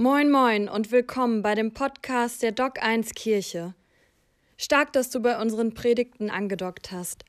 Moin 0.00 0.30
moin 0.30 0.68
und 0.68 0.92
willkommen 0.92 1.42
bei 1.42 1.56
dem 1.56 1.74
Podcast 1.74 2.44
der 2.44 2.52
Doc 2.52 2.80
1 2.80 3.14
Kirche. 3.14 3.74
Stark, 4.56 4.92
dass 4.92 5.10
du 5.10 5.18
bei 5.18 5.42
unseren 5.42 5.74
Predigten 5.74 6.30
angedockt 6.30 6.92
hast. 6.92 7.24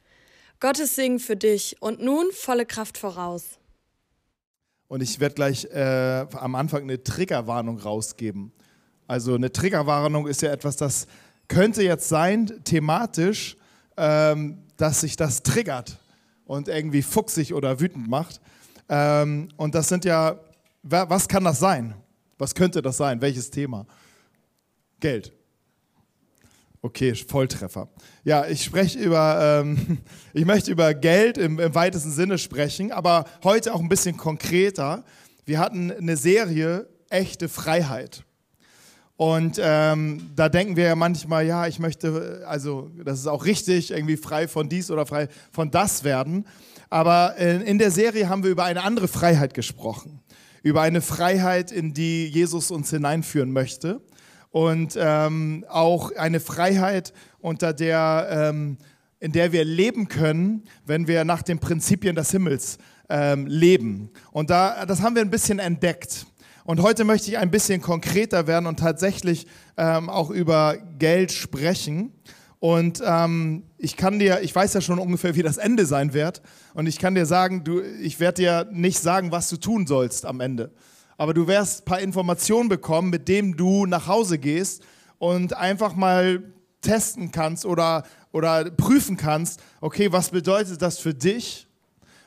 Gottes 0.60 0.94
Segen 0.94 1.18
für 1.18 1.36
dich 1.36 1.78
und 1.80 2.00
nun 2.00 2.28
volle 2.32 2.68
Kraft 2.68 3.00
voraus. 3.00 3.58
Und 4.88 5.02
ich 5.02 5.20
werde 5.20 5.34
gleich 5.34 5.66
äh, 5.66 6.28
am 6.32 6.54
Anfang 6.54 6.84
eine 6.84 7.02
Triggerwarnung 7.02 7.80
rausgeben. 7.80 8.52
Also 9.08 9.34
eine 9.34 9.52
Triggerwarnung 9.52 10.28
ist 10.28 10.44
ja 10.44 10.52
etwas, 10.52 10.76
das 10.76 11.08
könnte 11.48 11.82
jetzt 11.82 12.08
sein, 12.08 12.64
thematisch, 12.66 13.58
ähm, 13.98 14.60
dass 14.78 15.02
sich 15.02 15.16
das 15.16 15.42
triggert 15.42 15.98
und 16.46 16.68
irgendwie 16.68 17.02
fuchsig 17.02 17.56
oder 17.56 17.80
wütend 17.80 18.08
macht. 18.08 18.40
Ähm, 18.90 19.50
und 19.58 19.74
das 19.74 19.90
sind 19.90 20.06
ja, 20.06 20.40
was 20.84 21.28
kann 21.28 21.44
das 21.46 21.58
sein? 21.58 21.96
Was 22.40 22.56
könnte 22.56 22.82
das 22.82 22.98
sein? 22.98 23.22
Welches 23.22 23.52
Thema? 23.52 23.86
Geld. 25.00 25.34
Okay, 26.82 27.14
Volltreffer. 27.14 27.90
Ja, 28.24 28.48
ich 28.48 28.64
spreche 28.64 28.98
über, 28.98 29.62
ähm, 29.62 29.98
ich 30.34 30.46
möchte 30.46 30.72
über 30.72 30.94
Geld 30.94 31.38
im, 31.38 31.60
im, 31.60 31.76
weitesten 31.76 32.12
Sinne 32.12 32.38
sprechen, 32.38 32.94
aber 32.94 33.26
heute 33.44 33.74
auch 33.74 33.82
ein 33.82 33.90
bisschen 33.90 34.16
konkreter. 34.16 35.04
Wir 35.46 35.60
hatten 35.60 35.92
eine 35.92 36.16
Serie 36.16 36.88
Echte 37.10 37.50
Freiheit. 37.50 38.24
Und 39.18 39.60
ähm, 39.62 40.30
da 40.36 40.48
denken 40.48 40.78
wir 40.78 40.86
ja 40.86 40.96
manchmal, 40.96 41.46
ja, 41.46 41.68
ich 41.68 41.80
möchte, 41.80 42.46
also 42.48 42.90
das 43.04 43.20
ist 43.20 43.28
auch 43.28 43.44
richtig, 43.44 43.92
irgendwie 43.92 44.16
frei 44.16 44.48
von 44.48 44.70
dies 44.70 44.90
oder 44.92 45.06
frei 45.06 45.28
von 45.52 45.72
das 45.72 46.06
werden. 46.06 46.46
Aber 46.90 47.36
in, 47.36 47.62
in 47.62 47.78
der 47.80 47.92
Serie 47.92 48.30
haben 48.30 48.44
wir 48.44 48.52
über 48.52 48.64
eine 48.64 48.84
andere 48.84 49.10
Freiheit 49.10 49.54
gesprochen. 49.54 50.22
Über 50.64 50.82
eine 50.82 51.02
Freiheit, 51.02 51.72
in 51.72 51.94
die 51.94 52.28
Jesus 52.28 52.72
uns 52.72 52.90
hineinführen 52.90 53.52
möchte 53.52 54.02
und 54.52 54.98
ähm, 55.00 55.66
auch 55.70 56.12
eine 56.16 56.40
Freiheit, 56.40 57.14
unter 57.40 57.74
der, 57.74 58.28
ähm, 58.32 58.78
in 59.20 59.32
der 59.32 59.52
wir 59.52 59.64
leben 59.64 60.08
können, 60.08 60.64
wenn 60.86 61.08
wir 61.08 61.24
nach 61.24 61.42
den 61.42 61.60
Prinzipien 61.60 62.16
des 62.16 62.32
Himmels 62.32 62.78
ähm, 63.10 63.48
leben. 63.48 64.10
Und 64.32 64.50
da, 64.50 64.86
das 64.86 65.02
haben 65.02 65.16
wir 65.16 65.22
ein 65.22 65.30
bisschen 65.30 65.60
entdeckt. 65.60 66.26
Und 66.66 66.82
heute 66.82 67.04
möchte 67.04 67.32
ich 67.32 67.38
ein 67.38 67.50
bisschen 67.50 67.82
konkreter 67.82 68.46
werden 68.46 68.68
und 68.68 68.80
tatsächlich 68.80 69.48
ähm, 69.78 70.10
auch 70.10 70.30
über 70.30 70.78
Geld 71.00 71.32
sprechen. 71.32 72.14
Und 72.60 73.02
ähm, 73.06 73.64
ich 73.78 73.96
kann 73.96 74.20
dir, 74.20 74.42
ich 74.42 74.54
weiß 74.54 74.74
ja 74.74 74.82
schon 74.82 75.00
ungefähr, 75.00 75.36
wie 75.36 75.44
das 75.44 75.58
Ende 75.58 75.86
sein 75.86 76.14
wird. 76.14 76.42
Und 76.74 76.88
ich 76.88 77.00
kann 77.00 77.16
dir 77.16 77.26
sagen, 77.26 77.64
du, 77.64 77.82
ich 77.82 78.20
werde 78.20 78.42
dir 78.42 78.68
nicht 78.72 79.00
sagen, 79.00 79.32
was 79.32 79.50
du 79.50 79.58
tun 79.58 79.88
sollst 79.88 80.26
am 80.26 80.42
Ende 80.42 80.72
aber 81.20 81.34
du 81.34 81.48
wirst 81.48 81.82
ein 81.82 81.86
paar 81.86 82.00
Informationen 82.00 82.70
bekommen, 82.70 83.10
mit 83.10 83.28
denen 83.28 83.58
du 83.58 83.86
nach 83.86 84.08
Hause 84.08 84.40
gehst 84.40 84.84
und 85.18 85.54
einfach 85.54 85.94
mal 85.94 86.42
testen 86.80 87.34
kannst 87.34 87.66
oder, 87.66 88.04
oder 88.32 88.72
prüfen 88.72 89.18
kannst, 89.18 89.60
okay, 89.82 90.14
was 90.14 90.30
bedeutet 90.30 90.82
das 90.82 90.98
für 90.98 91.14
dich? 91.14 91.68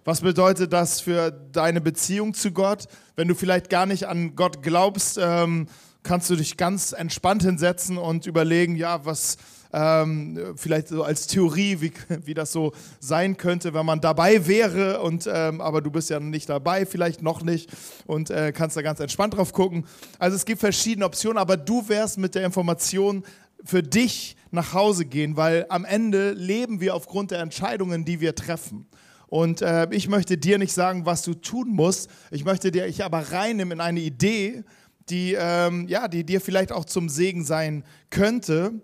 Was 0.04 0.20
bedeutet 0.20 0.74
das 0.74 1.00
für 1.00 1.30
deine 1.30 1.80
Beziehung 1.80 2.34
zu 2.34 2.52
Gott? 2.52 2.84
Wenn 3.16 3.28
du 3.28 3.34
vielleicht 3.34 3.70
gar 3.70 3.86
nicht 3.86 4.08
an 4.08 4.36
Gott 4.36 4.62
glaubst, 4.62 5.18
ähm, 5.18 5.68
kannst 6.02 6.28
du 6.28 6.36
dich 6.36 6.58
ganz 6.58 6.92
entspannt 6.92 7.44
hinsetzen 7.44 7.96
und 7.96 8.26
überlegen, 8.26 8.76
ja, 8.76 9.06
was, 9.06 9.38
ähm, 9.72 10.54
vielleicht 10.56 10.88
so 10.88 11.02
als 11.02 11.26
Theorie, 11.26 11.80
wie, 11.80 11.92
wie 12.24 12.34
das 12.34 12.52
so 12.52 12.72
sein 13.00 13.36
könnte, 13.36 13.74
wenn 13.74 13.86
man 13.86 14.00
dabei 14.00 14.46
wäre, 14.46 15.00
und, 15.00 15.28
ähm, 15.32 15.60
aber 15.60 15.80
du 15.80 15.90
bist 15.90 16.10
ja 16.10 16.20
nicht 16.20 16.48
dabei, 16.48 16.86
vielleicht 16.86 17.22
noch 17.22 17.42
nicht 17.42 17.70
und 18.06 18.30
äh, 18.30 18.52
kannst 18.52 18.76
da 18.76 18.82
ganz 18.82 19.00
entspannt 19.00 19.34
drauf 19.34 19.52
gucken. 19.52 19.86
Also 20.18 20.36
es 20.36 20.44
gibt 20.44 20.60
verschiedene 20.60 21.06
Optionen, 21.06 21.38
aber 21.38 21.56
du 21.56 21.88
wärst 21.88 22.18
mit 22.18 22.34
der 22.34 22.44
Information 22.44 23.24
für 23.64 23.82
dich 23.82 24.36
nach 24.50 24.74
Hause 24.74 25.04
gehen, 25.04 25.36
weil 25.36 25.66
am 25.68 25.84
Ende 25.84 26.32
leben 26.32 26.80
wir 26.80 26.94
aufgrund 26.94 27.30
der 27.30 27.40
Entscheidungen, 27.40 28.04
die 28.04 28.20
wir 28.20 28.34
treffen. 28.34 28.86
Und 29.28 29.62
äh, 29.62 29.88
ich 29.92 30.08
möchte 30.08 30.36
dir 30.36 30.58
nicht 30.58 30.74
sagen, 30.74 31.06
was 31.06 31.22
du 31.22 31.32
tun 31.32 31.70
musst. 31.70 32.10
Ich 32.30 32.44
möchte 32.44 32.70
dir 32.70 32.86
ich 32.86 33.02
aber 33.02 33.32
reinnehmen 33.32 33.78
in 33.78 33.80
eine 33.80 34.00
Idee, 34.00 34.62
die, 35.08 35.34
ähm, 35.38 35.88
ja, 35.88 36.06
die 36.06 36.24
dir 36.24 36.40
vielleicht 36.40 36.70
auch 36.70 36.84
zum 36.84 37.08
Segen 37.08 37.42
sein 37.42 37.84
könnte. 38.10 38.74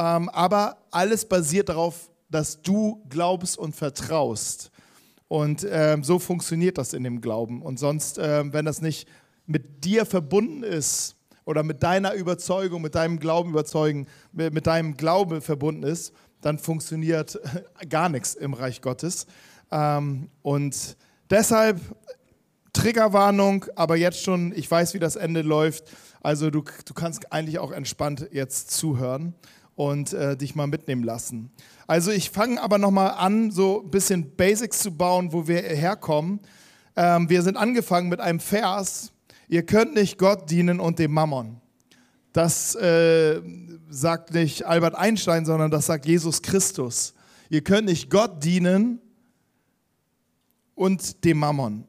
Ähm, 0.00 0.30
aber 0.30 0.78
alles 0.90 1.26
basiert 1.26 1.68
darauf, 1.68 2.10
dass 2.30 2.62
du 2.62 3.04
glaubst 3.10 3.58
und 3.58 3.76
vertraust. 3.76 4.70
Und 5.28 5.66
ähm, 5.70 6.02
so 6.02 6.18
funktioniert 6.18 6.78
das 6.78 6.94
in 6.94 7.04
dem 7.04 7.20
Glauben. 7.20 7.60
Und 7.60 7.78
sonst, 7.78 8.18
ähm, 8.18 8.54
wenn 8.54 8.64
das 8.64 8.80
nicht 8.80 9.06
mit 9.46 9.84
dir 9.84 10.06
verbunden 10.06 10.62
ist 10.62 11.16
oder 11.44 11.62
mit 11.62 11.82
deiner 11.82 12.14
Überzeugung, 12.14 12.80
mit 12.80 12.94
deinem 12.94 13.18
Glauben 13.18 13.50
überzeugen, 13.50 14.06
mit, 14.32 14.54
mit 14.54 14.66
deinem 14.66 14.96
Glaube 14.96 15.42
verbunden 15.42 15.82
ist, 15.82 16.14
dann 16.40 16.58
funktioniert 16.58 17.38
gar 17.90 18.08
nichts 18.08 18.34
im 18.34 18.54
Reich 18.54 18.80
Gottes. 18.80 19.26
Ähm, 19.70 20.30
und 20.40 20.96
deshalb 21.28 21.78
Triggerwarnung, 22.72 23.66
aber 23.76 23.96
jetzt 23.96 24.22
schon, 24.22 24.52
ich 24.56 24.70
weiß, 24.70 24.94
wie 24.94 24.98
das 24.98 25.16
Ende 25.16 25.42
läuft. 25.42 25.84
Also 26.22 26.50
du, 26.50 26.64
du 26.86 26.94
kannst 26.94 27.32
eigentlich 27.32 27.58
auch 27.58 27.72
entspannt 27.72 28.28
jetzt 28.32 28.70
zuhören 28.70 29.34
und 29.80 30.12
äh, 30.12 30.36
dich 30.36 30.54
mal 30.54 30.66
mitnehmen 30.66 31.02
lassen. 31.02 31.50
Also 31.86 32.10
ich 32.10 32.28
fange 32.28 32.60
aber 32.60 32.76
nochmal 32.76 33.12
an, 33.12 33.50
so 33.50 33.82
ein 33.82 33.90
bisschen 33.90 34.36
Basics 34.36 34.80
zu 34.80 34.90
bauen, 34.90 35.32
wo 35.32 35.48
wir 35.48 35.62
herkommen. 35.62 36.40
Ähm, 36.96 37.30
wir 37.30 37.40
sind 37.40 37.56
angefangen 37.56 38.10
mit 38.10 38.20
einem 38.20 38.40
Vers, 38.40 39.10
ihr 39.48 39.64
könnt 39.64 39.94
nicht 39.94 40.18
Gott 40.18 40.50
dienen 40.50 40.80
und 40.80 40.98
dem 40.98 41.12
Mammon. 41.12 41.62
Das 42.34 42.74
äh, 42.74 43.40
sagt 43.88 44.34
nicht 44.34 44.66
Albert 44.66 44.96
Einstein, 44.96 45.46
sondern 45.46 45.70
das 45.70 45.86
sagt 45.86 46.04
Jesus 46.04 46.42
Christus. 46.42 47.14
Ihr 47.48 47.64
könnt 47.64 47.88
nicht 47.88 48.10
Gott 48.10 48.44
dienen 48.44 49.00
und 50.74 51.24
dem 51.24 51.38
Mammon. 51.38 51.88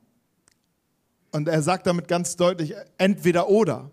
Und 1.34 1.50
er 1.50 1.62
sagt 1.62 1.88
damit 1.88 2.08
ganz 2.08 2.38
deutlich, 2.38 2.74
entweder 2.98 3.50
oder. 3.50 3.92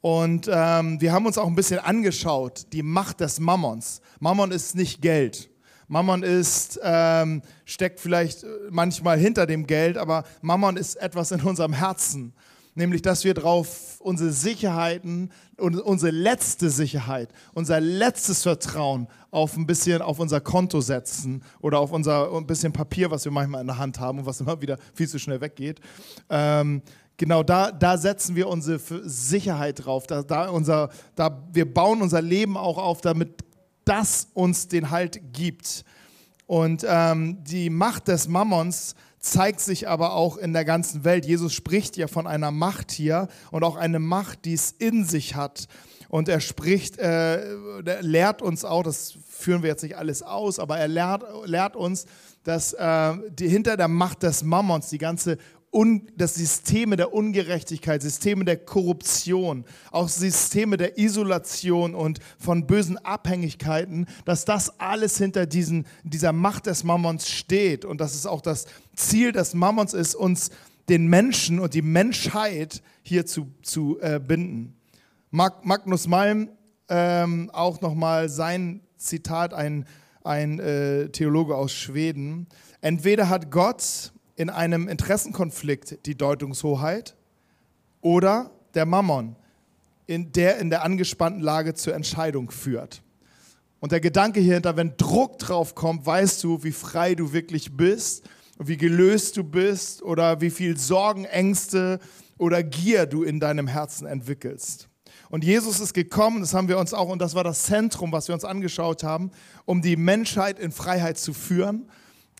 Und 0.00 0.48
ähm, 0.52 1.00
wir 1.00 1.12
haben 1.12 1.26
uns 1.26 1.38
auch 1.38 1.46
ein 1.46 1.56
bisschen 1.56 1.80
angeschaut, 1.80 2.66
die 2.72 2.82
Macht 2.82 3.20
des 3.20 3.40
Mammons. 3.40 4.00
Mammon 4.20 4.52
ist 4.52 4.76
nicht 4.76 5.02
Geld. 5.02 5.50
Mammon 5.88 6.22
ist, 6.22 6.78
ähm, 6.82 7.42
steckt 7.64 7.98
vielleicht 7.98 8.44
manchmal 8.70 9.18
hinter 9.18 9.46
dem 9.46 9.66
Geld, 9.66 9.96
aber 9.96 10.24
Mammon 10.42 10.76
ist 10.76 10.96
etwas 10.96 11.32
in 11.32 11.40
unserem 11.40 11.72
Herzen. 11.72 12.34
Nämlich, 12.74 13.02
dass 13.02 13.24
wir 13.24 13.34
darauf 13.34 13.98
unsere 13.98 14.30
Sicherheiten 14.30 15.32
und 15.56 15.80
unsere 15.80 16.12
letzte 16.12 16.70
Sicherheit, 16.70 17.30
unser 17.52 17.80
letztes 17.80 18.44
Vertrauen 18.44 19.08
auf 19.32 19.56
ein 19.56 19.66
bisschen 19.66 20.00
auf 20.00 20.20
unser 20.20 20.40
Konto 20.40 20.80
setzen 20.80 21.42
oder 21.60 21.80
auf 21.80 21.90
unser 21.90 22.32
ein 22.32 22.46
bisschen 22.46 22.72
Papier, 22.72 23.10
was 23.10 23.24
wir 23.24 23.32
manchmal 23.32 23.62
in 23.62 23.66
der 23.66 23.78
Hand 23.78 23.98
haben 23.98 24.20
und 24.20 24.26
was 24.26 24.40
immer 24.40 24.62
wieder 24.62 24.78
viel 24.94 25.08
zu 25.08 25.18
schnell 25.18 25.40
weggeht. 25.40 25.80
Ähm, 26.30 26.82
Genau, 27.18 27.42
da, 27.42 27.72
da 27.72 27.98
setzen 27.98 28.36
wir 28.36 28.48
unsere 28.48 28.78
Sicherheit 29.04 29.84
drauf. 29.84 30.06
Da, 30.06 30.22
da 30.22 30.48
unser, 30.50 30.88
da, 31.16 31.42
wir 31.52 31.72
bauen 31.72 32.00
unser 32.00 32.22
Leben 32.22 32.56
auch 32.56 32.78
auf, 32.78 33.00
damit 33.00 33.44
das 33.84 34.28
uns 34.34 34.68
den 34.68 34.90
Halt 34.90 35.20
gibt. 35.32 35.84
Und 36.46 36.86
ähm, 36.88 37.42
die 37.42 37.70
Macht 37.70 38.06
des 38.06 38.28
Mammons 38.28 38.94
zeigt 39.18 39.58
sich 39.58 39.88
aber 39.88 40.14
auch 40.14 40.36
in 40.36 40.52
der 40.52 40.64
ganzen 40.64 41.02
Welt. 41.02 41.26
Jesus 41.26 41.52
spricht 41.52 41.96
ja 41.96 42.06
von 42.06 42.28
einer 42.28 42.52
Macht 42.52 42.92
hier 42.92 43.26
und 43.50 43.64
auch 43.64 43.74
eine 43.74 43.98
Macht, 43.98 44.44
die 44.44 44.54
es 44.54 44.70
in 44.70 45.04
sich 45.04 45.34
hat. 45.34 45.66
Und 46.08 46.28
er 46.28 46.40
spricht, 46.40 46.98
äh, 46.98 47.52
er 47.84 48.02
lehrt 48.02 48.42
uns 48.42 48.64
auch, 48.64 48.84
das 48.84 49.18
führen 49.28 49.62
wir 49.62 49.70
jetzt 49.70 49.82
nicht 49.82 49.96
alles 49.96 50.22
aus, 50.22 50.58
aber 50.60 50.78
er 50.78 50.88
lehrt, 50.88 51.24
lehrt 51.46 51.74
uns, 51.74 52.06
dass 52.44 52.72
äh, 52.74 53.14
die, 53.30 53.48
hinter 53.48 53.76
der 53.76 53.88
Macht 53.88 54.22
des 54.22 54.42
Mammons 54.42 54.88
die 54.88 54.98
ganze 54.98 55.36
Un, 55.70 56.08
dass 56.16 56.34
Systeme 56.34 56.96
der 56.96 57.12
Ungerechtigkeit, 57.12 58.00
Systeme 58.00 58.44
der 58.46 58.56
Korruption, 58.56 59.66
auch 59.90 60.08
Systeme 60.08 60.78
der 60.78 60.96
Isolation 60.96 61.94
und 61.94 62.20
von 62.38 62.66
bösen 62.66 62.96
Abhängigkeiten, 62.96 64.06
dass 64.24 64.46
das 64.46 64.80
alles 64.80 65.18
hinter 65.18 65.44
diesen, 65.44 65.86
dieser 66.04 66.32
Macht 66.32 66.66
des 66.66 66.84
Mammons 66.84 67.28
steht 67.28 67.84
und 67.84 68.00
dass 68.00 68.14
es 68.14 68.24
auch 68.24 68.40
das 68.40 68.64
Ziel 68.96 69.32
des 69.32 69.52
Mammons 69.52 69.92
ist, 69.92 70.14
uns 70.14 70.50
den 70.88 71.06
Menschen 71.06 71.60
und 71.60 71.74
die 71.74 71.82
Menschheit 71.82 72.82
hier 73.02 73.26
zu, 73.26 73.52
zu 73.62 73.98
äh, 74.00 74.18
binden. 74.18 74.74
Mag, 75.30 75.66
Magnus 75.66 76.06
Malm, 76.06 76.48
ähm, 76.88 77.50
auch 77.52 77.82
nochmal 77.82 78.30
sein 78.30 78.80
Zitat, 78.96 79.52
ein, 79.52 79.84
ein 80.24 80.58
äh, 80.60 81.10
Theologe 81.10 81.54
aus 81.54 81.72
Schweden. 81.72 82.46
Entweder 82.80 83.28
hat 83.28 83.50
Gott 83.50 84.12
in 84.38 84.50
einem 84.50 84.86
Interessenkonflikt 84.86 86.06
die 86.06 86.16
Deutungshoheit 86.16 87.16
oder 88.00 88.52
der 88.74 88.86
Mammon, 88.86 89.34
in 90.06 90.30
der 90.30 90.58
in 90.58 90.70
der 90.70 90.84
angespannten 90.84 91.42
Lage 91.42 91.74
zur 91.74 91.94
Entscheidung 91.94 92.52
führt. 92.52 93.02
Und 93.80 93.90
der 93.90 93.98
Gedanke 93.98 94.38
hierhinter, 94.38 94.76
wenn 94.76 94.96
Druck 94.96 95.40
drauf 95.40 95.74
kommt, 95.74 96.06
weißt 96.06 96.44
du, 96.44 96.62
wie 96.62 96.70
frei 96.70 97.16
du 97.16 97.32
wirklich 97.32 97.76
bist, 97.76 98.28
wie 98.58 98.76
gelöst 98.76 99.36
du 99.36 99.42
bist 99.42 100.02
oder 100.02 100.40
wie 100.40 100.50
viel 100.50 100.78
Sorgen, 100.78 101.24
Ängste 101.24 101.98
oder 102.38 102.62
Gier 102.62 103.06
du 103.06 103.24
in 103.24 103.40
deinem 103.40 103.66
Herzen 103.66 104.06
entwickelst. 104.06 104.88
Und 105.30 105.42
Jesus 105.42 105.80
ist 105.80 105.94
gekommen, 105.94 106.42
das 106.42 106.54
haben 106.54 106.68
wir 106.68 106.78
uns 106.78 106.94
auch, 106.94 107.08
und 107.08 107.20
das 107.20 107.34
war 107.34 107.42
das 107.42 107.64
Zentrum, 107.64 108.12
was 108.12 108.28
wir 108.28 108.36
uns 108.36 108.44
angeschaut 108.44 109.02
haben, 109.02 109.32
um 109.64 109.82
die 109.82 109.96
Menschheit 109.96 110.60
in 110.60 110.70
Freiheit 110.70 111.18
zu 111.18 111.34
führen. 111.34 111.90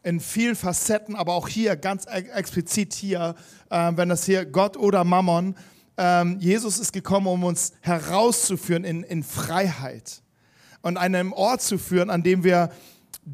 In 0.03 0.21
vielen 0.21 0.55
Facetten, 0.55 1.17
aber 1.17 1.35
auch 1.35 1.49
hier, 1.49 1.77
ganz 1.77 2.05
explizit 2.07 2.95
hier, 2.95 3.35
äh, 3.71 3.93
wenn 3.95 4.09
das 4.09 4.25
hier 4.25 4.45
Gott 4.47 4.77
oder 4.77 5.05
Mammon, 5.05 5.57
äh, 5.97 6.25
Jesus 6.39 6.79
ist 6.79 6.93
gekommen, 6.93 7.27
um 7.27 7.45
uns 7.45 7.73
herauszuführen 7.81 8.85
in, 8.85 9.03
in 9.03 9.23
Freiheit 9.23 10.23
und 10.83 10.97
einem 10.97 11.33
Ort 11.33 11.63
zu 11.63 11.79
führen, 11.79 12.11
an 12.11 12.23
dem 12.23 12.45
wir 12.45 12.71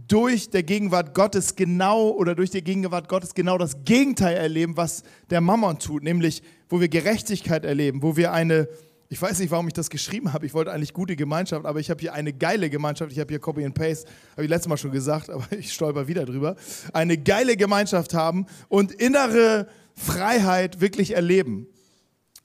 durch 0.09 0.51
der 0.51 0.63
Gegenwart 0.63 1.15
Gottes 1.15 1.55
genau 1.55 2.11
oder 2.11 2.35
durch 2.35 2.51
die 2.51 2.63
Gegenwart 2.63 3.09
Gottes 3.09 3.35
genau 3.35 3.59
das 3.59 3.85
Gegenteil 3.85 4.37
erleben, 4.37 4.77
was 4.77 5.05
der 5.31 5.41
Mammon 5.41 5.79
tut, 5.79 6.03
nämlich 6.03 6.43
wo 6.69 6.81
wir 6.81 6.89
Gerechtigkeit 6.89 7.65
erleben, 7.65 8.03
wo 8.03 8.17
wir 8.17 8.33
eine, 8.33 8.69
ich 9.09 9.21
weiß 9.21 9.39
nicht, 9.39 9.51
warum 9.51 9.67
ich 9.67 9.75
das 9.75 9.91
geschrieben 9.91 10.33
habe, 10.33 10.47
ich 10.47 10.55
wollte 10.55 10.73
eigentlich 10.73 10.93
gute 10.93 11.15
Gemeinschaft, 11.15 11.67
aber 11.67 11.79
ich 11.79 11.91
habe 11.91 12.01
hier 12.01 12.15
eine 12.15 12.33
geile 12.33 12.71
Gemeinschaft, 12.71 13.13
ich 13.13 13.21
habe 13.21 13.29
hier 13.31 13.39
Copy 13.39 13.65
and 13.65 13.75
Paste, 13.75 14.09
habe 14.33 14.45
ich 14.45 14.49
letztes 14.49 14.69
Mal 14.69 14.77
schon 14.77 14.93
gesagt, 14.93 15.31
aber 15.31 15.47
ich 15.59 15.73
stolper 15.73 16.09
wieder 16.09 16.25
drüber, 16.25 16.57
eine 16.93 17.19
geile 17.19 17.57
Gemeinschaft 17.57 18.15
haben 18.15 18.47
und 18.69 18.93
innere 18.93 19.69
Freiheit 19.95 20.81
wirklich 20.81 21.15
erleben. 21.15 21.67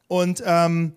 Und 0.08 0.44
ähm, 0.46 0.94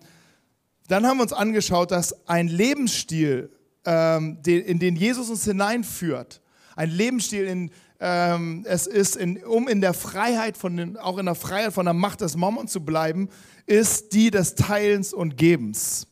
dann 0.87 1.05
haben 1.05 1.17
wir 1.17 1.23
uns 1.23 1.33
angeschaut, 1.33 1.91
dass 1.91 2.27
ein 2.27 2.47
Lebensstil, 2.47 3.49
ähm, 3.85 4.41
den, 4.43 4.61
in 4.61 4.79
den 4.79 4.95
Jesus 4.95 5.29
uns 5.29 5.45
hineinführt, 5.45 6.41
ein 6.75 6.89
Lebensstil, 6.89 7.45
in, 7.45 7.71
ähm, 8.05 8.65
es 8.67 8.85
ist, 8.85 9.15
in, 9.15 9.41
um 9.45 9.69
in 9.69 9.79
der 9.79 9.93
Freiheit, 9.93 10.57
von 10.57 10.75
den, 10.75 10.97
auch 10.97 11.17
in 11.17 11.25
der 11.25 11.35
Freiheit 11.35 11.71
von 11.71 11.85
der 11.85 11.93
Macht 11.93 12.19
des 12.19 12.35
Mammon 12.35 12.67
zu 12.67 12.83
bleiben, 12.83 13.29
ist 13.65 14.11
die 14.11 14.29
des 14.29 14.55
Teilens 14.55 15.13
und 15.13 15.37
Gebens. 15.37 16.05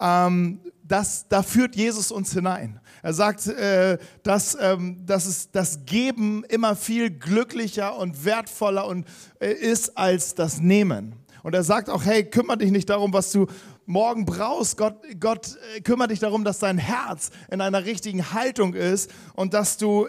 Ähm, 0.00 0.58
das, 0.82 1.28
da 1.28 1.44
führt 1.44 1.76
Jesus 1.76 2.10
uns 2.10 2.32
hinein. 2.32 2.80
Er 3.04 3.12
sagt, 3.12 3.46
äh, 3.46 3.98
dass, 4.24 4.58
ähm, 4.60 5.06
dass 5.06 5.26
es, 5.26 5.52
das 5.52 5.86
Geben 5.86 6.42
immer 6.48 6.74
viel 6.74 7.10
glücklicher 7.10 7.96
und 7.96 8.24
wertvoller 8.24 8.88
und, 8.88 9.06
äh, 9.38 9.52
ist 9.52 9.96
als 9.96 10.34
das 10.34 10.60
Nehmen. 10.60 11.14
Und 11.44 11.54
er 11.54 11.62
sagt 11.62 11.90
auch, 11.90 12.04
hey, 12.04 12.24
kümmere 12.24 12.58
dich 12.58 12.72
nicht 12.72 12.90
darum, 12.90 13.12
was 13.12 13.30
du 13.30 13.46
morgen 13.86 14.24
brauchst. 14.24 14.76
Gott, 14.76 14.96
Gott 15.20 15.56
äh, 15.76 15.80
kümmert 15.80 16.10
dich 16.10 16.18
darum, 16.18 16.42
dass 16.42 16.58
dein 16.58 16.78
Herz 16.78 17.30
in 17.52 17.60
einer 17.60 17.84
richtigen 17.84 18.32
Haltung 18.32 18.74
ist 18.74 19.12
und 19.34 19.54
dass 19.54 19.76
du 19.76 20.08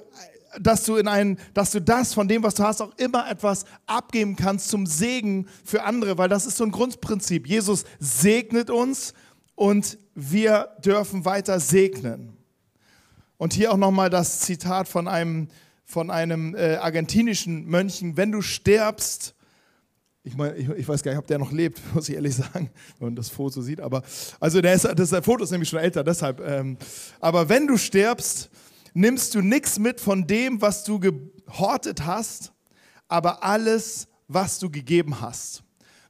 dass 0.60 0.84
du 0.84 0.96
in 0.98 1.08
ein, 1.08 1.38
dass 1.54 1.72
du 1.72 1.82
das 1.82 2.14
von 2.14 2.28
dem, 2.28 2.44
was 2.44 2.56
du 2.56 2.64
hast, 2.64 2.82
auch 2.82 2.94
immer 2.98 3.30
etwas 3.30 3.66
abgeben 3.86 4.36
kannst 4.36 4.70
zum 4.70 4.86
Segen 4.86 5.48
für 5.64 5.84
andere, 5.84 6.18
weil 6.18 6.30
das 6.30 6.46
ist 6.46 6.58
so 6.58 6.64
ein 6.64 6.72
Grundprinzip. 6.72 7.48
Jesus 7.48 7.86
segnet 8.00 8.70
uns 8.70 9.14
und 9.56 9.98
wir 10.16 10.70
dürfen 10.84 11.26
weiter 11.26 11.60
segnen. 11.60 12.38
Und 13.38 13.54
hier 13.54 13.72
auch 13.72 13.78
nochmal 13.78 14.10
das 14.10 14.40
Zitat 14.42 14.88
von 14.88 15.08
einem, 15.08 15.48
von 15.86 16.12
einem 16.12 16.56
äh, 16.56 16.76
argentinischen 16.76 17.66
Mönchen, 17.66 18.18
wenn 18.18 18.32
du 18.32 18.42
stirbst, 18.42 19.36
ich, 20.24 20.38
meine, 20.38 20.56
ich, 20.56 20.70
ich, 20.70 20.88
weiß 20.88 21.02
gar 21.02 21.12
nicht, 21.12 21.20
ob 21.20 21.26
der 21.26 21.40
noch 21.40 21.52
lebt, 21.52 21.82
muss 21.96 22.08
ich 22.08 22.16
ehrlich 22.16 22.36
sagen, 22.36 22.70
wenn 23.00 23.08
man 23.08 23.16
das 23.16 23.30
Foto 23.30 23.62
sieht. 23.62 23.82
Aber 23.82 24.04
also 24.40 24.62
der 24.62 24.74
ist, 24.74 24.84
das 24.84 25.10
Foto 25.26 25.44
ist 25.44 25.52
nämlich 25.52 25.70
schon 25.70 25.80
älter, 25.80 26.04
deshalb. 26.04 26.40
Ähm, 26.42 26.78
aber 27.20 27.50
wenn 27.50 27.66
du 27.66 27.78
stirbst, 27.78 28.52
nimmst 28.94 29.36
du 29.36 29.42
nichts 29.42 29.80
mit 29.80 30.00
von 30.00 30.28
dem, 30.28 30.62
was 30.62 30.84
du 30.84 31.00
gehortet 31.00 32.06
hast, 32.06 32.52
aber 33.08 33.44
alles, 33.44 34.08
was 34.28 34.60
du 34.60 34.70
gegeben 34.70 35.22
hast. 35.22 35.64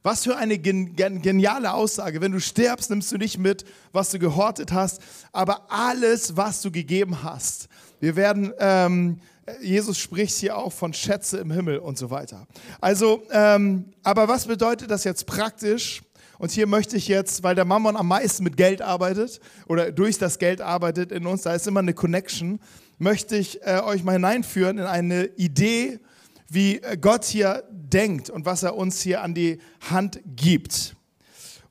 Was 0.04 0.24
für 0.24 0.36
eine 0.36 0.58
geniale 0.58 1.72
Aussage. 1.72 2.20
Wenn 2.20 2.32
du 2.32 2.40
stirbst, 2.40 2.90
nimmst 2.90 3.12
du 3.12 3.18
nicht 3.18 3.38
mit, 3.38 3.64
was 3.92 4.10
du 4.10 4.18
gehortet 4.18 4.72
hast, 4.72 5.00
aber 5.32 5.70
alles, 5.70 6.36
was 6.36 6.60
du 6.60 6.72
gegeben 6.72 7.22
hast. 7.22 7.68
Wir 8.00 8.16
werden 8.16 8.52
ähm, 8.58 9.20
Jesus 9.60 9.98
spricht 9.98 10.36
hier 10.36 10.56
auch 10.56 10.72
von 10.72 10.92
Schätze 10.92 11.38
im 11.38 11.50
Himmel 11.50 11.78
und 11.78 11.98
so 11.98 12.10
weiter. 12.10 12.46
Also, 12.80 13.22
ähm, 13.30 13.86
aber 14.02 14.28
was 14.28 14.46
bedeutet 14.46 14.90
das 14.90 15.04
jetzt 15.04 15.26
praktisch? 15.26 16.02
Und 16.42 16.50
hier 16.50 16.66
möchte 16.66 16.96
ich 16.96 17.06
jetzt, 17.06 17.44
weil 17.44 17.54
der 17.54 17.64
Mammon 17.64 17.94
am 17.96 18.08
meisten 18.08 18.42
mit 18.42 18.56
Geld 18.56 18.82
arbeitet 18.82 19.38
oder 19.68 19.92
durch 19.92 20.18
das 20.18 20.40
Geld 20.40 20.60
arbeitet 20.60 21.12
in 21.12 21.24
uns, 21.24 21.42
da 21.42 21.54
ist 21.54 21.68
immer 21.68 21.78
eine 21.78 21.94
Connection, 21.94 22.58
möchte 22.98 23.36
ich 23.36 23.62
äh, 23.62 23.78
euch 23.78 24.02
mal 24.02 24.14
hineinführen 24.14 24.78
in 24.78 24.84
eine 24.84 25.26
Idee, 25.36 26.00
wie 26.48 26.80
Gott 27.00 27.24
hier 27.26 27.62
denkt 27.70 28.28
und 28.28 28.44
was 28.44 28.64
er 28.64 28.74
uns 28.74 29.02
hier 29.02 29.22
an 29.22 29.34
die 29.34 29.60
Hand 29.88 30.20
gibt. 30.34 30.96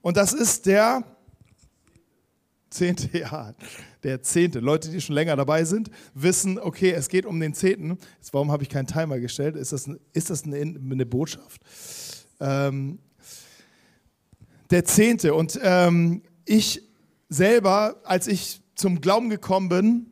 Und 0.01 0.15
das 0.15 0.31
ist 0.31 0.65
der 0.67 1.03
zehnte 2.69 3.17
Jahr 3.17 3.53
der 4.03 4.23
Zehnte. 4.23 4.61
Leute, 4.61 4.89
die 4.89 5.01
schon 5.01 5.15
länger 5.15 5.35
dabei 5.35 5.65
sind, 5.65 5.91
wissen, 6.13 6.57
okay, 6.57 6.91
es 6.91 7.09
geht 7.09 7.25
um 7.25 7.41
den 7.41 7.53
Zehnten. 7.53 7.97
Jetzt, 8.19 8.33
warum 8.33 8.53
habe 8.53 8.63
ich 8.63 8.69
keinen 8.69 8.87
Timer 8.87 9.19
gestellt? 9.19 9.57
Ist 9.57 9.73
das, 9.73 9.89
ist 10.13 10.29
das 10.29 10.45
eine, 10.45 10.55
eine 10.55 11.05
Botschaft? 11.05 11.61
Ähm, 12.39 12.99
der 14.71 14.85
Zehnte. 14.85 15.33
Und 15.33 15.59
ähm, 15.61 16.23
ich 16.45 16.81
selber, 17.29 18.01
als 18.03 18.27
ich 18.27 18.61
zum 18.75 19.01
Glauben 19.01 19.29
gekommen 19.29 19.69
bin, 19.69 20.07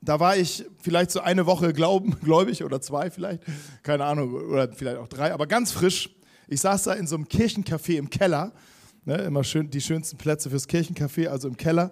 da 0.00 0.20
war 0.20 0.36
ich 0.36 0.64
vielleicht 0.80 1.10
so 1.10 1.20
eine 1.20 1.46
Woche 1.46 1.72
glauben, 1.72 2.16
gläubig 2.22 2.62
oder 2.62 2.80
zwei 2.80 3.10
vielleicht, 3.10 3.42
keine 3.82 4.04
Ahnung, 4.04 4.32
oder 4.32 4.72
vielleicht 4.72 4.98
auch 4.98 5.08
drei, 5.08 5.32
aber 5.32 5.46
ganz 5.46 5.72
frisch. 5.72 6.10
Ich 6.48 6.60
saß 6.60 6.84
da 6.84 6.92
in 6.92 7.08
so 7.08 7.16
einem 7.16 7.24
Kirchencafé 7.24 7.96
im 7.96 8.08
Keller, 8.08 8.52
ne, 9.04 9.16
immer 9.16 9.42
schön 9.42 9.68
die 9.68 9.80
schönsten 9.80 10.16
Plätze 10.16 10.48
fürs 10.48 10.68
Kirchencafé, 10.68 11.26
also 11.26 11.48
im 11.48 11.56
Keller. 11.56 11.90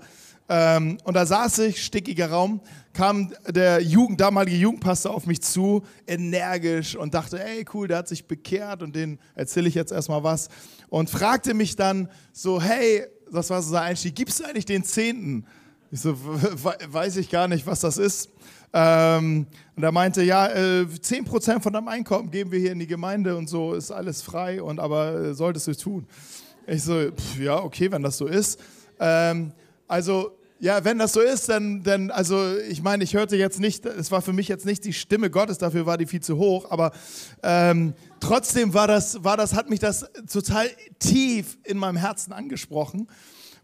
Ähm, 0.49 0.99
und 1.05 1.15
da 1.15 1.25
saß 1.25 1.61
ich, 1.61 1.83
stickiger 1.83 2.31
Raum, 2.31 2.61
kam 2.93 3.33
der 3.49 3.81
Jugend, 3.81 4.21
damalige 4.21 4.57
Jugendpastor 4.57 5.15
auf 5.15 5.27
mich 5.27 5.41
zu, 5.41 5.83
energisch 6.07 6.97
und 6.97 7.15
dachte, 7.15 7.43
ey 7.43 7.65
cool, 7.73 7.89
der 7.89 7.99
hat 7.99 8.09
sich 8.09 8.27
bekehrt 8.27 8.83
und 8.83 8.95
den 8.95 9.19
erzähle 9.35 9.69
ich 9.69 9.75
jetzt 9.75 9.91
erstmal 9.91 10.23
was. 10.23 10.49
Und 10.91 11.09
fragte 11.09 11.55
mich 11.55 11.77
dann 11.77 12.09
so, 12.33 12.61
hey, 12.61 13.07
das 13.33 13.51
war 13.51 13.63
so 13.63 13.71
sein 13.71 13.85
Einstieg, 13.85 14.15
gibst 14.15 14.41
du 14.41 14.45
eigentlich 14.45 14.67
den 14.67 14.85
Zehnten? 14.85 15.47
Ich 15.91 16.01
so, 16.01 16.15
weiß 16.17 17.17
ich 17.17 17.31
gar 17.31 17.49
nicht, 17.49 17.67
was 17.67 17.81
das 17.81 17.99
ist. 17.99 18.29
Ähm, 18.73 19.47
und 19.77 19.83
er 19.83 19.93
meinte, 19.93 20.23
ja, 20.23 20.49
äh, 20.49 20.83
10% 20.83 21.61
von 21.61 21.73
deinem 21.73 21.89
Einkommen 21.89 22.31
geben 22.31 22.51
wir 22.51 22.59
hier 22.59 22.73
in 22.73 22.81
die 22.81 22.87
Gemeinde 22.87 23.37
und 23.37 23.49
so, 23.49 23.75
ist 23.75 23.93
alles 23.93 24.21
frei, 24.21 24.61
und 24.61 24.81
aber 24.81 25.15
äh, 25.15 25.35
solltest 25.35 25.69
du 25.69 25.77
tun. 25.77 26.07
Ich 26.67 26.83
so, 26.83 27.11
pff, 27.11 27.39
ja, 27.39 27.63
okay, 27.63 27.91
wenn 27.93 28.03
das 28.03 28.19
so 28.19 28.27
ist. 28.27 28.59
Ähm, 28.99 29.53
also, 29.95 30.37
ja, 30.59 30.85
wenn 30.85 30.99
das 30.99 31.13
so 31.13 31.21
ist, 31.21 31.49
dann, 31.49 31.85
dann, 31.85 32.11
also 32.11 32.57
ich 32.69 32.83
meine, 32.83 33.05
ich 33.05 33.15
hörte 33.15 33.37
jetzt 33.37 33.61
nicht, 33.61 33.87
es 33.87 34.11
war 34.11 34.23
für 34.23 34.33
mich 34.33 34.49
jetzt 34.49 34.67
nicht 34.67 34.85
die 34.85 34.93
Stimme 34.93 35.31
Gottes, 35.31 35.59
dafür 35.59 35.87
war 35.87 35.99
die 35.99 36.07
viel 36.07 36.21
zu 36.21 36.37
hoch, 36.37 36.69
aber 36.69 36.91
ähm, 37.45 37.95
trotzdem 38.19 38.75
war 38.75 38.89
das, 38.89 39.23
war 39.23 39.37
das, 39.37 39.55
hat 39.55 39.71
mich 39.71 39.79
das 39.79 40.11
total 40.29 40.69
tief 40.99 41.59
in 41.63 41.79
meinem 41.79 41.97
Herzen 41.97 42.33
angesprochen 42.33 43.07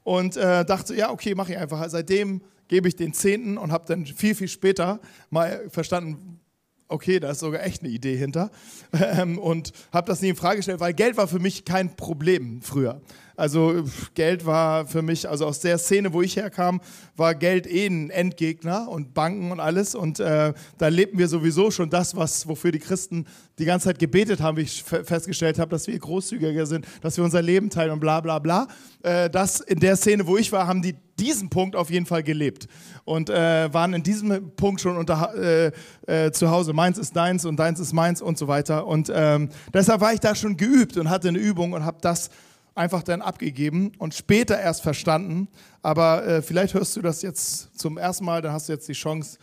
und 0.04 0.36
äh, 0.36 0.64
dachte, 0.64 0.94
ja, 0.94 1.10
okay, 1.10 1.34
mache 1.34 1.50
ich 1.50 1.58
einfach. 1.58 1.84
Seitdem 1.88 2.42
gebe 2.68 2.86
ich 2.86 2.94
den 2.94 3.12
Zehnten 3.12 3.58
und 3.58 3.72
habe 3.72 3.86
dann 3.88 4.06
viel, 4.06 4.36
viel 4.36 4.46
später 4.46 5.00
mal 5.30 5.68
verstanden, 5.68 6.38
okay, 6.86 7.18
da 7.18 7.30
ist 7.30 7.40
sogar 7.40 7.64
echt 7.64 7.82
eine 7.82 7.90
Idee 7.90 8.16
hinter. 8.16 8.50
Ähm, 8.92 9.38
und 9.38 9.72
habe 9.92 10.06
das 10.06 10.20
nie 10.20 10.28
in 10.28 10.36
Frage 10.36 10.58
gestellt, 10.58 10.80
weil 10.80 10.92
Geld 10.94 11.16
war 11.16 11.26
für 11.26 11.38
mich 11.38 11.64
kein 11.64 11.96
Problem 11.96 12.60
früher. 12.60 13.00
Also 13.40 13.84
Geld 14.14 14.44
war 14.44 14.86
für 14.86 15.00
mich, 15.00 15.26
also 15.26 15.46
aus 15.46 15.60
der 15.60 15.78
Szene, 15.78 16.12
wo 16.12 16.20
ich 16.20 16.36
herkam, 16.36 16.80
war 17.16 17.34
Geld 17.34 17.66
eh 17.66 17.86
ein 17.86 18.10
Endgegner 18.10 18.86
und 18.88 19.14
Banken 19.14 19.50
und 19.50 19.60
alles. 19.60 19.94
Und 19.94 20.20
äh, 20.20 20.52
da 20.76 20.88
lebten 20.88 21.18
wir 21.18 21.26
sowieso 21.26 21.70
schon 21.70 21.88
das, 21.88 22.14
was, 22.14 22.46
wofür 22.46 22.70
die 22.70 22.78
Christen 22.78 23.26
die 23.58 23.64
ganze 23.64 23.88
Zeit 23.88 23.98
gebetet 23.98 24.40
haben, 24.40 24.58
wie 24.58 24.62
ich 24.62 24.82
festgestellt 24.82 25.58
habe, 25.58 25.70
dass 25.70 25.86
wir 25.86 25.98
großzügiger 25.98 26.66
sind, 26.66 26.86
dass 27.00 27.16
wir 27.16 27.24
unser 27.24 27.40
Leben 27.40 27.70
teilen 27.70 27.92
und 27.92 28.00
bla 28.00 28.20
bla 28.20 28.38
bla. 28.38 28.68
Äh, 29.02 29.30
das 29.30 29.60
in 29.60 29.80
der 29.80 29.96
Szene, 29.96 30.26
wo 30.26 30.36
ich 30.36 30.52
war, 30.52 30.66
haben 30.66 30.82
die 30.82 30.94
diesen 31.18 31.50
Punkt 31.50 31.76
auf 31.76 31.90
jeden 31.90 32.06
Fall 32.06 32.22
gelebt 32.22 32.66
und 33.04 33.30
äh, 33.30 33.72
waren 33.72 33.92
in 33.94 34.02
diesem 34.02 34.52
Punkt 34.56 34.80
schon 34.80 34.96
unter, 34.96 35.34
äh, 35.34 35.72
äh, 36.06 36.32
zu 36.32 36.50
Hause. 36.50 36.72
Meins 36.72 36.98
ist 36.98 37.14
deins 37.14 37.44
und 37.44 37.56
deins 37.56 37.78
ist 37.78 37.92
meins 37.92 38.22
und 38.22 38.38
so 38.38 38.48
weiter. 38.48 38.86
Und 38.86 39.12
ähm, 39.14 39.50
deshalb 39.72 40.00
war 40.00 40.12
ich 40.12 40.20
da 40.20 40.34
schon 40.34 40.56
geübt 40.56 40.96
und 40.96 41.10
hatte 41.10 41.28
eine 41.28 41.38
Übung 41.38 41.72
und 41.74 41.84
habe 41.84 41.98
das 42.00 42.30
einfach 42.74 43.02
dann 43.02 43.22
abgegeben 43.22 43.92
und 43.98 44.14
später 44.14 44.58
erst 44.58 44.82
verstanden. 44.82 45.48
Aber 45.82 46.26
äh, 46.26 46.42
vielleicht 46.42 46.74
hörst 46.74 46.96
du 46.96 47.02
das 47.02 47.22
jetzt 47.22 47.78
zum 47.78 47.98
ersten 47.98 48.24
Mal, 48.24 48.42
dann 48.42 48.52
hast 48.52 48.68
du 48.68 48.72
jetzt 48.72 48.88
die 48.88 48.94
Chance, 48.94 49.38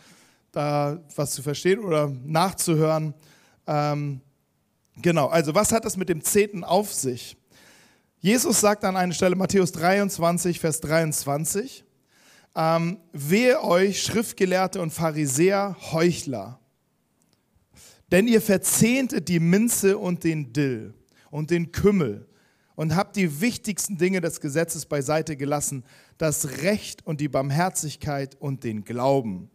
da 0.52 0.98
was 1.14 1.32
zu 1.32 1.42
verstehen 1.42 1.80
oder 1.80 2.08
nachzuhören. 2.24 3.14
Ähm, 3.66 4.20
genau, 4.96 5.28
also 5.28 5.54
was 5.54 5.72
hat 5.72 5.84
das 5.84 5.96
mit 5.96 6.08
dem 6.08 6.22
Zehnten 6.22 6.64
auf 6.64 6.92
sich? 6.92 7.36
Jesus 8.20 8.60
sagt 8.60 8.84
an 8.84 8.96
einer 8.96 9.12
Stelle, 9.12 9.36
Matthäus 9.36 9.70
23, 9.72 10.58
Vers 10.58 10.80
23, 10.80 11.84
ähm, 12.56 12.98
wehe 13.12 13.62
euch, 13.62 14.02
Schriftgelehrte 14.02 14.80
und 14.80 14.90
Pharisäer, 14.92 15.76
Heuchler, 15.92 16.58
denn 18.10 18.26
ihr 18.26 18.40
verzehntet 18.40 19.28
die 19.28 19.38
Minze 19.38 19.98
und 19.98 20.24
den 20.24 20.52
Dill 20.52 20.94
und 21.30 21.50
den 21.50 21.70
Kümmel 21.70 22.26
und 22.78 22.94
habt 22.94 23.16
die 23.16 23.40
wichtigsten 23.40 23.98
Dinge 23.98 24.20
des 24.20 24.40
Gesetzes 24.40 24.86
beiseite 24.86 25.36
gelassen, 25.36 25.82
das 26.16 26.62
Recht 26.62 27.04
und 27.04 27.20
die 27.20 27.26
Barmherzigkeit 27.26 28.36
und 28.36 28.62
den 28.62 28.84
Glauben. 28.84 29.50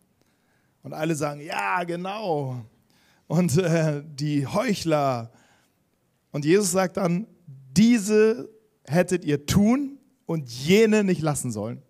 Und 0.81 0.91
alle 0.91 1.15
sagen, 1.15 1.39
ja, 1.39 1.85
genau. 1.85 2.65
Und 3.27 3.57
äh, 3.57 4.03
die 4.05 4.45
Heuchler. 4.45 5.31
Und 6.33 6.43
Jesus 6.43 6.71
sagt 6.71 6.97
dann, 6.97 7.25
diese 7.71 8.49
hättet 8.85 9.23
ihr 9.23 9.45
tun 9.45 9.99
und 10.25 10.49
jene 10.49 11.05
nicht 11.05 11.21
lassen 11.21 11.53
sollen. 11.53 11.81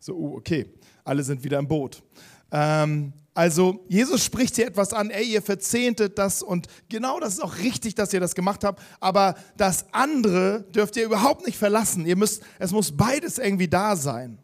So, 0.00 0.16
uh, 0.16 0.36
okay, 0.38 0.66
alle 1.04 1.22
sind 1.22 1.44
wieder 1.44 1.60
im 1.60 1.68
Boot. 1.68 2.02
Ähm, 2.50 3.12
also 3.36 3.84
Jesus 3.88 4.24
spricht 4.24 4.56
hier 4.56 4.66
etwas 4.66 4.94
an, 4.94 5.10
ey, 5.10 5.24
ihr 5.24 5.42
verzehntet 5.42 6.18
das 6.18 6.42
und 6.42 6.68
genau 6.88 7.20
das 7.20 7.34
ist 7.34 7.40
auch 7.42 7.58
richtig, 7.58 7.94
dass 7.94 8.14
ihr 8.14 8.20
das 8.20 8.34
gemacht 8.34 8.64
habt, 8.64 8.82
aber 8.98 9.34
das 9.58 9.84
andere 9.92 10.64
dürft 10.74 10.96
ihr 10.96 11.04
überhaupt 11.04 11.44
nicht 11.44 11.58
verlassen. 11.58 12.06
Ihr 12.06 12.16
müsst, 12.16 12.42
es 12.58 12.72
muss 12.72 12.96
beides 12.96 13.36
irgendwie 13.36 13.68
da 13.68 13.94
sein. 13.94 14.38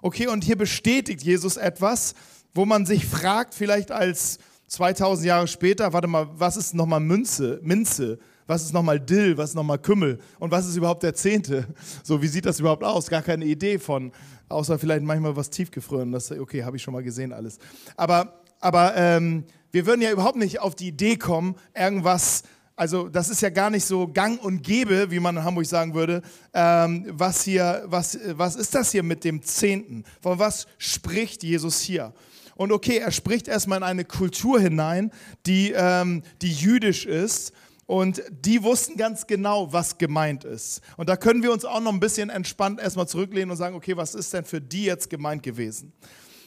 Okay, 0.00 0.28
und 0.28 0.44
hier 0.44 0.56
bestätigt 0.56 1.22
Jesus 1.22 1.58
etwas, 1.58 2.14
wo 2.54 2.64
man 2.64 2.86
sich 2.86 3.04
fragt, 3.04 3.54
vielleicht 3.54 3.90
als 3.92 4.38
2000 4.68 5.26
Jahre 5.26 5.46
später, 5.46 5.92
warte 5.92 6.08
mal, 6.08 6.26
was 6.32 6.56
ist 6.56 6.72
nochmal 6.72 7.00
Münze, 7.00 7.60
Minze? 7.62 8.18
Was 8.52 8.64
ist 8.64 8.74
nochmal 8.74 9.00
Dill? 9.00 9.38
Was 9.38 9.50
ist 9.50 9.56
nochmal 9.56 9.78
Kümmel? 9.78 10.18
Und 10.38 10.50
was 10.50 10.66
ist 10.66 10.76
überhaupt 10.76 11.02
der 11.02 11.14
Zehnte? 11.14 11.66
So, 12.04 12.20
wie 12.20 12.26
sieht 12.26 12.44
das 12.44 12.60
überhaupt 12.60 12.84
aus? 12.84 13.08
Gar 13.08 13.22
keine 13.22 13.46
Idee 13.46 13.78
von 13.78 14.12
außer 14.50 14.78
vielleicht 14.78 15.04
manchmal 15.04 15.34
was 15.34 15.48
tiefgefroren. 15.48 16.12
Das, 16.12 16.30
okay, 16.30 16.62
habe 16.62 16.76
ich 16.76 16.82
schon 16.82 16.92
mal 16.92 17.02
gesehen 17.02 17.32
alles. 17.32 17.56
Aber, 17.96 18.42
aber 18.60 18.94
ähm, 18.94 19.44
wir 19.70 19.86
würden 19.86 20.02
ja 20.02 20.12
überhaupt 20.12 20.36
nicht 20.36 20.60
auf 20.60 20.74
die 20.74 20.88
Idee 20.88 21.16
kommen, 21.16 21.54
irgendwas, 21.74 22.42
also 22.76 23.08
das 23.08 23.30
ist 23.30 23.40
ja 23.40 23.48
gar 23.48 23.70
nicht 23.70 23.86
so 23.86 24.06
gang 24.06 24.38
und 24.44 24.62
gäbe, 24.62 25.10
wie 25.10 25.18
man 25.18 25.38
in 25.38 25.44
Hamburg 25.44 25.64
sagen 25.64 25.94
würde, 25.94 26.20
ähm, 26.52 27.06
was 27.08 27.44
hier, 27.44 27.84
was, 27.86 28.18
was 28.32 28.56
ist 28.56 28.74
das 28.74 28.92
hier 28.92 29.02
mit 29.02 29.24
dem 29.24 29.40
Zehnten? 29.40 30.04
Von 30.20 30.38
was 30.38 30.66
spricht 30.76 31.42
Jesus 31.42 31.80
hier? 31.80 32.12
Und 32.54 32.70
okay, 32.70 32.98
er 32.98 33.12
spricht 33.12 33.48
erstmal 33.48 33.78
in 33.78 33.84
eine 33.84 34.04
Kultur 34.04 34.60
hinein, 34.60 35.10
die, 35.46 35.72
ähm, 35.74 36.22
die 36.42 36.52
jüdisch 36.52 37.06
ist 37.06 37.54
und 37.92 38.22
die 38.30 38.62
wussten 38.62 38.96
ganz 38.96 39.26
genau, 39.26 39.70
was 39.70 39.98
gemeint 39.98 40.44
ist. 40.44 40.80
Und 40.96 41.10
da 41.10 41.16
können 41.18 41.42
wir 41.42 41.52
uns 41.52 41.66
auch 41.66 41.78
noch 41.78 41.92
ein 41.92 42.00
bisschen 42.00 42.30
entspannt 42.30 42.80
erstmal 42.80 43.06
zurücklehnen 43.06 43.50
und 43.50 43.58
sagen, 43.58 43.76
okay, 43.76 43.98
was 43.98 44.14
ist 44.14 44.32
denn 44.32 44.46
für 44.46 44.62
die 44.62 44.84
jetzt 44.84 45.10
gemeint 45.10 45.42
gewesen? 45.42 45.92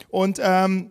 Und 0.09 0.39
ähm, 0.41 0.89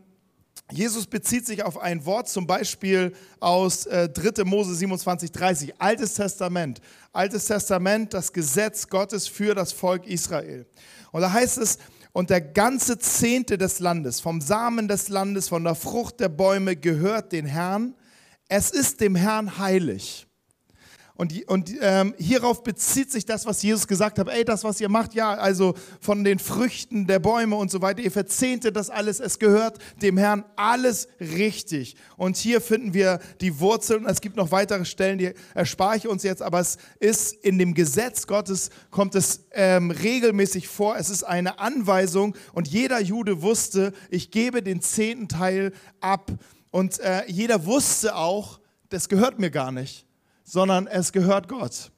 Jesus 0.71 1.09
bezieht 1.09 1.45
sich 1.45 1.65
auf 1.65 1.77
ein 1.77 2.07
Wort, 2.07 2.29
zum 2.29 2.47
Beispiel 2.47 3.15
aus 3.41 3.87
äh, 3.87 4.09
3. 4.09 4.45
Mose 4.45 4.77
27, 4.77 5.33
30, 5.33 5.81
Altes 5.81 6.15
Testament. 6.15 6.81
Altes 7.13 7.47
Testament, 7.47 8.15
das 8.15 8.33
Gesetz 8.33 8.89
Gottes 8.89 9.27
für 9.27 9.57
das 9.57 9.73
Volk 9.73 10.07
Israel. 10.07 10.67
Und 11.11 11.23
da 11.23 11.33
heißt 11.33 11.59
es, 11.59 11.79
und 12.13 12.31
der 12.31 12.41
ganze 12.41 13.01
Zehnte 13.01 13.59
des 13.59 13.81
Landes, 13.81 14.21
vom 14.21 14.41
Samen 14.41 14.87
des 14.87 15.09
Landes, 15.09 15.49
von 15.49 15.65
der 15.65 15.75
Frucht 15.75 16.21
der 16.21 16.29
Bäume 16.29 16.77
gehört 16.77 17.33
den 17.33 17.45
Herrn. 17.45 17.97
Es 18.47 18.71
ist 18.71 19.01
dem 19.01 19.17
Herrn 19.17 19.59
heilig. 19.59 20.24
Und, 21.17 21.49
und 21.49 21.73
ähm, 21.81 22.13
hierauf 22.19 22.65
bezieht 22.65 23.13
sich 23.13 23.25
das, 23.25 23.47
was 23.47 23.63
Jesus 23.63 23.87
gesagt 23.87 24.19
hat. 24.19 24.29
Ey, 24.29 24.45
das, 24.45 24.65
was 24.65 24.81
ihr 24.81 24.89
macht, 24.89 25.15
ja, 25.15 25.35
also 25.35 25.75
von 26.01 26.25
den 26.25 26.41
Früchten 26.41 27.07
der 27.07 27.21
Bäume 27.21 27.55
und 27.55 27.71
so 27.71 27.81
weiter, 27.81 28.03
ihr 28.03 28.11
verzehnte 28.11 28.73
das 28.73 28.91
alles, 28.91 29.21
es 29.21 29.39
gehört 29.39 29.79
dem 30.03 30.17
Herrn 30.17 30.45
alles 30.57 31.07
richtig. 31.21 31.95
Und 32.17 32.37
hier 32.37 32.61
finden 32.61 32.95
wir 32.95 33.21
die 33.41 33.61
Wurzeln. 33.61 34.07
Es 34.07 34.21
gibt 34.21 34.35
noch 34.35 34.51
weitere 34.51 34.85
Stellen, 34.85 35.19
die 35.19 35.35
erspare 35.55 35.99
ich 35.99 36.09
uns 36.09 36.25
jetzt, 36.25 36.43
aber 36.43 36.59
es 36.59 36.79
ist 36.99 37.33
in 37.45 37.61
dem 37.61 37.75
Gesetz 37.75 38.27
Gottes, 38.27 38.71
kommt 38.91 39.15
es 39.15 39.47
ähm, 39.53 39.93
regelmäßig 39.93 40.67
vor. 40.67 40.97
Es 40.97 41.11
ist 41.11 41.23
eine 41.23 41.61
Anweisung 41.61 42.35
und 42.55 42.67
jeder 42.67 43.01
Jude 43.01 43.41
wusste, 43.41 43.93
ich 44.11 44.33
gebe 44.33 44.65
den 44.65 44.83
zehnten 44.83 45.29
Teil 45.29 45.73
ab. 46.01 46.33
Und 46.73 46.99
äh, 46.99 47.23
jeder 47.29 47.67
wusste 47.67 48.17
auch, 48.17 48.59
das 48.89 49.09
gehört 49.09 49.39
mir 49.39 49.53
gar 49.53 49.71
nicht 49.71 50.04
sondern 50.45 50.87
es 50.87 51.13
gehört 51.13 51.49
Gott. 51.49 51.91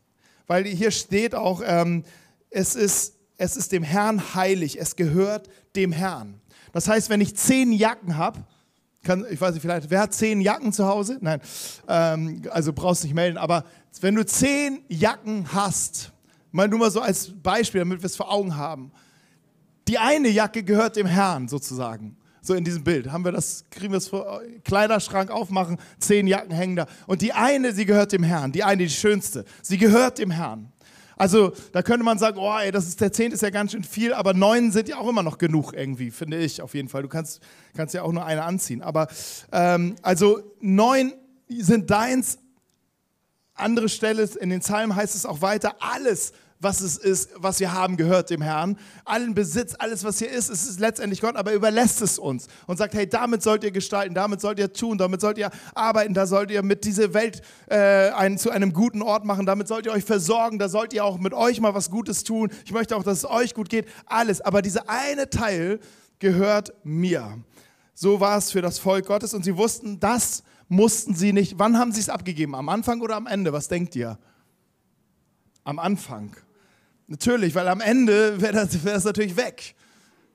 Weil 0.46 0.64
hier 0.64 0.92
steht 0.92 1.34
auch, 1.34 1.60
ähm, 1.64 2.04
es, 2.50 2.74
ist, 2.74 3.14
es 3.36 3.56
ist 3.56 3.72
dem 3.72 3.82
Herrn 3.82 4.34
heilig, 4.34 4.80
es 4.80 4.96
gehört 4.96 5.48
dem 5.74 5.92
Herrn. 5.92 6.40
Das 6.72 6.88
heißt, 6.88 7.10
wenn 7.10 7.20
ich 7.20 7.36
zehn 7.36 7.72
Jacken 7.72 8.16
habe, 8.16 8.44
ich 9.30 9.40
weiß 9.40 9.54
nicht, 9.54 9.62
vielleicht, 9.62 9.90
wer 9.90 10.00
hat 10.00 10.14
zehn 10.14 10.40
Jacken 10.40 10.72
zu 10.72 10.86
Hause? 10.86 11.18
Nein, 11.20 11.40
ähm, 11.88 12.42
also 12.50 12.72
brauchst 12.72 13.04
nicht 13.04 13.14
melden, 13.14 13.38
aber 13.38 13.64
wenn 14.00 14.14
du 14.14 14.26
zehn 14.26 14.82
Jacken 14.88 15.52
hast, 15.52 16.12
mal 16.50 16.68
nur 16.68 16.78
mal 16.78 16.90
so 16.90 17.00
als 17.00 17.32
Beispiel, 17.42 17.80
damit 17.80 18.02
wir 18.02 18.06
es 18.06 18.16
vor 18.16 18.30
Augen 18.30 18.56
haben, 18.56 18.90
die 19.88 19.98
eine 19.98 20.28
Jacke 20.28 20.64
gehört 20.64 20.96
dem 20.96 21.06
Herrn 21.06 21.48
sozusagen 21.48 22.16
so 22.46 22.54
in 22.54 22.64
diesem 22.64 22.84
Bild. 22.84 23.10
Haben 23.10 23.24
wir 23.24 23.32
das, 23.32 23.64
kriegen 23.70 23.92
wir 23.92 23.98
es 23.98 24.08
vor, 24.08 24.40
Kleiderschrank 24.64 25.30
aufmachen, 25.30 25.78
zehn 25.98 26.26
Jacken 26.26 26.52
hängen 26.52 26.76
da. 26.76 26.86
Und 27.06 27.22
die 27.22 27.32
eine, 27.32 27.72
sie 27.72 27.86
gehört 27.86 28.12
dem 28.12 28.22
Herrn. 28.22 28.52
Die 28.52 28.64
eine, 28.64 28.84
die 28.84 28.90
schönste. 28.90 29.44
Sie 29.62 29.78
gehört 29.78 30.18
dem 30.18 30.30
Herrn. 30.30 30.72
Also 31.16 31.52
da 31.72 31.82
könnte 31.82 32.04
man 32.04 32.18
sagen, 32.18 32.38
oh, 32.38 32.58
ey, 32.58 32.70
das 32.70 32.86
ist 32.86 33.00
der 33.00 33.10
zehnte 33.10 33.34
ist 33.34 33.42
ja 33.42 33.48
ganz 33.48 33.72
schön 33.72 33.84
viel, 33.84 34.12
aber 34.12 34.34
neun 34.34 34.70
sind 34.70 34.88
ja 34.88 34.98
auch 34.98 35.08
immer 35.08 35.22
noch 35.22 35.38
genug 35.38 35.72
irgendwie, 35.72 36.10
finde 36.10 36.36
ich 36.36 36.60
auf 36.60 36.74
jeden 36.74 36.90
Fall. 36.90 37.02
Du 37.02 37.08
kannst, 37.08 37.40
kannst 37.74 37.94
ja 37.94 38.02
auch 38.02 38.12
nur 38.12 38.24
eine 38.26 38.42
anziehen. 38.42 38.82
Aber 38.82 39.08
ähm, 39.50 39.96
also 40.02 40.40
neun 40.60 41.14
sind 41.48 41.90
deins. 41.90 42.38
Andere 43.54 43.88
Stelle 43.88 44.28
in 44.38 44.50
den 44.50 44.60
Psalmen 44.60 44.94
heißt 44.94 45.14
es 45.14 45.24
auch 45.24 45.40
weiter, 45.40 45.76
alles 45.80 46.34
was 46.58 46.80
es 46.80 46.96
ist, 46.96 47.30
was 47.36 47.60
wir 47.60 47.72
haben, 47.72 47.96
gehört 47.96 48.30
dem 48.30 48.40
Herrn. 48.40 48.78
Allen 49.04 49.34
Besitz, 49.34 49.75
alles, 49.78 50.04
was 50.04 50.18
hier 50.18 50.30
ist, 50.30 50.48
ist 50.48 50.80
letztendlich 50.80 51.20
Gott, 51.20 51.36
aber 51.36 51.50
er 51.50 51.56
überlässt 51.56 52.00
es 52.02 52.18
uns 52.18 52.46
und 52.66 52.76
sagt, 52.76 52.94
hey, 52.94 53.08
damit 53.08 53.42
sollt 53.42 53.62
ihr 53.64 53.70
gestalten, 53.70 54.14
damit 54.14 54.40
sollt 54.40 54.58
ihr 54.58 54.72
tun, 54.72 54.98
damit 54.98 55.20
sollt 55.20 55.38
ihr 55.38 55.50
arbeiten, 55.75 56.14
da 56.14 56.26
sollt 56.26 56.50
ihr 56.50 56.62
mit 56.62 56.84
dieser 56.84 57.12
Welt 57.14 57.42
äh, 57.68 58.10
einen, 58.10 58.38
zu 58.38 58.50
einem 58.50 58.72
guten 58.72 59.02
Ort 59.02 59.25
machen, 59.25 59.46
damit 59.46 59.68
sollt 59.68 59.86
ihr 59.86 59.92
euch 59.92 60.04
versorgen, 60.04 60.58
da 60.58 60.68
sollt 60.68 60.92
ihr 60.92 61.04
auch 61.04 61.18
mit 61.18 61.34
euch 61.34 61.60
mal 61.60 61.75
was 61.75 61.90
Gutes 61.90 62.25
tun. 62.25 62.50
Ich 62.64 62.72
möchte 62.72 62.96
auch, 62.96 63.02
dass 63.02 63.18
es 63.18 63.30
euch 63.30 63.54
gut 63.54 63.68
geht, 63.68 63.86
alles. 64.06 64.40
Aber 64.40 64.62
dieser 64.62 64.88
eine 64.88 65.28
Teil 65.28 65.80
gehört 66.18 66.72
mir. 66.84 67.38
So 67.94 68.20
war 68.20 68.38
es 68.38 68.50
für 68.50 68.62
das 68.62 68.78
Volk 68.78 69.06
Gottes 69.06 69.34
und 69.34 69.44
sie 69.44 69.56
wussten, 69.56 70.00
das 70.00 70.42
mussten 70.68 71.14
sie 71.14 71.32
nicht. 71.32 71.58
Wann 71.58 71.78
haben 71.78 71.92
sie 71.92 72.00
es 72.00 72.08
abgegeben? 72.08 72.54
Am 72.54 72.68
Anfang 72.68 73.00
oder 73.00 73.16
am 73.16 73.26
Ende? 73.26 73.52
Was 73.52 73.68
denkt 73.68 73.96
ihr? 73.96 74.18
Am 75.64 75.78
Anfang. 75.78 76.36
Natürlich, 77.08 77.54
weil 77.54 77.68
am 77.68 77.80
Ende 77.80 78.40
wäre 78.40 78.52
das, 78.52 78.84
wär 78.84 78.94
das 78.94 79.04
natürlich 79.04 79.36
weg. 79.36 79.75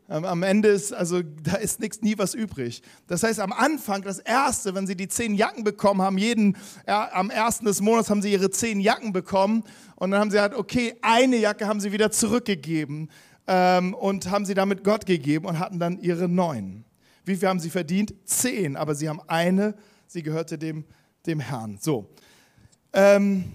Am 0.07 0.43
Ende 0.43 0.67
ist, 0.67 0.93
also 0.93 1.21
da 1.21 1.55
ist 1.55 1.79
nichts, 1.79 2.01
nie 2.01 2.17
was 2.17 2.33
übrig. 2.33 2.81
Das 3.07 3.23
heißt, 3.23 3.39
am 3.39 3.53
Anfang, 3.53 4.01
das 4.01 4.19
erste, 4.19 4.75
wenn 4.75 4.85
sie 4.85 4.97
die 4.97 5.07
zehn 5.07 5.35
Jacken 5.35 5.63
bekommen 5.63 6.01
haben, 6.01 6.17
jeden, 6.17 6.57
ja, 6.85 7.09
am 7.13 7.29
ersten 7.29 7.63
des 7.63 7.79
Monats 7.79 8.09
haben 8.09 8.21
sie 8.21 8.29
ihre 8.29 8.49
zehn 8.49 8.81
Jacken 8.81 9.13
bekommen 9.13 9.63
und 9.95 10.11
dann 10.11 10.19
haben 10.19 10.29
sie 10.29 10.35
gesagt, 10.35 10.55
okay, 10.55 10.95
eine 11.01 11.37
Jacke 11.37 11.65
haben 11.65 11.79
sie 11.79 11.93
wieder 11.93 12.11
zurückgegeben 12.11 13.09
ähm, 13.47 13.93
und 13.93 14.29
haben 14.29 14.45
sie 14.45 14.53
damit 14.53 14.83
Gott 14.83 15.05
gegeben 15.05 15.45
und 15.45 15.59
hatten 15.59 15.79
dann 15.79 15.97
ihre 16.01 16.27
neun. 16.27 16.83
Wie 17.23 17.37
viel 17.37 17.47
haben 17.47 17.61
sie 17.61 17.69
verdient? 17.69 18.13
Zehn, 18.25 18.75
aber 18.75 18.95
sie 18.95 19.07
haben 19.07 19.21
eine, 19.27 19.75
sie 20.07 20.23
gehörte 20.23 20.57
dem, 20.57 20.83
dem 21.25 21.39
Herrn. 21.39 21.77
So. 21.79 22.09
Ähm, 22.91 23.45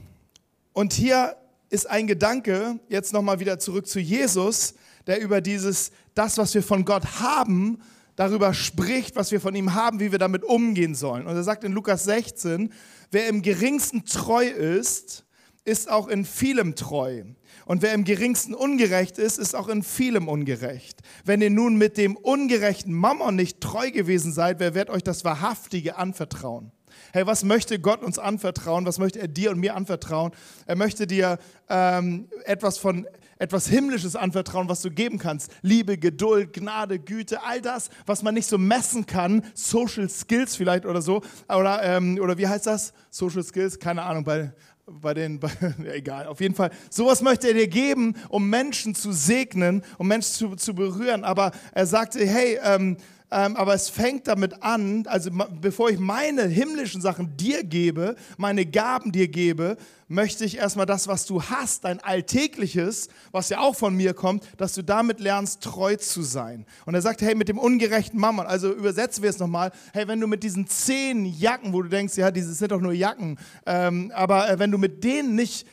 und 0.73 0.95
hier 0.95 1.37
ist 1.71 1.89
ein 1.89 2.07
Gedanke, 2.07 2.79
jetzt 2.89 3.13
nochmal 3.13 3.41
wieder 3.41 3.59
zurück 3.59 3.87
zu 3.87 4.01
Jesus, 4.01 4.75
der 5.07 5.21
über 5.21 5.41
dieses, 5.41 5.91
das, 6.15 6.39
was 6.39 6.55
wir 6.55 6.63
von 6.63 6.85
Gott 6.85 7.21
haben, 7.21 7.81
darüber 8.17 8.55
spricht, 8.55 9.15
was 9.17 9.31
wir 9.31 9.41
von 9.41 9.55
ihm 9.55 9.75
haben, 9.75 10.01
wie 10.01 10.11
wir 10.11 10.19
damit 10.19 10.43
umgehen 10.43 10.95
sollen. 10.95 11.27
Und 11.27 11.37
er 11.37 11.43
sagt 11.43 11.65
in 11.65 11.73
Lukas 11.73 12.05
16, 12.05 12.73
wer 13.11 13.29
im 13.29 13.43
geringsten 13.43 14.05
treu 14.05 14.47
ist, 14.47 15.25
ist 15.65 15.91
auch 15.91 16.09
in 16.09 16.25
vielem 16.25 16.77
treu. 16.77 17.25
Und 17.67 17.83
wer 17.83 17.93
im 17.93 18.05
geringsten 18.05 18.55
ungerecht 18.55 19.19
ist, 19.19 19.39
ist 19.39 19.55
auch 19.55 19.69
in 19.69 19.83
vielem 19.83 20.29
ungerecht. 20.29 21.01
Wenn 21.25 21.43
ihr 21.43 21.51
nun 21.51 21.77
mit 21.77 21.99
dem 21.99 22.17
ungerechten 22.17 22.95
Mammon 22.95 23.35
nicht 23.35 23.61
treu 23.61 23.91
gewesen 23.91 24.33
seid, 24.33 24.61
wer 24.61 24.75
wird 24.75 24.89
euch 24.89 25.03
das 25.03 25.25
Wahrhaftige 25.25 25.97
anvertrauen? 25.97 26.71
Hey, 27.13 27.27
was 27.27 27.45
möchte 27.45 27.79
Gott 27.79 28.03
uns 28.03 28.19
anvertrauen? 28.19 28.87
Was 28.87 28.99
möchte 28.99 29.21
er 29.21 29.29
dir 29.29 29.51
und 29.51 29.59
mir 29.59 29.75
anvertrauen? 29.75 30.33
Er 30.67 30.77
möchte 30.77 31.07
dir 31.07 31.39
ähm, 31.69 32.29
etwas 32.45 32.79
von 32.79 33.07
etwas 33.39 33.69
Himmlisches 33.69 34.17
anvertrauen, 34.17 34.69
was 34.69 34.83
du 34.83 34.91
geben 34.91 35.19
kannst. 35.19 35.51
Liebe, 35.63 35.99
Geduld, 35.99 36.53
Gnade, 36.55 36.99
Güte, 36.99 37.43
all 37.43 37.61
das, 37.61 37.91
was 38.07 38.23
man 38.23 38.35
nicht 38.35 38.49
so 38.49 38.57
messen 38.57 39.07
kann. 39.07 39.43
Social 39.55 40.09
Skills 40.09 40.57
vielleicht 40.57 40.87
oder 40.87 41.03
so. 41.03 41.23
Oder, 41.49 41.83
ähm, 41.83 42.19
oder 42.21 42.39
wie 42.39 42.47
heißt 42.47 42.67
das? 42.67 42.93
Social 43.11 43.43
Skills? 43.43 43.79
Keine 43.79 44.03
Ahnung, 44.03 44.25
bei, 44.25 44.53
bei 44.87 45.13
den, 45.13 45.39
bei, 45.41 45.51
egal, 45.93 46.27
auf 46.27 46.41
jeden 46.41 46.55
Fall. 46.55 46.71
Sowas 46.91 47.21
möchte 47.21 47.49
er 47.49 47.55
dir 47.55 47.69
geben, 47.69 48.15
um 48.29 48.49
Menschen 48.49 48.95
zu 48.95 49.13
segnen, 49.13 49.83
um 49.99 50.09
Menschen 50.09 50.33
zu, 50.33 50.57
zu 50.57 50.75
berühren. 50.75 51.25
Aber 51.25 51.53
er 51.73 51.87
sagte, 51.87 52.27
hey, 52.27 52.59
ähm, 52.63 52.97
ähm, 53.31 53.57
aber 53.57 53.75
es 53.75 53.89
fängt 53.89 54.29
damit 54.29 54.63
an, 54.63 55.05
also 55.09 55.31
bevor 55.61 55.91
ich 55.91 55.99
meine 55.99 56.45
himmlischen 56.45 57.01
Sachen 57.01 57.37
dir 57.37 57.65
gebe, 57.65 58.15
meine 58.37 58.65
Gaben 58.65 59.11
dir 59.11 59.27
gebe, 59.27 59.77
möchte 60.07 60.45
ich 60.45 60.59
erstmal 60.59 60.87
das, 60.87 61.09
was 61.09 61.27
du 61.27 61.43
hast, 61.43 61.85
dein 61.85 61.99
Alltägliches, 62.01 63.09
was 63.33 63.49
ja 63.49 63.59
auch 63.59 63.75
von 63.75 63.97
mir 63.97 64.15
kommt, 64.15 64.45
dass 64.59 64.75
du 64.75 64.83
damit 64.83 65.19
lernst, 65.19 65.63
treu 65.63 65.97
zu 65.97 66.23
sein. 66.23 66.67
Und 66.85 66.95
er 66.95 67.03
sagt, 67.03 67.21
hey, 67.21 67.35
mit 67.35 67.49
dem 67.49 67.59
ungerechten 67.59 68.21
Mammon, 68.21 68.47
also 68.47 68.73
übersetzen 68.73 69.25
wir 69.25 69.31
es 69.31 69.41
nochmal, 69.41 69.73
hey, 69.93 70.07
wenn 70.07 70.21
du 70.21 70.29
mit 70.29 70.45
diesen 70.45 70.69
zehn 70.69 71.27
Jacken, 71.27 71.73
wo 71.73 71.83
du 71.83 71.89
denkst, 71.89 72.17
ja, 72.17 72.31
diese 72.31 72.55
sind 72.55 72.71
doch 72.71 72.81
nur 72.81 72.93
Jacken, 72.93 73.39
ähm, 73.67 74.13
aber 74.15 74.49
äh, 74.49 74.59
wenn 74.61 74.71
du 74.71 74.79
mit 74.79 75.03
denen 75.03 75.35
nicht 75.35 75.67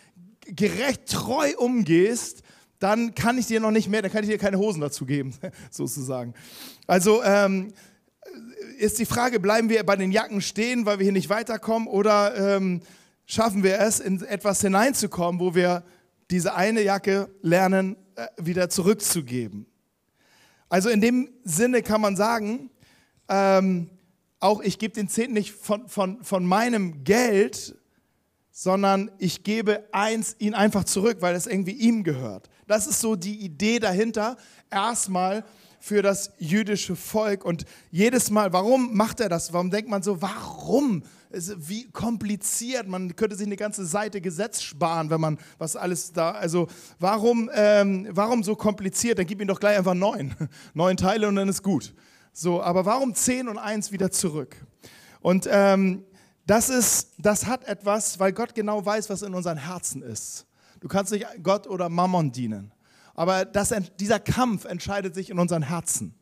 gerecht 0.48 1.08
treu 1.08 1.52
umgehst, 1.58 2.43
dann 2.84 3.16
kann 3.16 3.38
ich 3.38 3.48
dir 3.48 3.62
noch 3.62 3.72
nicht 3.72 3.88
mehr, 3.88 4.02
dann 4.02 4.12
kann 4.12 4.24
ich 4.26 4.30
dir 4.30 4.38
keine 4.38 4.58
Hosen 4.58 4.82
dazu 4.82 5.06
geben, 5.06 5.34
sozusagen. 5.72 6.34
Also 6.86 7.24
ähm, 7.24 7.74
ist 8.78 9.00
die 9.00 9.06
Frage, 9.06 9.40
bleiben 9.40 9.70
wir 9.70 9.86
bei 9.86 9.96
den 9.96 10.12
Jacken 10.12 10.42
stehen, 10.42 10.86
weil 10.86 11.00
wir 11.00 11.06
hier 11.06 11.14
nicht 11.14 11.30
weiterkommen, 11.30 11.88
oder 11.88 12.58
ähm, 12.58 12.82
schaffen 13.26 13.64
wir 13.64 13.80
es, 13.80 14.02
in 14.02 14.22
etwas 14.24 14.60
hineinzukommen, 14.60 15.40
wo 15.40 15.56
wir 15.56 15.84
diese 16.30 16.56
eine 16.56 16.82
Jacke 16.82 17.30
lernen, 17.42 17.96
äh, 18.16 18.28
wieder 18.38 18.70
zurückzugeben? 18.70 19.66
Also 20.68 20.90
in 20.90 21.00
dem 21.00 21.30
Sinne 21.46 21.84
kann 21.84 22.02
man 22.02 22.18
sagen, 22.18 22.70
ähm, 23.30 23.90
auch 24.42 24.60
ich 24.60 24.78
gebe 24.78 24.94
den 24.94 25.08
Zehnten 25.08 25.36
nicht 25.36 25.54
von, 25.54 25.88
von, 25.88 26.22
von 26.22 26.46
meinem 26.46 27.06
Geld, 27.06 27.78
sondern 28.52 29.10
ich 29.20 29.44
gebe 29.44 29.88
eins 29.94 30.36
ihn 30.40 30.54
einfach 30.54 30.84
zurück, 30.84 31.18
weil 31.22 31.34
es 31.34 31.48
irgendwie 31.48 31.72
ihm 31.72 32.04
gehört. 32.04 32.50
Das 32.74 32.88
ist 32.88 33.02
so 33.02 33.16
die 33.16 33.36
Idee 33.36 33.78
dahinter. 33.78 34.36
Erstmal 34.72 35.46
für 35.80 36.02
das 36.02 36.32
jüdische 36.40 36.96
Volk. 36.96 37.46
Und 37.46 37.66
jedes 37.92 38.32
Mal, 38.32 38.52
warum 38.52 38.98
macht 38.98 39.20
er 39.20 39.30
das? 39.30 39.54
Warum 39.54 39.70
denkt 39.70 39.92
man 39.92 40.02
so, 40.02 40.24
warum? 40.24 41.04
Wie 41.30 41.92
kompliziert, 41.92 42.88
man 42.88 43.16
könnte 43.16 43.36
sich 43.36 43.46
eine 43.46 43.58
ganze 43.58 43.86
Seite 43.86 44.22
Gesetz 44.22 44.64
sparen, 44.64 45.12
wenn 45.12 45.22
man 45.22 45.38
was 45.60 45.76
alles 45.76 46.14
da, 46.14 46.32
also 46.32 46.68
warum, 46.98 47.52
ähm, 47.54 48.08
warum 48.10 48.42
so 48.42 48.56
kompliziert? 48.56 49.20
Dann 49.20 49.28
gib 49.28 49.40
ihm 49.40 49.48
doch 49.48 49.60
gleich 49.60 49.78
einfach 49.78 49.94
neun, 49.94 50.34
neun 50.74 50.98
Teile 50.98 51.28
und 51.28 51.36
dann 51.36 51.50
ist 51.50 51.62
gut. 51.62 51.94
So, 52.34 52.60
aber 52.60 52.86
warum 52.86 53.14
zehn 53.14 53.48
und 53.50 53.60
eins 53.60 53.92
wieder 53.92 54.10
zurück? 54.10 54.56
Und 55.22 55.48
ähm, 55.48 56.04
das 56.48 56.70
ist, 56.70 57.12
das 57.20 57.46
hat 57.46 57.66
etwas, 57.66 58.20
weil 58.20 58.34
Gott 58.34 58.56
genau 58.56 58.84
weiß, 58.84 59.12
was 59.12 59.22
in 59.22 59.36
unseren 59.36 59.58
Herzen 59.58 60.02
ist. 60.02 60.48
Du 60.84 60.90
kannst 60.90 61.14
nicht 61.14 61.26
Gott 61.42 61.66
oder 61.66 61.88
Mammon 61.88 62.34
dienen. 62.34 62.74
Aber 63.16 63.46
das, 63.46 63.74
dieser 64.02 64.20
Kampf 64.20 64.66
entscheidet 64.66 65.16
sich 65.16 65.30
in 65.30 65.40
unseren 65.40 65.64
Herzen. 65.64 66.14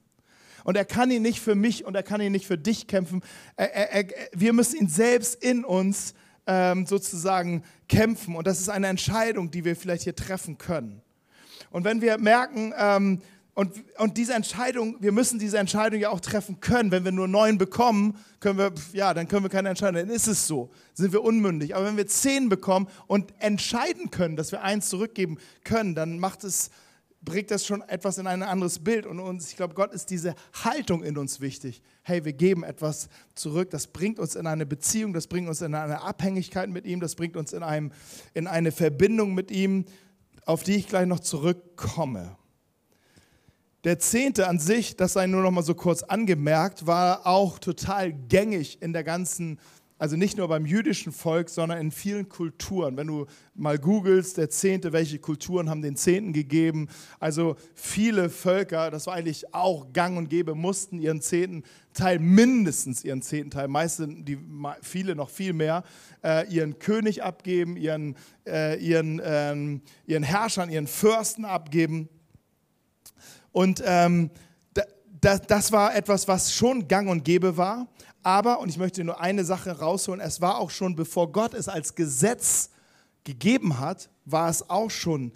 Und 0.64 0.78
er 0.78 0.86
kann 0.86 1.10
ihn 1.10 1.24
nicht 1.24 1.40
für 1.40 1.56
mich 1.56 1.84
und 1.84 1.96
er 1.96 2.04
kann 2.04 2.22
ihn 2.22 2.32
nicht 2.32 2.46
für 2.46 2.60
dich 2.60 2.86
kämpfen. 2.86 3.24
Er, 3.56 3.74
er, 3.74 4.06
er, 4.06 4.30
wir 4.34 4.54
müssen 4.54 4.80
ihn 4.80 4.88
selbst 4.88 5.44
in 5.44 5.66
uns 5.66 6.14
ähm, 6.46 6.86
sozusagen 6.86 7.64
kämpfen. 7.90 8.36
Und 8.36 8.46
das 8.46 8.60
ist 8.60 8.70
eine 8.70 8.86
Entscheidung, 8.86 9.50
die 9.50 9.66
wir 9.66 9.76
vielleicht 9.76 10.04
hier 10.04 10.16
treffen 10.16 10.60
können. 10.60 11.02
Und 11.72 11.84
wenn 11.84 12.04
wir 12.04 12.20
merken, 12.20 12.72
ähm, 12.78 13.24
und, 13.54 13.74
und 13.98 14.18
diese 14.18 14.34
Entscheidung, 14.34 14.96
wir 15.02 15.12
müssen 15.12 15.38
diese 15.38 15.58
Entscheidung 15.58 16.00
ja 16.00 16.10
auch 16.10 16.22
treffen 16.22 16.62
können. 16.62 16.92
Wenn 16.92 17.04
wir 17.04 17.12
nur 17.12 17.28
neun 17.28 17.58
bekommen, 17.58 18.18
können 18.40 18.58
wir, 18.58 18.74
ja, 18.94 19.14
dann 19.14 19.28
können 19.28 19.44
wir 19.44 19.50
keine 19.50 19.70
Entscheidung. 19.70 19.96
Dann 19.96 20.10
ist 20.10 20.28
es 20.28 20.48
so, 20.48 20.72
sind 20.94 21.12
wir 21.12 21.22
unmündig. 21.22 21.76
Aber 21.76 21.86
wenn 21.86 21.98
wir 21.98 22.08
zehn 22.08 22.48
bekommen 22.48 22.88
und 23.08 23.34
entscheiden 23.40 24.10
können, 24.10 24.38
dass 24.38 24.54
wir 24.54 24.62
eins 24.62 24.88
zurückgeben 24.88 25.38
können, 25.66 25.96
dann 25.96 26.18
macht 26.18 26.46
es, 26.46 26.70
bringt 27.22 27.52
das 27.52 27.66
schon 27.66 27.82
etwas 27.82 28.18
in 28.20 28.26
ein 28.26 28.42
anderes 28.42 28.80
Bild. 28.80 29.06
Und 29.06 29.20
uns, 29.20 29.50
ich 29.50 29.58
glaube, 29.58 29.74
Gott 29.74 29.92
ist 29.92 30.10
diese 30.12 30.34
Haltung 30.64 31.04
in 31.04 31.18
uns 31.18 31.42
wichtig. 31.42 31.82
Hey, 32.04 32.24
wir 32.24 32.34
geben 32.34 32.64
etwas 32.64 33.10
zurück. 33.36 33.70
Das 33.70 33.88
bringt 33.88 34.18
uns 34.18 34.36
in 34.36 34.48
eine 34.48 34.66
Beziehung, 34.66 35.12
das 35.12 35.28
bringt 35.28 35.50
uns 35.50 35.62
in 35.62 35.76
eine 35.76 36.02
Abhängigkeit 36.04 36.70
mit 36.70 36.86
ihm, 36.86 37.02
das 37.02 37.16
bringt 37.16 37.36
uns 37.36 37.52
in, 37.52 37.64
einem, 37.64 37.92
in 38.34 38.48
eine 38.48 38.72
Verbindung 38.72 39.34
mit 39.34 39.52
ihm, 39.52 39.84
auf 40.46 40.64
die 40.64 40.76
ich 40.76 40.88
gleich 40.88 41.06
noch 41.06 41.20
zurückkomme. 41.20 42.38
Der 43.84 43.98
Zehnte 43.98 44.48
an 44.48 44.60
sich, 44.60 44.96
das 44.96 45.14
sei 45.14 45.26
nur 45.26 45.42
noch 45.42 45.50
mal 45.50 45.64
so 45.64 45.74
kurz 45.74 46.04
angemerkt, 46.04 46.86
war 46.86 47.26
auch 47.26 47.58
total 47.58 48.14
gängig 48.14 48.80
in 48.80 48.94
der 48.94 49.04
ganzen, 49.04 49.58
also 49.98 50.16
nicht 50.16 50.38
nur 50.38 50.48
beim 50.50 50.68
jüdischen 50.68 51.12
Volk, 51.12 51.50
sondern 51.50 51.80
in 51.80 51.90
vielen 51.90 52.30
Kulturen. 52.30 52.96
Wenn 52.96 53.08
du 53.08 53.26
mal 53.56 53.80
googelst, 53.80 54.38
der 54.38 54.52
Zehnte, 54.52 54.94
welche 54.94 55.18
Kulturen 55.18 55.68
haben 55.68 55.82
den 55.82 55.96
Zehnten 55.96 56.32
gegeben? 56.32 56.90
Also 57.20 57.56
viele 57.74 58.30
Völker, 58.30 58.92
das 58.92 59.08
war 59.08 59.16
eigentlich 59.16 59.52
auch 59.52 59.92
gang 59.94 60.16
und 60.16 60.30
gäbe, 60.30 60.54
mussten 60.54 61.00
ihren 61.00 61.20
Zehnten 61.20 61.64
Teil, 61.96 62.20
mindestens 62.20 63.04
ihren 63.04 63.24
zehnten 63.24 63.50
Teil, 63.50 63.68
meistens 63.68 64.24
die, 64.24 64.38
viele 64.84 65.16
noch 65.16 65.32
viel 65.32 65.54
mehr, 65.54 65.84
äh, 66.24 66.48
ihren 66.54 66.78
König 66.78 67.24
abgeben, 67.24 67.78
ihren, 67.78 68.16
äh, 68.46 68.78
ihren, 68.78 69.20
äh, 69.20 69.80
ihren 70.06 70.24
Herrschern, 70.24 70.70
ihren 70.70 70.86
Fürsten 70.86 71.46
abgeben. 71.46 72.10
Und 73.52 73.84
ähm, 73.86 74.30
da, 75.22 75.38
das 75.38 75.72
war 75.72 75.96
etwas, 75.96 76.28
was 76.28 76.54
schon 76.54 76.88
gang 76.88 77.10
und 77.10 77.24
gäbe 77.24 77.58
war. 77.58 77.88
Aber, 78.24 78.60
und 78.60 78.70
ich 78.70 78.78
möchte 78.78 79.04
nur 79.04 79.20
eine 79.20 79.44
Sache 79.46 79.80
rausholen, 79.80 80.22
es 80.22 80.42
war 80.42 80.60
auch 80.60 80.70
schon, 80.70 80.96
bevor 80.96 81.32
Gott 81.32 81.54
es 81.54 81.68
als 81.68 81.96
Gesetz 81.96 82.70
gegeben 83.24 83.80
hat, 83.80 84.10
war 84.26 84.50
es 84.50 84.70
auch 84.70 84.90
schon 84.90 85.32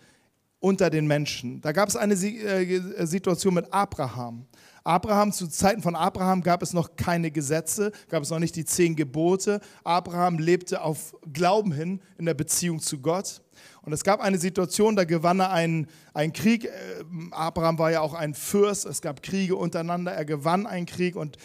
unter 0.60 0.90
den 0.90 1.06
Menschen. 1.06 1.62
Da 1.62 1.72
gab 1.72 1.90
es 1.90 1.96
eine 1.96 2.16
äh, 2.16 3.06
Situation 3.06 3.54
mit 3.54 3.72
Abraham. 3.72 4.46
Abraham, 4.84 5.32
zu 5.32 5.48
Zeiten 5.48 5.82
von 5.82 5.96
Abraham 5.96 6.42
gab 6.42 6.62
es 6.62 6.74
noch 6.74 6.96
keine 6.96 7.32
Gesetze, 7.32 7.92
gab 8.08 8.22
es 8.22 8.30
noch 8.30 8.40
nicht 8.40 8.56
die 8.56 8.66
zehn 8.66 8.96
Gebote. 8.96 9.60
Abraham 9.84 10.38
lebte 10.38 10.82
auf 10.82 11.16
Glauben 11.34 11.72
hin 11.72 12.02
in 12.20 12.26
der 12.26 12.36
Beziehung 12.36 12.80
zu 12.80 13.00
Gott. 13.00 13.42
Und 13.86 13.94
es 13.94 14.04
gab 14.04 14.20
eine 14.20 14.40
Situation, 14.40 14.96
da 14.96 15.04
gewann 15.04 15.40
er 15.40 15.52
einen, 15.52 15.88
einen 16.14 16.34
Krieg. 16.34 16.66
Äh, 16.66 16.70
Abraham 17.32 17.78
war 17.78 17.92
ja 17.92 18.02
auch 18.02 18.16
ein 18.16 18.34
Fürst, 18.34 18.86
es 18.86 19.02
gab 19.02 19.22
Kriege 19.22 19.56
untereinander, 19.56 20.12
er 20.12 20.26
gewann 20.26 20.66
einen 20.66 20.88
Krieg 20.88 21.16
und 21.16 21.38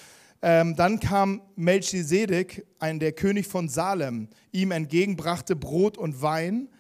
ähm, 0.43 0.75
dann 0.75 1.01
kam 1.01 1.43
Melchisedek, 1.57 2.67
ein 2.79 2.99
der 2.99 3.13
König 3.13 3.47
von 3.47 3.69
Salem, 3.69 4.29
ihm 4.53 4.71
entgegenbrachte 4.71 5.55
Brot 5.55 5.99
und 5.99 6.23
Wein 6.23 6.71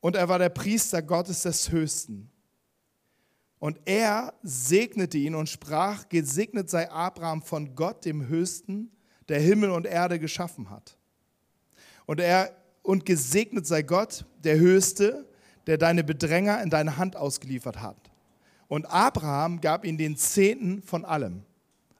und 0.00 0.16
er 0.16 0.28
war 0.28 0.38
der 0.38 0.50
Priester 0.50 1.00
Gottes 1.00 1.42
des 1.42 1.70
Höchsten. 1.70 2.30
Und 3.58 3.78
er 3.86 4.34
segnete 4.42 5.16
ihn 5.16 5.34
und 5.34 5.48
sprach, 5.48 6.08
gesegnet 6.08 6.68
sei 6.68 6.90
Abraham 6.90 7.40
von 7.40 7.74
Gott, 7.74 8.04
dem 8.04 8.26
Höchsten, 8.26 8.90
der 9.28 9.40
Himmel 9.40 9.70
und 9.70 9.86
Erde 9.86 10.18
geschaffen 10.18 10.68
hat. 10.68 10.98
Und 12.04 12.20
er 12.20 12.61
und 12.82 13.06
gesegnet 13.06 13.66
sei 13.66 13.82
Gott, 13.82 14.24
der 14.44 14.58
Höchste, 14.58 15.26
der 15.66 15.78
deine 15.78 16.04
Bedränger 16.04 16.62
in 16.62 16.70
deine 16.70 16.96
Hand 16.96 17.16
ausgeliefert 17.16 17.80
hat. 17.80 18.10
Und 18.68 18.86
Abraham 18.86 19.60
gab 19.60 19.84
ihm 19.84 19.98
den 19.98 20.16
Zehnten 20.16 20.82
von 20.82 21.04
allem 21.04 21.42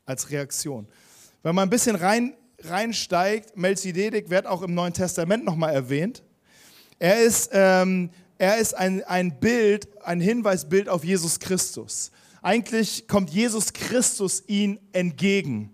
als 0.04 0.30
Reaktion. 0.30 0.88
Wenn 1.42 1.54
man 1.54 1.68
ein 1.68 1.70
bisschen 1.70 1.96
rein, 1.96 2.34
reinsteigt, 2.60 3.56
Melchizedek 3.56 4.30
wird 4.30 4.46
auch 4.46 4.62
im 4.62 4.74
Neuen 4.74 4.92
Testament 4.92 5.44
nochmal 5.44 5.74
erwähnt. 5.74 6.22
Er 6.98 7.22
ist, 7.22 7.50
ähm, 7.52 8.10
er 8.38 8.58
ist 8.58 8.74
ein, 8.74 9.04
ein 9.04 9.38
Bild, 9.38 9.88
ein 10.02 10.20
Hinweisbild 10.20 10.88
auf 10.88 11.04
Jesus 11.04 11.38
Christus. 11.40 12.10
Eigentlich 12.40 13.06
kommt 13.06 13.30
Jesus 13.30 13.72
Christus 13.72 14.42
ihm 14.46 14.78
entgegen 14.92 15.72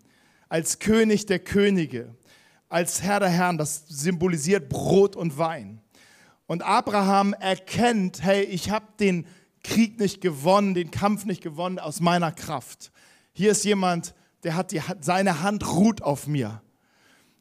als 0.48 0.78
König 0.78 1.26
der 1.26 1.38
Könige 1.38 2.14
als 2.68 3.02
Herr 3.02 3.20
der 3.20 3.28
Herren. 3.28 3.58
Das 3.58 3.84
symbolisiert 3.88 4.68
Brot 4.68 5.16
und 5.16 5.38
Wein. 5.38 5.80
Und 6.46 6.62
Abraham 6.62 7.34
erkennt, 7.34 8.22
hey, 8.22 8.42
ich 8.42 8.70
habe 8.70 8.86
den 8.98 9.26
Krieg 9.62 10.00
nicht 10.00 10.20
gewonnen, 10.20 10.74
den 10.74 10.90
Kampf 10.90 11.24
nicht 11.24 11.42
gewonnen 11.42 11.78
aus 11.78 12.00
meiner 12.00 12.32
Kraft. 12.32 12.90
Hier 13.32 13.52
ist 13.52 13.64
jemand, 13.64 14.14
der 14.44 14.56
hat 14.56 14.72
die, 14.72 14.80
seine 15.00 15.42
Hand 15.42 15.66
ruht 15.74 16.02
auf 16.02 16.26
mir. 16.26 16.62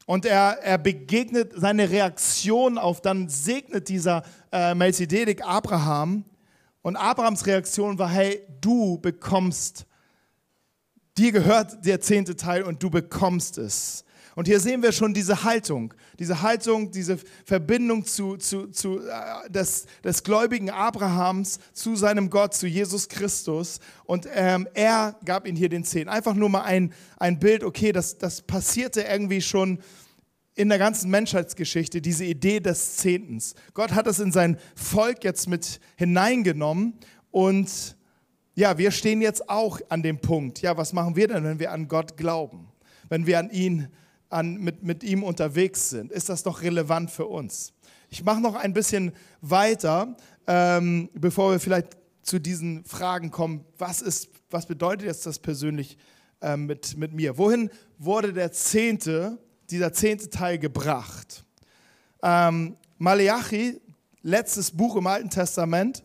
Und 0.06 0.26
er, 0.26 0.60
er 0.64 0.78
begegnet 0.78 1.52
seine 1.56 1.90
Reaktion 1.90 2.78
auf, 2.78 3.02
dann 3.02 3.30
segnet 3.30 3.90
dieser 3.90 4.24
äh, 4.52 4.74
Melchizedek 4.74 5.46
Abraham. 5.46 6.26
Und 6.82 6.96
Abrahams 6.96 7.46
Reaktion 7.46 8.00
war, 8.00 8.10
hey, 8.10 8.42
du 8.62 8.98
bekommst, 9.00 9.86
dir 11.18 11.32
gehört 11.32 11.86
der 11.86 12.00
zehnte 12.00 12.36
Teil 12.36 12.64
und 12.64 12.82
du 12.82 12.90
bekommst 12.90 13.58
es. 13.58 14.06
Und 14.38 14.48
hier 14.48 14.60
sehen 14.60 14.84
wir 14.84 14.92
schon 14.92 15.16
diese 15.16 15.44
Haltung, 15.46 15.96
diese 16.20 16.44
Haltung, 16.44 16.92
diese 16.92 17.18
Verbindung 17.44 18.06
zu, 18.06 18.38
zu, 18.38 18.68
zu, 18.68 19.00
äh, 19.00 19.50
des, 19.50 19.88
des 20.04 20.22
gläubigen 20.22 20.70
Abrahams 20.70 21.58
zu 21.74 21.96
seinem 21.96 22.30
Gott, 22.30 22.54
zu 22.54 22.68
Jesus 22.68 23.10
Christus. 23.10 23.80
Und 24.06 24.28
ähm, 24.32 24.68
er 24.76 25.16
gab 25.26 25.48
ihm 25.48 25.56
hier 25.56 25.70
den 25.70 25.84
Zehn. 25.84 26.08
Einfach 26.08 26.36
nur 26.36 26.50
mal 26.50 26.62
ein, 26.62 26.94
ein 27.18 27.40
Bild, 27.40 27.64
okay, 27.64 27.92
das, 27.92 28.20
das 28.20 28.44
passierte 28.44 29.02
irgendwie 29.02 29.42
schon 29.42 29.80
in 30.54 30.70
der 30.70 30.78
ganzen 30.78 31.10
Menschheitsgeschichte, 31.10 32.00
diese 32.00 32.26
Idee 32.26 32.60
des 32.60 32.98
Zehntens. 32.98 33.56
Gott 33.74 33.94
hat 33.94 34.06
das 34.06 34.20
in 34.20 34.32
sein 34.32 34.60
Volk 34.76 35.24
jetzt 35.24 35.50
mit 35.50 35.80
hineingenommen 35.96 36.94
und 37.32 37.98
ja, 38.54 38.78
wir 38.78 38.92
stehen 38.92 39.20
jetzt 39.20 39.50
auch 39.50 39.80
an 39.90 40.04
dem 40.04 40.20
Punkt. 40.20 40.62
Ja, 40.62 40.78
was 40.78 40.94
machen 40.94 41.16
wir 41.16 41.28
denn, 41.28 41.44
wenn 41.44 41.58
wir 41.58 41.72
an 41.72 41.88
Gott 41.88 42.18
glauben? 42.18 42.68
Wenn 43.10 43.26
wir 43.26 43.40
an 43.40 43.50
ihn, 43.50 43.88
an, 44.30 44.58
mit, 44.58 44.84
mit 44.84 45.04
ihm 45.04 45.24
unterwegs 45.24 45.90
sind? 45.90 46.12
Ist 46.12 46.30
das 46.30 46.44
doch 46.44 46.62
relevant 46.62 47.12
für 47.12 47.26
uns? 47.26 47.74
Ich 48.10 48.24
mache 48.24 48.42
noch 48.42 48.56
ein 48.56 48.74
bisschen 48.74 49.14
weiter, 49.42 50.16
ähm, 50.48 51.10
bevor 51.14 51.52
wir 51.52 51.60
vielleicht 51.60 51.98
zu 52.22 52.40
diesen 52.40 52.84
Fragen 52.86 53.32
kommen. 53.32 53.66
Was, 53.78 54.02
ist, 54.02 54.30
was 54.50 54.66
bedeutet 54.66 55.08
jetzt 55.08 55.26
das 55.26 55.40
persönlich 55.40 55.98
ähm, 56.42 56.66
mit, 56.66 56.98
mit 56.98 57.14
mir? 57.14 57.38
Wohin 57.38 57.70
wurde 57.98 58.34
der 58.34 58.52
zehnte, 58.52 59.38
dieser 59.70 59.94
zehnte 59.94 60.30
Teil 60.30 60.58
gebracht? 60.58 61.46
Ähm, 62.22 62.78
Maleachi, 62.98 63.80
letztes 64.22 64.72
Buch 64.72 64.96
im 64.96 65.08
Alten 65.08 65.30
Testament, 65.30 66.04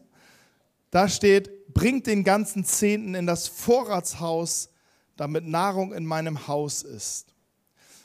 da 0.91 1.09
steht, 1.09 1.73
bringt 1.73 2.07
den 2.07 2.23
ganzen 2.23 2.65
Zehnten 2.65 3.15
in 3.15 3.27
das 3.27 3.49
Vorratshaus, 3.49 4.71
damit 5.17 5.47
Nahrung 5.47 5.93
in 5.93 6.05
meinem 6.05 6.47
Haus 6.47 6.83
ist. 6.83 7.33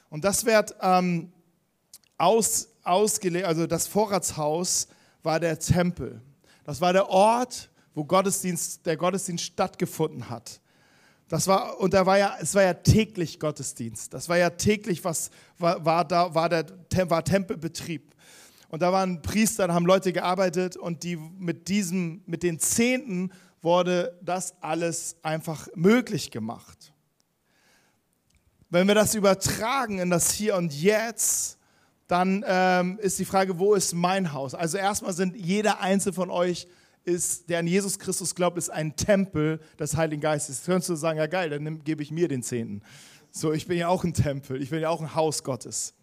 Und 0.10 0.24
das 0.24 0.46
wird 0.46 0.76
ähm, 0.82 1.32
aus, 2.17 2.70
ausgelegt, 2.84 3.46
also 3.46 3.67
das 3.67 3.88
Vorratshaus 3.88 4.88
war 5.24 5.39
der 5.39 5.60
Tempel. 5.60 6.22
Das 6.63 6.82
war 6.82 6.93
der 6.93 7.10
Ort, 7.10 7.70
wo 7.93 8.04
Gottesdienst, 8.04 8.86
der 8.86 8.98
Gottesdienst 8.98 9.43
stattgefunden 9.43 10.30
hat. 10.30 10.62
Das 11.30 11.48
war, 11.48 11.80
und 11.80 11.93
da 11.93 12.06
war 12.06 12.17
ja, 12.17 12.38
es 12.39 12.56
war 12.56 12.63
ja 12.63 12.74
täglich 12.74 13.39
Gottesdienst. 13.39 14.13
Das 14.13 14.30
war 14.30 14.38
ja 14.38 14.52
täglich, 14.52 15.04
was 15.04 15.30
war, 15.58 15.84
war 15.84 16.06
da, 16.06 16.34
war 16.34 16.48
der 16.48 16.65
war 17.10 17.24
Tempelbetrieb. 17.24 18.15
Und 18.70 18.82
da 18.82 18.91
waren 18.91 19.22
Priester, 19.22 19.67
da 19.67 19.74
haben 19.74 19.86
Leute 19.86 20.13
gearbeitet 20.13 20.78
und 20.78 21.04
die 21.04 21.15
mit 21.15 21.67
diesem, 21.67 22.22
mit 22.26 22.43
den 22.43 22.60
Zehnten 22.60 23.32
wurde 23.62 24.17
das 24.22 24.56
alles 24.62 25.17
einfach 25.22 25.67
möglich 25.76 26.32
gemacht. 26.32 26.93
Wenn 28.69 28.88
wir 28.88 28.95
das 28.95 29.15
übertragen 29.15 29.99
in 29.99 30.10
das 30.10 30.32
Hier 30.32 30.56
und 30.56 30.73
Jetzt, 30.73 31.58
dann 32.08 32.43
ähm, 32.45 32.99
ist 33.01 33.17
die 33.17 33.25
Frage, 33.25 33.60
wo 33.60 33.75
ist 33.75 33.93
mein 33.93 34.34
Haus? 34.34 34.53
Also 34.53 34.77
erstmal 34.77 35.13
sind 35.13 35.38
jeder 35.38 35.80
einzelne 35.80 36.13
von 36.13 36.30
euch 36.30 36.67
ist, 37.06 37.49
der 37.49 37.60
an 37.60 37.67
Jesus 37.67 37.97
Christus 37.97 38.36
glaubt, 38.36 38.58
ist 38.58 38.69
ein 38.69 38.97
Tempel 38.97 39.62
des 39.80 39.95
Heiligen 39.95 40.21
Geistes. 40.21 40.58
Jetzt 40.58 40.65
könntest 40.65 40.89
du 40.89 40.95
sagen, 40.95 41.17
ja 41.17 41.27
geil, 41.27 41.49
dann 41.49 41.82
gebe 41.86 42.03
ich 42.03 42.12
mir 42.12 42.27
den 42.27 42.43
Zehnten. 42.43 42.82
So, 43.32 43.53
ich 43.53 43.67
bin 43.67 43.77
ja 43.77 43.88
auch 43.88 44.03
ein 44.03 44.13
Tempel, 44.13 44.62
ich 44.62 44.69
bin 44.71 44.82
ja 44.82 44.89
auch 44.89 44.99
ein 44.99 45.15
Haus 45.15 45.43
Gottes. 45.43 45.93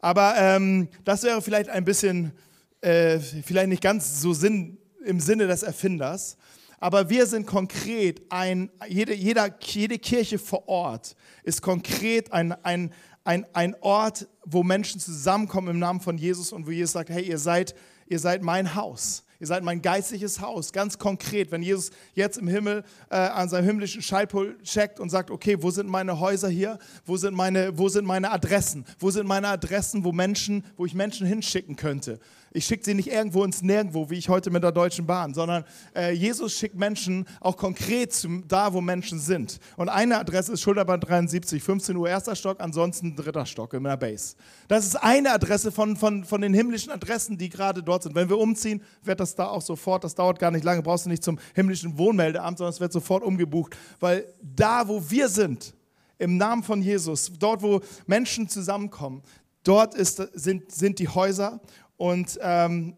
Aber 0.00 0.34
ähm, 0.38 0.88
das 1.04 1.22
wäre 1.24 1.42
vielleicht 1.42 1.68
ein 1.68 1.84
bisschen, 1.84 2.32
äh, 2.80 3.18
vielleicht 3.18 3.68
nicht 3.68 3.82
ganz 3.82 4.22
so 4.22 4.32
Sinn, 4.32 4.78
im 5.04 5.20
Sinne 5.20 5.46
des 5.46 5.62
Erfinders. 5.62 6.38
Aber 6.80 7.10
wir 7.10 7.26
sind 7.26 7.46
konkret 7.46 8.22
ein, 8.30 8.70
jede, 8.86 9.14
jeder, 9.14 9.54
jede 9.60 9.98
Kirche 9.98 10.38
vor 10.38 10.68
Ort 10.68 11.16
ist 11.42 11.60
konkret 11.60 12.32
ein, 12.32 12.52
ein, 12.64 12.92
ein, 13.24 13.46
ein 13.52 13.74
Ort, 13.80 14.28
wo 14.44 14.62
Menschen 14.62 15.00
zusammenkommen 15.00 15.68
im 15.70 15.78
Namen 15.78 16.00
von 16.00 16.16
Jesus 16.16 16.52
und 16.52 16.66
wo 16.66 16.70
Jesus 16.70 16.92
sagt, 16.92 17.10
hey, 17.10 17.24
ihr 17.24 17.38
seid, 17.38 17.74
ihr 18.06 18.18
seid 18.18 18.42
mein 18.42 18.74
Haus. 18.74 19.24
Ihr 19.40 19.46
seid 19.46 19.62
mein 19.62 19.80
geistliches 19.80 20.40
Haus. 20.40 20.72
Ganz 20.72 20.98
konkret, 20.98 21.52
wenn 21.52 21.62
Jesus 21.62 21.90
jetzt 22.14 22.38
im 22.38 22.48
Himmel 22.48 22.82
äh, 23.08 23.16
an 23.16 23.48
seinem 23.48 23.66
himmlischen 23.66 24.02
Schaltpult 24.02 24.64
checkt 24.64 24.98
und 24.98 25.10
sagt, 25.10 25.30
okay, 25.30 25.62
wo 25.62 25.70
sind 25.70 25.88
meine 25.88 26.18
Häuser 26.18 26.48
hier? 26.48 26.78
Wo 27.06 27.16
sind 27.16 27.34
meine, 27.34 27.78
wo 27.78 27.88
sind 27.88 28.04
meine 28.04 28.32
Adressen? 28.32 28.84
Wo 28.98 29.10
sind 29.12 29.28
meine 29.28 29.46
Adressen, 29.48 30.02
wo 30.02 30.10
Menschen, 30.10 30.64
wo 30.76 30.86
ich 30.86 30.94
Menschen 30.94 31.24
hinschicken 31.24 31.76
könnte? 31.76 32.18
Ich 32.52 32.64
schicke 32.64 32.84
sie 32.84 32.94
nicht 32.94 33.08
irgendwo 33.08 33.44
ins 33.44 33.62
Nirgendwo, 33.62 34.08
wie 34.10 34.16
ich 34.16 34.28
heute 34.28 34.50
mit 34.50 34.62
der 34.62 34.72
Deutschen 34.72 35.06
Bahn, 35.06 35.34
sondern 35.34 35.64
äh, 35.94 36.12
Jesus 36.12 36.54
schickt 36.54 36.76
Menschen 36.76 37.26
auch 37.40 37.56
konkret 37.56 38.12
zum, 38.12 38.46
da, 38.48 38.72
wo 38.72 38.80
Menschen 38.80 39.18
sind. 39.18 39.58
Und 39.76 39.88
eine 39.88 40.18
Adresse 40.18 40.52
ist 40.52 40.62
Schulterbahn 40.62 41.00
73, 41.00 41.62
15 41.62 41.96
Uhr 41.96 42.08
erster 42.08 42.34
Stock, 42.34 42.60
ansonsten 42.60 43.16
dritter 43.16 43.44
Stock 43.44 43.74
in 43.74 43.84
der 43.84 43.96
Base. 43.96 44.34
Das 44.66 44.86
ist 44.86 44.96
eine 44.96 45.32
Adresse 45.32 45.70
von, 45.70 45.96
von, 45.96 46.24
von 46.24 46.40
den 46.40 46.54
himmlischen 46.54 46.90
Adressen, 46.90 47.36
die 47.36 47.48
gerade 47.48 47.82
dort 47.82 48.04
sind. 48.04 48.14
Wenn 48.14 48.28
wir 48.28 48.38
umziehen, 48.38 48.82
wird 49.02 49.20
das 49.20 49.34
da 49.34 49.48
auch 49.48 49.62
sofort, 49.62 50.04
das 50.04 50.14
dauert 50.14 50.38
gar 50.38 50.50
nicht 50.50 50.64
lange, 50.64 50.82
brauchst 50.82 51.04
du 51.04 51.10
nicht 51.10 51.22
zum 51.22 51.38
himmlischen 51.54 51.98
Wohnmeldeamt, 51.98 52.58
sondern 52.58 52.72
es 52.72 52.80
wird 52.80 52.92
sofort 52.92 53.22
umgebucht, 53.22 53.76
weil 54.00 54.24
da, 54.40 54.88
wo 54.88 55.02
wir 55.10 55.28
sind, 55.28 55.74
im 56.18 56.36
Namen 56.36 56.62
von 56.62 56.82
Jesus, 56.82 57.30
dort, 57.38 57.62
wo 57.62 57.80
Menschen 58.06 58.48
zusammenkommen, 58.48 59.22
dort 59.62 59.94
ist, 59.94 60.16
sind, 60.34 60.70
sind 60.70 60.98
die 60.98 61.08
Häuser 61.08 61.60
und 61.98 62.38
ähm, 62.40 62.96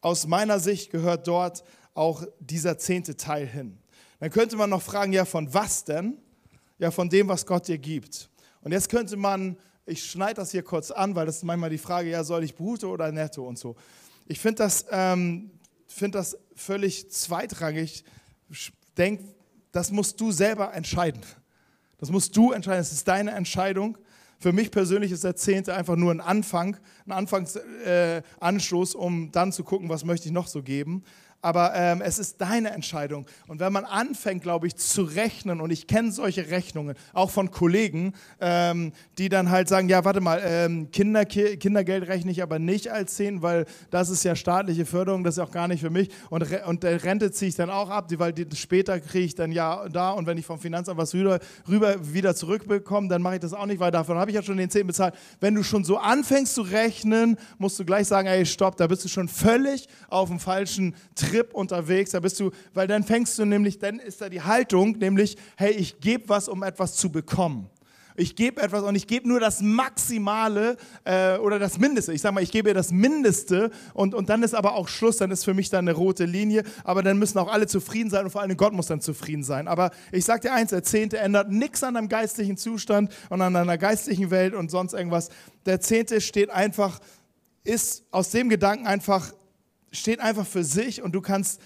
aus 0.00 0.26
meiner 0.26 0.58
Sicht 0.58 0.90
gehört 0.90 1.28
dort 1.28 1.62
auch 1.94 2.24
dieser 2.40 2.78
zehnte 2.78 3.16
Teil 3.16 3.46
hin. 3.46 3.78
Dann 4.18 4.30
könnte 4.30 4.56
man 4.56 4.70
noch 4.70 4.82
fragen, 4.82 5.12
ja, 5.12 5.24
von 5.24 5.52
was 5.54 5.84
denn? 5.84 6.18
Ja, 6.78 6.90
von 6.90 7.08
dem, 7.08 7.28
was 7.28 7.46
Gott 7.46 7.68
dir 7.68 7.78
gibt. 7.78 8.30
Und 8.62 8.72
jetzt 8.72 8.88
könnte 8.88 9.16
man, 9.16 9.56
ich 9.84 10.10
schneide 10.10 10.34
das 10.34 10.50
hier 10.50 10.62
kurz 10.62 10.90
an, 10.90 11.14
weil 11.14 11.26
das 11.26 11.36
ist 11.36 11.44
manchmal 11.44 11.70
die 11.70 11.78
Frage, 11.78 12.10
ja, 12.10 12.24
soll 12.24 12.42
ich 12.42 12.54
brutto 12.54 12.90
oder 12.90 13.12
netto 13.12 13.46
und 13.46 13.58
so. 13.58 13.76
Ich 14.26 14.40
finde 14.40 14.64
das, 14.64 14.86
ähm, 14.90 15.50
find 15.86 16.14
das 16.14 16.36
völlig 16.54 17.10
zweitrangig. 17.10 18.04
Denk, 18.96 19.20
das 19.72 19.90
musst 19.90 20.20
du 20.20 20.32
selber 20.32 20.72
entscheiden. 20.74 21.22
Das 21.98 22.10
musst 22.10 22.36
du 22.36 22.52
entscheiden, 22.52 22.80
das 22.80 22.92
ist 22.92 23.08
deine 23.08 23.32
Entscheidung. 23.32 23.98
Für 24.38 24.52
mich 24.52 24.70
persönlich 24.70 25.10
ist 25.10 25.24
der 25.24 25.34
Zehnte 25.34 25.74
einfach 25.74 25.96
nur 25.96 26.12
ein 26.12 26.20
Anfang, 26.20 26.76
ein 27.06 27.12
Anfangsanstoß, 27.12 28.94
äh, 28.94 28.98
um 28.98 29.32
dann 29.32 29.52
zu 29.52 29.64
gucken, 29.64 29.88
was 29.88 30.04
möchte 30.04 30.28
ich 30.28 30.32
noch 30.32 30.46
so 30.46 30.62
geben 30.62 31.02
aber 31.40 31.72
ähm, 31.74 32.02
es 32.02 32.18
ist 32.18 32.40
deine 32.40 32.70
Entscheidung. 32.70 33.26
Und 33.46 33.60
wenn 33.60 33.72
man 33.72 33.84
anfängt, 33.84 34.42
glaube 34.42 34.66
ich, 34.66 34.76
zu 34.76 35.02
rechnen, 35.02 35.60
und 35.60 35.70
ich 35.70 35.86
kenne 35.86 36.10
solche 36.10 36.50
Rechnungen, 36.50 36.96
auch 37.12 37.30
von 37.30 37.50
Kollegen, 37.52 38.12
ähm, 38.40 38.92
die 39.18 39.28
dann 39.28 39.50
halt 39.50 39.68
sagen, 39.68 39.88
ja, 39.88 40.04
warte 40.04 40.20
mal, 40.20 40.42
ähm, 40.44 40.90
Kinder, 40.90 41.24
Kindergeld 41.24 42.08
rechne 42.08 42.32
ich 42.32 42.42
aber 42.42 42.58
nicht 42.58 42.90
als 42.90 43.14
10, 43.14 43.42
weil 43.42 43.66
das 43.90 44.10
ist 44.10 44.24
ja 44.24 44.34
staatliche 44.34 44.84
Förderung, 44.84 45.22
das 45.22 45.36
ist 45.36 45.42
auch 45.42 45.52
gar 45.52 45.68
nicht 45.68 45.80
für 45.80 45.90
mich. 45.90 46.10
Und, 46.28 46.44
und 46.66 46.82
der 46.82 47.04
Rente 47.04 47.30
ziehe 47.30 47.50
ich 47.50 47.54
dann 47.54 47.70
auch 47.70 47.90
ab, 47.90 48.10
weil 48.16 48.32
die, 48.32 48.46
später 48.56 48.98
kriege 48.98 49.24
ich 49.24 49.34
dann 49.36 49.52
ja 49.52 49.88
da 49.88 50.10
und 50.10 50.26
wenn 50.26 50.38
ich 50.38 50.46
vom 50.46 50.58
Finanzamt 50.58 50.98
was 50.98 51.14
rüber, 51.14 51.38
rüber 51.68 52.12
wieder 52.12 52.34
zurückbekomme, 52.34 53.08
dann 53.08 53.22
mache 53.22 53.34
ich 53.34 53.40
das 53.40 53.52
auch 53.52 53.66
nicht, 53.66 53.78
weil 53.78 53.92
davon 53.92 54.18
habe 54.18 54.30
ich 54.30 54.34
ja 54.34 54.42
schon 54.42 54.56
den 54.56 54.70
10 54.70 54.86
bezahlt. 54.88 55.14
Wenn 55.38 55.54
du 55.54 55.62
schon 55.62 55.84
so 55.84 55.98
anfängst 55.98 56.54
zu 56.54 56.62
rechnen, 56.62 57.36
musst 57.58 57.78
du 57.78 57.84
gleich 57.84 58.08
sagen, 58.08 58.26
ey, 58.26 58.44
stopp, 58.44 58.76
da 58.76 58.88
bist 58.88 59.04
du 59.04 59.08
schon 59.08 59.28
völlig 59.28 59.86
auf 60.08 60.28
dem 60.28 60.40
falschen 60.40 60.96
Trip 61.14 61.27
Trip 61.28 61.54
unterwegs, 61.54 62.10
da 62.10 62.20
bist 62.20 62.38
du, 62.40 62.50
weil 62.74 62.86
dann 62.86 63.04
fängst 63.04 63.38
du 63.38 63.44
nämlich, 63.44 63.78
dann 63.78 63.98
ist 63.98 64.20
da 64.20 64.28
die 64.28 64.42
Haltung, 64.42 64.98
nämlich, 64.98 65.36
hey, 65.56 65.72
ich 65.72 66.00
gebe 66.00 66.28
was, 66.28 66.48
um 66.48 66.62
etwas 66.62 66.94
zu 66.94 67.10
bekommen. 67.10 67.70
Ich 68.20 68.34
gebe 68.34 68.60
etwas 68.60 68.82
und 68.82 68.96
ich 68.96 69.06
gebe 69.06 69.28
nur 69.28 69.38
das 69.38 69.60
Maximale 69.62 70.76
äh, 71.04 71.36
oder 71.36 71.60
das 71.60 71.78
Mindeste. 71.78 72.12
Ich 72.12 72.20
sage 72.20 72.34
mal, 72.34 72.42
ich 72.42 72.50
gebe 72.50 72.74
das 72.74 72.90
Mindeste 72.90 73.70
und, 73.94 74.12
und 74.12 74.28
dann 74.28 74.42
ist 74.42 74.56
aber 74.56 74.74
auch 74.74 74.88
Schluss, 74.88 75.18
dann 75.18 75.30
ist 75.30 75.44
für 75.44 75.54
mich 75.54 75.70
dann 75.70 75.86
eine 75.86 75.96
rote 75.96 76.24
Linie. 76.24 76.64
Aber 76.82 77.04
dann 77.04 77.20
müssen 77.20 77.38
auch 77.38 77.46
alle 77.46 77.68
zufrieden 77.68 78.10
sein 78.10 78.24
und 78.24 78.32
vor 78.32 78.40
allem 78.40 78.56
Gott 78.56 78.72
muss 78.72 78.88
dann 78.88 79.00
zufrieden 79.00 79.44
sein. 79.44 79.68
Aber 79.68 79.92
ich 80.10 80.24
sage 80.24 80.40
dir 80.40 80.52
eins, 80.52 80.70
der 80.70 80.82
Zehnte 80.82 81.18
ändert 81.18 81.52
nichts 81.52 81.84
an 81.84 81.94
deinem 81.94 82.08
geistlichen 82.08 82.56
Zustand 82.56 83.12
und 83.30 83.40
an 83.40 83.54
deiner 83.54 83.78
geistlichen 83.78 84.32
Welt 84.32 84.52
und 84.52 84.68
sonst 84.68 84.94
irgendwas. 84.94 85.28
Der 85.64 85.80
Zehnte 85.80 86.20
steht 86.20 86.50
einfach, 86.50 86.98
ist 87.62 88.02
aus 88.10 88.30
dem 88.30 88.48
Gedanken 88.48 88.88
einfach 88.88 89.32
steht 89.92 90.20
einfach 90.20 90.46
für 90.46 90.64
sich 90.64 91.02
und 91.02 91.12
du 91.12 91.20
kannst 91.20 91.60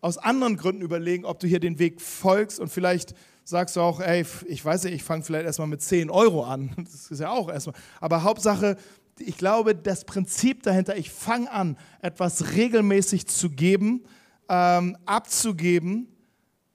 aus 0.00 0.18
anderen 0.18 0.56
Gründen 0.56 0.82
überlegen, 0.82 1.24
ob 1.24 1.40
du 1.40 1.46
hier 1.46 1.60
den 1.60 1.78
Weg 1.78 2.00
folgst 2.00 2.60
und 2.60 2.68
vielleicht 2.68 3.14
sagst 3.44 3.76
du 3.76 3.80
auch, 3.80 4.00
ey, 4.00 4.24
ich 4.46 4.64
weiß 4.64 4.84
nicht, 4.84 4.94
ich 4.94 5.04
fange 5.04 5.22
vielleicht 5.22 5.46
erstmal 5.46 5.68
mit 5.68 5.80
10 5.80 6.10
Euro 6.10 6.44
an. 6.44 6.70
Das 6.76 7.10
ist 7.10 7.20
ja 7.20 7.30
auch 7.30 7.48
erstmal. 7.48 7.76
Aber 8.00 8.22
Hauptsache, 8.22 8.76
ich 9.18 9.38
glaube, 9.38 9.74
das 9.74 10.04
Prinzip 10.04 10.62
dahinter, 10.62 10.96
ich 10.96 11.10
fange 11.10 11.50
an, 11.50 11.76
etwas 12.02 12.54
regelmäßig 12.54 13.26
zu 13.26 13.50
geben, 13.50 14.04
ähm, 14.48 14.96
abzugeben 15.06 16.08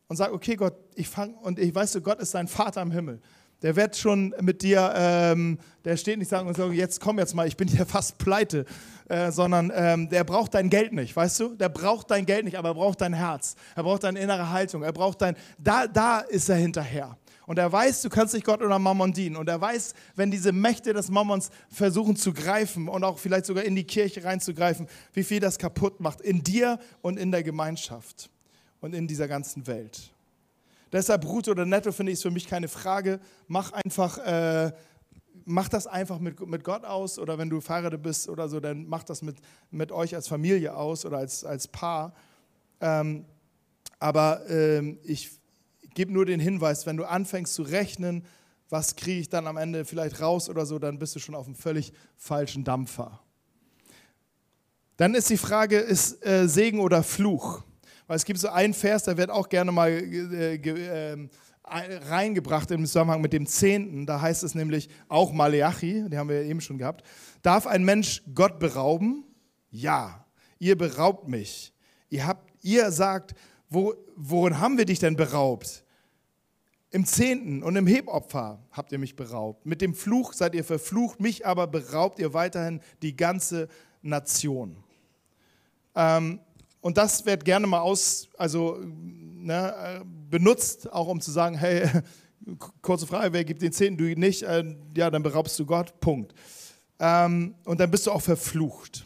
und 0.08 0.16
sage, 0.16 0.34
okay, 0.34 0.56
Gott, 0.56 0.76
ich 0.96 1.08
fange, 1.08 1.36
und 1.36 1.60
ich 1.60 1.74
weiß, 1.74 2.00
Gott 2.04 2.20
ist 2.20 2.34
dein 2.34 2.48
Vater 2.48 2.82
im 2.82 2.92
Himmel. 2.92 3.22
Der 3.62 3.76
wird 3.76 3.96
schon 3.96 4.34
mit 4.42 4.64
dir, 4.64 4.92
ähm, 4.96 5.60
der 5.86 5.96
steht 5.96 6.18
nicht 6.18 6.30
sagen 6.30 6.48
und 6.48 6.58
sagt, 6.58 6.74
jetzt 6.74 7.00
komm 7.00 7.20
jetzt 7.20 7.36
mal, 7.36 7.48
ich 7.48 7.58
bin 7.58 7.68
hier 7.68 7.86
fast 7.88 8.18
pleite, 8.18 8.66
äh, 9.08 9.32
sondern 9.32 9.72
ähm, 9.76 10.10
der 10.10 10.24
braucht 10.24 10.54
dein 10.56 10.70
Geld 10.70 10.94
nicht, 10.94 11.16
weißt 11.16 11.40
du? 11.40 11.56
Der 11.56 11.70
braucht 11.70 12.10
dein 12.10 12.26
Geld 12.26 12.46
nicht, 12.46 12.58
aber 12.58 12.70
er 12.70 12.76
braucht 12.76 13.02
dein 13.02 13.14
Herz. 13.14 13.56
Er 13.76 13.84
braucht 13.84 14.04
deine 14.04 14.20
innere 14.20 14.50
Haltung. 14.50 14.84
Er 14.84 14.94
braucht 14.94 15.22
dein, 15.22 15.36
da, 15.58 15.86
da 15.88 16.20
ist 16.20 16.50
er 16.50 16.56
hinterher. 16.56 17.18
Und 17.46 17.60
er 17.60 17.72
weiß, 17.72 18.02
du 18.04 18.10
kannst 18.10 18.34
nicht 18.34 18.46
Gott 18.46 18.62
oder 18.62 18.80
Mammon 18.80 19.14
dienen. 19.14 19.36
Und 19.36 19.50
er 19.50 19.60
weiß, 19.60 19.94
wenn 20.16 20.32
diese 20.32 20.52
Mächte 20.52 20.94
des 20.94 21.10
Mammons 21.10 21.50
versuchen 21.70 22.16
zu 22.16 22.34
greifen 22.34 22.88
und 22.88 23.04
auch 23.04 23.20
vielleicht 23.20 23.46
sogar 23.46 23.64
in 23.64 23.76
die 23.76 23.84
Kirche 23.84 24.24
reinzugreifen, 24.24 24.88
wie 25.14 25.24
viel 25.24 25.40
das 25.40 25.58
kaputt 25.58 26.00
macht 26.00 26.22
in 26.22 26.44
dir 26.44 26.80
und 27.02 27.20
in 27.20 27.32
der 27.32 27.44
Gemeinschaft 27.44 28.30
und 28.80 28.96
in 28.96 29.08
dieser 29.08 29.28
ganzen 29.28 29.68
Welt. 29.68 30.12
Deshalb 30.92 31.22
brutto 31.22 31.52
oder 31.52 31.66
netto 31.66 31.92
finde 31.92 32.12
ich 32.12 32.18
es 32.18 32.22
für 32.22 32.32
mich 32.32 32.48
keine 32.48 32.68
Frage. 32.68 33.20
Mach 33.48 33.72
einfach, 33.72 34.18
äh, 34.20 34.72
mach 35.46 35.70
das 35.70 35.88
einfach 35.88 36.20
mit, 36.20 36.40
mit 36.46 36.64
Gott 36.64 36.84
aus 36.84 37.18
oder 37.18 37.38
wenn 37.38 37.50
du 37.50 37.62
verheiratet 37.62 38.02
bist 38.02 38.30
oder 38.30 38.50
so, 38.50 38.60
dann 38.60 38.88
mach 38.88 39.04
das 39.04 39.22
mit, 39.22 39.38
mit 39.70 39.92
euch 39.92 40.16
als 40.16 40.28
Familie 40.28 40.76
aus 40.76 41.06
oder 41.06 41.18
als, 41.18 41.46
als 41.46 41.68
Paar. 41.68 42.14
Ähm, 42.82 43.26
aber 44.00 44.50
ähm, 44.50 45.00
ich, 45.04 45.42
gebe 45.94 46.12
nur 46.12 46.26
den 46.26 46.40
Hinweis, 46.40 46.86
wenn 46.86 46.98
du 46.98 47.06
anfängst 47.06 47.54
zu 47.54 47.64
rechnen, 47.64 48.26
was 48.70 48.96
kriege 48.96 49.20
ich 49.20 49.30
dann 49.30 49.48
am 49.48 49.58
Ende 49.58 49.86
vielleicht 49.86 50.22
raus 50.22 50.50
oder 50.50 50.66
so, 50.66 50.80
dann 50.80 50.98
bist 51.00 51.16
du 51.16 51.20
schon 51.20 51.36
auf 51.36 51.46
einem 51.46 51.56
völlig 51.56 51.92
falschen 52.18 52.64
Dampfer. 52.64 53.22
Dann 54.98 55.16
ist 55.16 55.30
die 55.30 55.38
Frage, 55.38 55.78
ist 55.78 56.26
äh, 56.26 56.48
Segen 56.48 56.80
oder 56.80 57.04
Fluch? 57.04 57.64
Weil 58.12 58.18
es 58.18 58.26
gibt 58.26 58.42
so 58.42 58.50
einen 58.50 58.74
Vers, 58.74 59.04
der 59.04 59.16
wird 59.16 59.30
auch 59.30 59.48
gerne 59.48 59.72
mal 59.72 59.90
äh, 59.90 60.56
äh, 60.56 61.18
reingebracht 61.64 62.70
im 62.72 62.86
Zusammenhang 62.86 63.22
mit 63.22 63.32
dem 63.32 63.48
Zehnten. 63.48 64.06
Da 64.06 64.20
heißt 64.20 64.44
es 64.44 64.54
nämlich 64.54 64.90
auch 65.08 65.32
Maleachi, 65.32 66.10
die 66.10 66.18
haben 66.18 66.28
wir 66.28 66.42
eben 66.42 66.60
schon 66.60 66.78
gehabt. 66.78 67.06
Darf 67.42 67.66
ein 67.68 67.86
Mensch 67.86 68.22
Gott 68.36 68.60
berauben? 68.60 69.24
Ja, 69.70 70.26
ihr 70.60 70.78
beraubt 70.78 71.30
mich. 71.30 71.74
Ihr, 72.10 72.28
habt, 72.28 72.52
ihr 72.62 72.92
sagt, 72.92 73.34
wo, 73.70 73.94
worin 74.18 74.60
haben 74.60 74.78
wir 74.78 74.84
dich 74.84 75.00
denn 75.00 75.16
beraubt? 75.16 75.86
Im 76.90 77.06
Zehnten 77.06 77.64
und 77.64 77.78
im 77.78 77.88
Hebopfer 77.88 78.62
habt 78.72 78.92
ihr 78.92 79.00
mich 79.00 79.16
beraubt. 79.16 79.66
Mit 79.66 79.80
dem 79.80 79.96
Fluch 79.96 80.34
seid 80.34 80.54
ihr 80.54 80.66
verflucht, 80.66 81.22
mich 81.22 81.48
aber 81.48 81.66
beraubt 81.66 82.20
ihr 82.20 82.34
weiterhin 82.34 82.82
die 83.04 83.16
ganze 83.16 83.70
Nation. 84.02 84.84
Ähm, 85.96 86.42
und 86.82 86.98
das 86.98 87.26
wird 87.26 87.46
gerne 87.46 87.68
mal 87.68 87.80
aus, 87.80 88.28
also, 88.38 88.80
ne, 88.84 90.04
benutzt, 90.30 90.92
auch 90.92 91.08
um 91.08 91.22
zu 91.22 91.32
sagen, 91.32 91.56
hey, 91.58 91.88
kurze 92.82 93.08
Frage, 93.08 93.34
wer 93.34 93.44
gibt 93.44 93.62
den 93.62 93.72
Zehnten, 93.72 93.98
du 93.98 94.20
nicht? 94.20 94.44
Äh, 94.44 94.76
ja, 94.96 95.10
dann 95.10 95.24
beraubst 95.24 95.58
du 95.60 95.66
Gott, 95.66 96.00
Punkt. 96.00 96.34
Ähm, 97.00 97.56
und 97.66 97.80
dann 97.80 97.92
bist 97.92 98.08
du 98.08 98.12
auch 98.12 98.22
verflucht. 98.22 99.06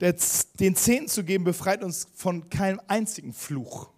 Der, 0.00 0.14
den 0.60 0.76
Zehnten 0.76 1.08
zu 1.08 1.24
geben 1.24 1.44
befreit 1.44 1.82
uns 1.82 2.06
von 2.14 2.50
keinem 2.50 2.80
einzigen 2.86 3.32
Fluch 3.32 3.90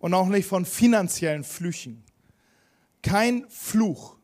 und 0.00 0.12
auch 0.12 0.26
nicht 0.26 0.46
von 0.46 0.64
finanziellen 0.64 1.44
Flüchen. 1.44 2.04
Kein 3.02 3.46
Fluch 3.48 4.16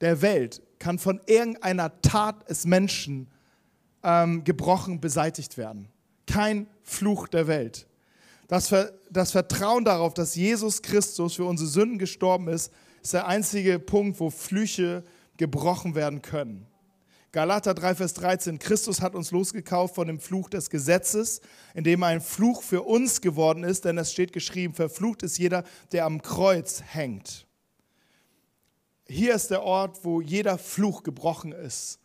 der 0.00 0.22
Welt 0.22 0.62
kann 0.78 0.98
von 0.98 1.20
irgendeiner 1.26 2.00
Tat 2.00 2.48
des 2.48 2.64
Menschen 2.64 3.28
ähm, 4.02 4.44
gebrochen, 4.44 5.00
beseitigt 5.00 5.58
werden. 5.58 5.88
Kein 6.26 6.66
Fluch 6.82 7.28
der 7.28 7.46
Welt. 7.46 7.86
Das, 8.48 8.74
das 9.10 9.32
Vertrauen 9.32 9.84
darauf, 9.84 10.14
dass 10.14 10.34
Jesus 10.34 10.82
Christus 10.82 11.34
für 11.34 11.44
unsere 11.44 11.68
Sünden 11.68 11.98
gestorben 11.98 12.48
ist, 12.48 12.72
ist 13.02 13.14
der 13.14 13.26
einzige 13.26 13.78
Punkt, 13.78 14.20
wo 14.20 14.30
Flüche 14.30 15.04
gebrochen 15.36 15.94
werden 15.94 16.22
können. 16.22 16.66
Galater 17.32 17.74
3, 17.74 17.96
Vers 17.96 18.14
13. 18.14 18.60
Christus 18.60 19.00
hat 19.00 19.16
uns 19.16 19.32
losgekauft 19.32 19.96
von 19.96 20.06
dem 20.06 20.20
Fluch 20.20 20.48
des 20.48 20.70
Gesetzes, 20.70 21.40
indem 21.74 22.02
er 22.02 22.08
ein 22.08 22.20
Fluch 22.20 22.62
für 22.62 22.82
uns 22.82 23.20
geworden 23.20 23.64
ist, 23.64 23.84
denn 23.84 23.98
es 23.98 24.12
steht 24.12 24.32
geschrieben, 24.32 24.72
verflucht 24.72 25.24
ist 25.24 25.38
jeder, 25.38 25.64
der 25.90 26.04
am 26.04 26.22
Kreuz 26.22 26.80
hängt. 26.86 27.48
Hier 29.08 29.34
ist 29.34 29.50
der 29.50 29.64
Ort, 29.64 30.04
wo 30.04 30.20
jeder 30.20 30.58
Fluch 30.58 31.02
gebrochen 31.02 31.50
ist. 31.50 31.98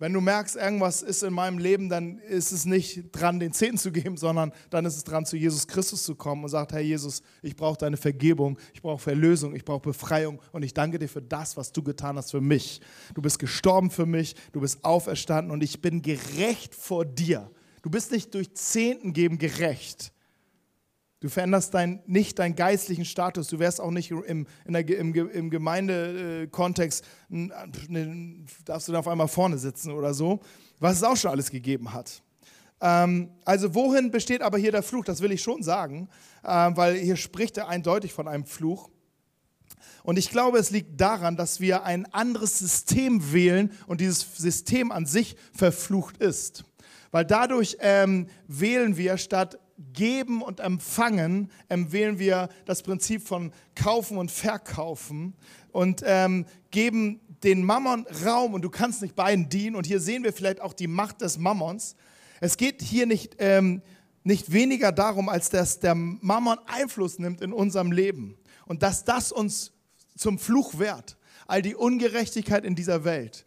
Wenn 0.00 0.14
du 0.14 0.22
merkst, 0.22 0.56
irgendwas 0.56 1.02
ist 1.02 1.22
in 1.22 1.34
meinem 1.34 1.58
Leben, 1.58 1.90
dann 1.90 2.20
ist 2.20 2.52
es 2.52 2.64
nicht 2.64 3.12
dran, 3.12 3.38
den 3.38 3.52
Zehnten 3.52 3.76
zu 3.76 3.92
geben, 3.92 4.16
sondern 4.16 4.50
dann 4.70 4.86
ist 4.86 4.96
es 4.96 5.04
dran, 5.04 5.26
zu 5.26 5.36
Jesus 5.36 5.66
Christus 5.66 6.04
zu 6.04 6.14
kommen 6.14 6.42
und 6.42 6.48
sagt, 6.48 6.72
Herr 6.72 6.80
Jesus, 6.80 7.20
ich 7.42 7.54
brauche 7.54 7.76
deine 7.76 7.98
Vergebung, 7.98 8.58
ich 8.72 8.80
brauche 8.80 8.98
Verlösung, 8.98 9.54
ich 9.54 9.62
brauche 9.62 9.82
Befreiung 9.82 10.40
und 10.52 10.62
ich 10.62 10.72
danke 10.72 10.98
dir 10.98 11.06
für 11.06 11.20
das, 11.20 11.58
was 11.58 11.70
du 11.70 11.82
getan 11.82 12.16
hast 12.16 12.30
für 12.30 12.40
mich. 12.40 12.80
Du 13.12 13.20
bist 13.20 13.38
gestorben 13.38 13.90
für 13.90 14.06
mich, 14.06 14.36
du 14.52 14.62
bist 14.62 14.82
auferstanden 14.86 15.52
und 15.52 15.62
ich 15.62 15.82
bin 15.82 16.00
gerecht 16.00 16.74
vor 16.74 17.04
dir. 17.04 17.50
Du 17.82 17.90
bist 17.90 18.10
nicht 18.10 18.32
durch 18.32 18.54
Zehnten 18.54 19.12
geben 19.12 19.36
gerecht, 19.36 20.14
Du 21.20 21.28
veränderst 21.28 21.74
dein, 21.74 22.02
nicht 22.06 22.38
deinen 22.38 22.56
geistlichen 22.56 23.04
Status. 23.04 23.48
Du 23.48 23.58
wärst 23.58 23.78
auch 23.78 23.90
nicht 23.90 24.10
im, 24.10 24.46
der, 24.66 24.88
im, 24.98 25.14
im 25.14 25.50
Gemeindekontext, 25.50 27.04
darfst 28.64 28.88
du 28.88 28.92
da 28.92 28.98
auf 28.98 29.08
einmal 29.08 29.28
vorne 29.28 29.58
sitzen 29.58 29.92
oder 29.92 30.14
so, 30.14 30.40
was 30.78 30.96
es 30.96 31.02
auch 31.02 31.16
schon 31.16 31.30
alles 31.30 31.50
gegeben 31.50 31.92
hat. 31.92 32.22
Ähm, 32.80 33.30
also 33.44 33.74
wohin 33.74 34.10
besteht 34.10 34.40
aber 34.40 34.56
hier 34.56 34.72
der 34.72 34.82
Fluch? 34.82 35.04
Das 35.04 35.20
will 35.20 35.30
ich 35.32 35.42
schon 35.42 35.62
sagen, 35.62 36.08
äh, 36.42 36.48
weil 36.48 36.96
hier 36.96 37.16
spricht 37.16 37.58
er 37.58 37.68
eindeutig 37.68 38.14
von 38.14 38.26
einem 38.26 38.46
Fluch. 38.46 38.88
Und 40.02 40.18
ich 40.18 40.30
glaube, 40.30 40.58
es 40.58 40.70
liegt 40.70 40.98
daran, 40.98 41.36
dass 41.36 41.60
wir 41.60 41.84
ein 41.84 42.06
anderes 42.14 42.58
System 42.58 43.34
wählen 43.34 43.70
und 43.86 44.00
dieses 44.00 44.36
System 44.38 44.90
an 44.90 45.04
sich 45.04 45.36
verflucht 45.52 46.16
ist. 46.16 46.64
Weil 47.10 47.26
dadurch 47.26 47.76
ähm, 47.80 48.28
wählen 48.46 48.96
wir 48.96 49.18
statt 49.18 49.58
Geben 49.92 50.42
und 50.42 50.60
Empfangen 50.60 51.50
empfehlen 51.68 52.18
wir 52.18 52.48
das 52.66 52.82
Prinzip 52.82 53.26
von 53.26 53.52
Kaufen 53.74 54.18
und 54.18 54.30
Verkaufen 54.30 55.34
und 55.72 56.02
ähm, 56.04 56.46
geben 56.70 57.20
den 57.42 57.64
Mammon 57.64 58.06
Raum 58.24 58.54
und 58.54 58.62
du 58.62 58.70
kannst 58.70 59.02
nicht 59.02 59.16
beiden 59.16 59.48
dienen. 59.48 59.76
Und 59.76 59.86
hier 59.86 60.00
sehen 60.00 60.24
wir 60.24 60.32
vielleicht 60.32 60.60
auch 60.60 60.74
die 60.74 60.86
Macht 60.86 61.22
des 61.22 61.38
Mammons. 61.38 61.96
Es 62.40 62.56
geht 62.56 62.82
hier 62.82 63.06
nicht, 63.06 63.36
ähm, 63.38 63.82
nicht 64.22 64.52
weniger 64.52 64.92
darum, 64.92 65.28
als 65.28 65.48
dass 65.48 65.80
der 65.80 65.94
Mammon 65.94 66.58
Einfluss 66.66 67.18
nimmt 67.18 67.40
in 67.40 67.52
unserem 67.52 67.92
Leben 67.92 68.36
und 68.66 68.82
dass 68.82 69.04
das 69.04 69.32
uns 69.32 69.72
zum 70.16 70.38
Fluch 70.38 70.78
wehrt. 70.78 71.16
All 71.46 71.62
die 71.62 71.74
Ungerechtigkeit 71.74 72.64
in 72.64 72.74
dieser 72.74 73.04
Welt, 73.04 73.44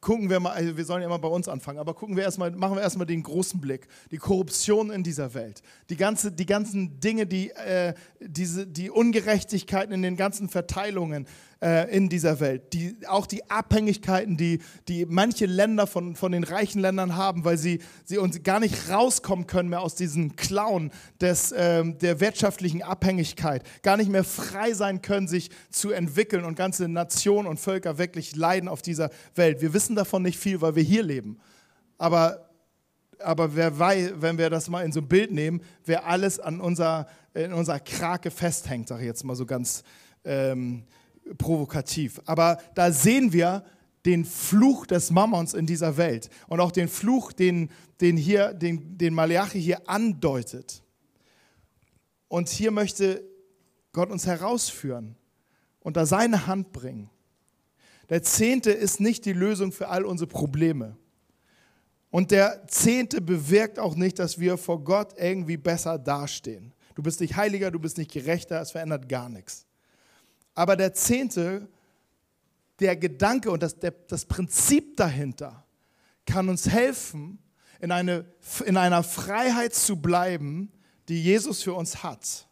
gucken 0.00 0.30
wir 0.30 0.40
mal, 0.40 0.52
also 0.52 0.76
wir 0.76 0.84
sollen 0.84 1.02
ja 1.02 1.08
immer 1.08 1.18
bei 1.18 1.28
uns 1.28 1.48
anfangen, 1.48 1.78
aber 1.78 1.94
gucken 1.94 2.16
wir 2.16 2.24
erstmal, 2.24 2.50
machen 2.52 2.76
wir 2.76 2.82
erstmal 2.82 3.06
den 3.06 3.22
großen 3.22 3.60
Blick. 3.60 3.86
Die 4.10 4.16
Korruption 4.16 4.90
in 4.90 5.02
dieser 5.02 5.34
Welt, 5.34 5.62
die, 5.90 5.96
ganze, 5.96 6.32
die 6.32 6.46
ganzen 6.46 7.00
Dinge, 7.00 7.26
die, 7.26 7.50
äh, 7.50 7.94
diese, 8.20 8.66
die 8.66 8.90
Ungerechtigkeiten 8.90 9.92
in 9.92 10.02
den 10.02 10.16
ganzen 10.16 10.48
Verteilungen, 10.48 11.26
äh, 11.62 11.94
in 11.94 12.08
dieser 12.08 12.40
Welt. 12.40 12.72
Die, 12.72 12.96
auch 13.06 13.26
die 13.26 13.50
Abhängigkeiten, 13.50 14.36
die, 14.36 14.60
die 14.88 15.06
manche 15.06 15.46
Länder 15.46 15.86
von, 15.86 16.16
von 16.16 16.32
den 16.32 16.44
reichen 16.44 16.80
Ländern 16.80 17.16
haben, 17.16 17.44
weil 17.44 17.58
sie, 17.58 17.80
sie 18.04 18.18
uns 18.18 18.42
gar 18.42 18.60
nicht 18.60 18.90
rauskommen 18.90 19.46
können 19.46 19.68
mehr 19.68 19.80
aus 19.80 19.94
diesem 19.94 20.36
Clown 20.36 20.90
des, 21.20 21.52
äh, 21.52 21.84
der 21.84 22.20
wirtschaftlichen 22.20 22.82
Abhängigkeit, 22.82 23.62
gar 23.82 23.96
nicht 23.96 24.10
mehr 24.10 24.24
frei 24.24 24.72
sein 24.72 25.02
können, 25.02 25.28
sich 25.28 25.50
zu 25.70 25.90
entwickeln 25.90 26.44
und 26.44 26.56
ganze 26.56 26.88
Nationen 26.88 27.46
und 27.46 27.60
Völker 27.60 27.98
wirklich 27.98 28.36
leiden 28.36 28.68
auf 28.68 28.82
dieser 28.82 29.10
Welt. 29.34 29.60
Wir 29.60 29.74
wissen 29.74 29.96
davon 29.96 30.22
nicht 30.22 30.38
viel, 30.38 30.60
weil 30.60 30.76
wir 30.76 30.82
hier 30.82 31.02
leben. 31.02 31.38
Aber 31.98 32.46
aber 33.22 33.54
wer 33.54 33.78
weiß, 33.78 34.12
wenn 34.16 34.38
wir 34.38 34.48
das 34.48 34.70
mal 34.70 34.82
in 34.82 34.92
so 34.92 35.00
ein 35.00 35.06
Bild 35.08 35.30
nehmen, 35.30 35.60
wer 35.84 36.06
alles 36.06 36.40
an 36.40 36.58
unser, 36.58 37.06
in 37.34 37.52
unserer 37.52 37.80
Krake 37.80 38.30
festhängt, 38.30 38.88
sage 38.88 39.02
ich 39.02 39.08
jetzt 39.08 39.24
mal 39.24 39.36
so 39.36 39.44
ganz 39.44 39.84
ähm, 40.24 40.84
provokativ. 41.38 42.20
Aber 42.26 42.58
da 42.74 42.92
sehen 42.92 43.32
wir 43.32 43.64
den 44.06 44.24
Fluch 44.24 44.86
des 44.86 45.10
Mammons 45.10 45.54
in 45.54 45.66
dieser 45.66 45.96
Welt 45.96 46.30
und 46.48 46.60
auch 46.60 46.72
den 46.72 46.88
Fluch, 46.88 47.32
den, 47.32 47.70
den, 48.00 48.16
hier, 48.16 48.54
den, 48.54 48.96
den 48.96 49.14
Malachi 49.14 49.60
hier 49.60 49.88
andeutet. 49.88 50.82
Und 52.28 52.48
hier 52.48 52.70
möchte 52.70 53.24
Gott 53.92 54.10
uns 54.10 54.26
herausführen 54.26 55.16
und 55.80 55.96
da 55.96 56.06
seine 56.06 56.46
Hand 56.46 56.72
bringen. 56.72 57.10
Der 58.08 58.22
Zehnte 58.22 58.70
ist 58.70 59.00
nicht 59.00 59.24
die 59.24 59.32
Lösung 59.32 59.72
für 59.72 59.88
all 59.88 60.04
unsere 60.04 60.28
Probleme. 60.28 60.96
Und 62.10 62.32
der 62.32 62.66
Zehnte 62.66 63.20
bewirkt 63.20 63.78
auch 63.78 63.94
nicht, 63.94 64.18
dass 64.18 64.40
wir 64.40 64.58
vor 64.58 64.82
Gott 64.82 65.14
irgendwie 65.16 65.56
besser 65.56 65.98
dastehen. 65.98 66.72
Du 66.96 67.02
bist 67.02 67.20
nicht 67.20 67.36
heiliger, 67.36 67.70
du 67.70 67.78
bist 67.78 67.98
nicht 67.98 68.10
gerechter, 68.10 68.60
es 68.60 68.72
verändert 68.72 69.08
gar 69.08 69.28
nichts. 69.28 69.66
Aber 70.60 70.76
der 70.76 70.92
Zehnte, 70.92 71.66
der 72.80 72.94
Gedanke 72.94 73.50
und 73.50 73.62
das, 73.62 73.78
der, 73.78 73.92
das 74.08 74.26
Prinzip 74.26 74.94
dahinter 74.94 75.64
kann 76.26 76.50
uns 76.50 76.68
helfen, 76.68 77.38
in, 77.80 77.90
eine, 77.90 78.26
in 78.66 78.76
einer 78.76 79.02
Freiheit 79.02 79.74
zu 79.74 79.96
bleiben, 79.96 80.70
die 81.08 81.22
Jesus 81.22 81.62
für 81.62 81.72
uns 81.72 82.02
hat. 82.02 82.46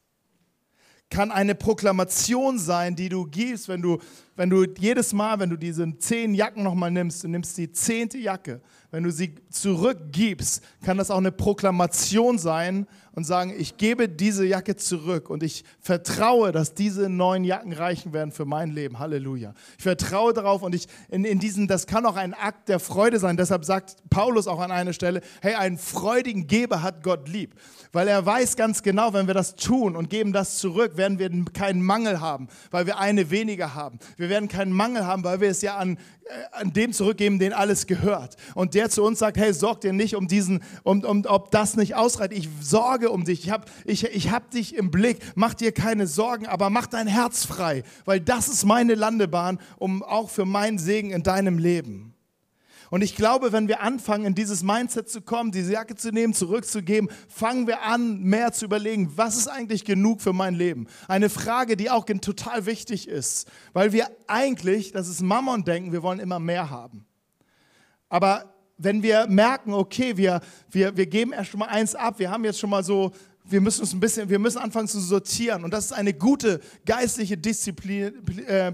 Kann 1.10 1.30
eine 1.30 1.54
Proklamation 1.54 2.58
sein, 2.58 2.96
die 2.96 3.10
du 3.10 3.26
gibst, 3.26 3.68
wenn 3.68 3.82
du, 3.82 3.98
wenn 4.36 4.48
du 4.48 4.64
jedes 4.78 5.12
Mal, 5.12 5.38
wenn 5.38 5.50
du 5.50 5.58
diese 5.58 5.98
zehn 5.98 6.32
Jacken 6.32 6.62
nochmal 6.62 6.90
nimmst, 6.90 7.24
du 7.24 7.28
nimmst 7.28 7.58
die 7.58 7.70
zehnte 7.72 8.16
Jacke, 8.16 8.62
wenn 8.90 9.02
du 9.02 9.12
sie 9.12 9.34
zurückgibst, 9.50 10.62
kann 10.82 10.96
das 10.96 11.10
auch 11.10 11.18
eine 11.18 11.32
Proklamation 11.32 12.38
sein 12.38 12.86
und 13.18 13.24
sagen, 13.24 13.52
ich 13.58 13.76
gebe 13.76 14.08
diese 14.08 14.46
Jacke 14.46 14.76
zurück 14.76 15.28
und 15.28 15.42
ich 15.42 15.64
vertraue, 15.80 16.52
dass 16.52 16.74
diese 16.74 17.08
neuen 17.08 17.42
Jacken 17.42 17.72
reichen 17.72 18.12
werden 18.12 18.30
für 18.30 18.44
mein 18.44 18.70
Leben. 18.70 19.00
Halleluja. 19.00 19.54
Ich 19.76 19.82
vertraue 19.82 20.32
darauf 20.32 20.62
und 20.62 20.72
ich 20.72 20.86
in, 21.08 21.24
in 21.24 21.40
diesen, 21.40 21.66
das 21.66 21.88
kann 21.88 22.06
auch 22.06 22.14
ein 22.14 22.32
Akt 22.32 22.68
der 22.68 22.78
Freude 22.78 23.18
sein. 23.18 23.36
Deshalb 23.36 23.64
sagt 23.64 23.96
Paulus 24.08 24.46
auch 24.46 24.60
an 24.60 24.70
einer 24.70 24.92
Stelle, 24.92 25.20
hey, 25.42 25.54
einen 25.54 25.78
freudigen 25.78 26.46
Geber 26.46 26.80
hat 26.80 27.02
Gott 27.02 27.28
lieb. 27.28 27.56
Weil 27.90 28.06
er 28.06 28.24
weiß 28.24 28.54
ganz 28.54 28.82
genau, 28.82 29.12
wenn 29.14 29.26
wir 29.26 29.34
das 29.34 29.56
tun 29.56 29.96
und 29.96 30.10
geben 30.10 30.32
das 30.32 30.58
zurück, 30.58 30.96
werden 30.96 31.18
wir 31.18 31.28
keinen 31.52 31.82
Mangel 31.82 32.20
haben, 32.20 32.46
weil 32.70 32.86
wir 32.86 32.98
eine 32.98 33.30
weniger 33.30 33.74
haben. 33.74 33.98
Wir 34.16 34.28
werden 34.28 34.48
keinen 34.48 34.72
Mangel 34.72 35.06
haben, 35.06 35.24
weil 35.24 35.40
wir 35.40 35.48
es 35.48 35.62
ja 35.62 35.76
an, 35.76 35.98
äh, 36.24 36.60
an 36.60 36.72
dem 36.72 36.92
zurückgeben, 36.92 37.38
den 37.38 37.52
alles 37.52 37.86
gehört. 37.86 38.36
Und 38.54 38.74
der 38.74 38.90
zu 38.90 39.02
uns 39.02 39.18
sagt, 39.18 39.38
hey, 39.38 39.52
sorg 39.54 39.80
dir 39.80 39.92
nicht 39.92 40.14
um 40.14 40.28
diesen, 40.28 40.62
um, 40.82 41.02
um, 41.02 41.24
ob 41.26 41.50
das 41.50 41.76
nicht 41.76 41.94
ausreicht. 41.94 42.32
Ich 42.32 42.48
sorge 42.60 43.07
um 43.12 43.24
dich. 43.24 43.44
Ich 43.44 43.50
habe 43.50 43.66
ich, 43.84 44.04
ich 44.04 44.30
hab 44.30 44.50
dich 44.50 44.74
im 44.74 44.90
Blick. 44.90 45.18
Mach 45.34 45.54
dir 45.54 45.72
keine 45.72 46.06
Sorgen, 46.06 46.46
aber 46.46 46.70
mach 46.70 46.86
dein 46.86 47.06
Herz 47.06 47.44
frei, 47.44 47.82
weil 48.04 48.20
das 48.20 48.48
ist 48.48 48.64
meine 48.64 48.94
Landebahn, 48.94 49.58
um 49.78 50.02
auch 50.02 50.30
für 50.30 50.44
meinen 50.44 50.78
Segen 50.78 51.10
in 51.10 51.22
deinem 51.22 51.58
Leben. 51.58 52.14
Und 52.90 53.02
ich 53.02 53.14
glaube, 53.14 53.52
wenn 53.52 53.68
wir 53.68 53.82
anfangen, 53.82 54.24
in 54.24 54.34
dieses 54.34 54.62
Mindset 54.62 55.08
zu 55.10 55.20
kommen, 55.20 55.52
diese 55.52 55.72
Jacke 55.72 55.94
zu 55.94 56.10
nehmen, 56.10 56.32
zurückzugeben, 56.32 57.10
fangen 57.28 57.66
wir 57.66 57.82
an, 57.82 58.22
mehr 58.22 58.52
zu 58.52 58.64
überlegen, 58.64 59.12
was 59.16 59.36
ist 59.36 59.48
eigentlich 59.48 59.84
genug 59.84 60.22
für 60.22 60.32
mein 60.32 60.54
Leben? 60.54 60.86
Eine 61.06 61.28
Frage, 61.28 61.76
die 61.76 61.90
auch 61.90 62.06
total 62.06 62.66
wichtig 62.66 63.08
ist, 63.08 63.46
weil 63.74 63.92
wir 63.92 64.08
eigentlich, 64.26 64.92
das 64.92 65.08
ist 65.08 65.20
Mammon 65.20 65.64
denken, 65.64 65.92
wir 65.92 66.02
wollen 66.02 66.18
immer 66.18 66.38
mehr 66.38 66.70
haben. 66.70 67.04
Aber 68.08 68.54
wenn 68.78 69.02
wir 69.02 69.26
merken, 69.26 69.72
okay, 69.72 70.16
wir, 70.16 70.40
wir, 70.70 70.96
wir 70.96 71.06
geben 71.06 71.32
erst 71.32 71.50
schon 71.50 71.60
mal 71.60 71.66
eins 71.66 71.94
ab, 71.94 72.18
wir 72.18 72.30
haben 72.30 72.44
jetzt 72.44 72.58
schon 72.58 72.70
mal 72.70 72.82
so 72.82 73.12
wir 73.50 73.60
müssen 73.60 73.80
uns 73.80 73.92
ein 73.92 74.00
bisschen, 74.00 74.28
wir 74.28 74.38
müssen 74.38 74.58
anfangen 74.58 74.88
zu 74.88 75.00
sortieren. 75.00 75.64
Und 75.64 75.72
das 75.72 75.86
ist 75.86 75.92
eine 75.92 76.12
gute 76.12 76.60
geistliche 76.84 77.36
Disziplin, 77.36 78.12
äh, 78.46 78.72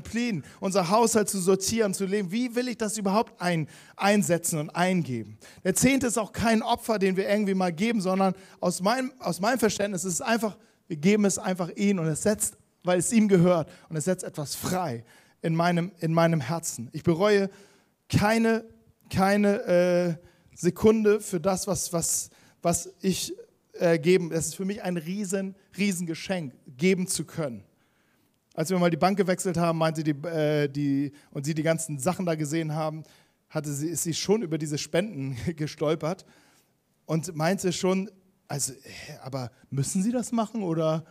unser 0.60 0.90
Haushalt 0.90 1.28
zu 1.28 1.38
sortieren, 1.38 1.94
zu 1.94 2.06
leben. 2.06 2.32
Wie 2.32 2.54
will 2.54 2.68
ich 2.68 2.76
das 2.76 2.98
überhaupt 2.98 3.40
ein, 3.40 3.68
einsetzen 3.96 4.58
und 4.58 4.70
eingeben? 4.70 5.38
Der 5.62 5.74
Zehnte 5.74 6.06
ist 6.08 6.18
auch 6.18 6.32
kein 6.32 6.62
Opfer, 6.62 6.98
den 6.98 7.16
wir 7.16 7.28
irgendwie 7.28 7.54
mal 7.54 7.72
geben, 7.72 8.00
sondern 8.00 8.34
aus 8.60 8.82
meinem, 8.82 9.12
aus 9.20 9.40
meinem 9.40 9.58
Verständnis 9.58 10.04
ist 10.04 10.14
es 10.14 10.20
einfach, 10.20 10.56
wir 10.88 10.96
geben 10.96 11.24
es 11.24 11.38
einfach 11.38 11.70
ihm 11.76 11.98
und 11.98 12.06
es 12.06 12.22
setzt, 12.22 12.56
weil 12.82 12.98
es 12.98 13.12
ihm 13.12 13.28
gehört 13.28 13.70
und 13.88 13.96
es 13.96 14.04
setzt 14.04 14.24
etwas 14.24 14.54
frei 14.54 15.04
in 15.40 15.54
meinem, 15.54 15.92
in 16.00 16.12
meinem 16.12 16.40
Herzen. 16.40 16.88
Ich 16.92 17.04
bereue 17.04 17.48
keine, 18.08 18.64
keine 19.10 19.62
äh, 19.62 20.14
Sekunde 20.54 21.20
für 21.20 21.40
das, 21.40 21.66
was, 21.66 21.92
was, 21.92 22.30
was 22.62 22.92
ich 23.00 23.34
äh, 23.74 23.98
geben. 23.98 24.32
Es 24.32 24.46
ist 24.46 24.54
für 24.54 24.64
mich 24.64 24.82
ein 24.82 24.96
riesen, 24.96 25.54
riesen 25.76 26.06
Geschenk, 26.06 26.54
geben 26.76 27.06
zu 27.06 27.24
können. 27.24 27.64
Als 28.54 28.70
wir 28.70 28.78
mal 28.78 28.90
die 28.90 28.96
Bank 28.96 29.16
gewechselt 29.16 29.56
haben, 29.56 29.78
meinte 29.78 30.04
die, 30.04 30.12
äh, 30.26 30.68
die 30.68 31.12
und 31.32 31.44
sie 31.44 31.54
die 31.54 31.64
ganzen 31.64 31.98
Sachen 31.98 32.24
da 32.24 32.36
gesehen 32.36 32.74
haben, 32.74 33.02
hatte 33.48 33.72
sie, 33.72 33.88
ist 33.88 34.04
sie 34.04 34.14
schon 34.14 34.42
über 34.42 34.58
diese 34.58 34.78
Spenden 34.78 35.36
gestolpert 35.56 36.24
und 37.06 37.34
meinte 37.34 37.72
schon, 37.72 38.10
also, 38.46 38.72
aber 39.22 39.50
müssen 39.70 40.02
Sie 40.02 40.12
das 40.12 40.30
machen 40.30 40.62
oder 40.62 41.04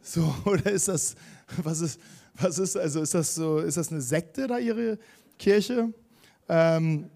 so? 0.00 0.34
Oder 0.46 0.70
ist 0.70 0.88
das, 0.88 1.14
was 1.58 1.80
ist, 1.80 2.00
was 2.34 2.58
ist, 2.58 2.76
also 2.76 3.02
ist 3.02 3.12
das 3.12 3.34
so, 3.34 3.58
ist 3.58 3.76
das 3.76 3.90
eine 3.90 4.00
Sekte 4.00 4.46
da, 4.46 4.58
Ihre 4.58 4.98
Kirche? 5.38 5.92
Ähm, 6.48 7.10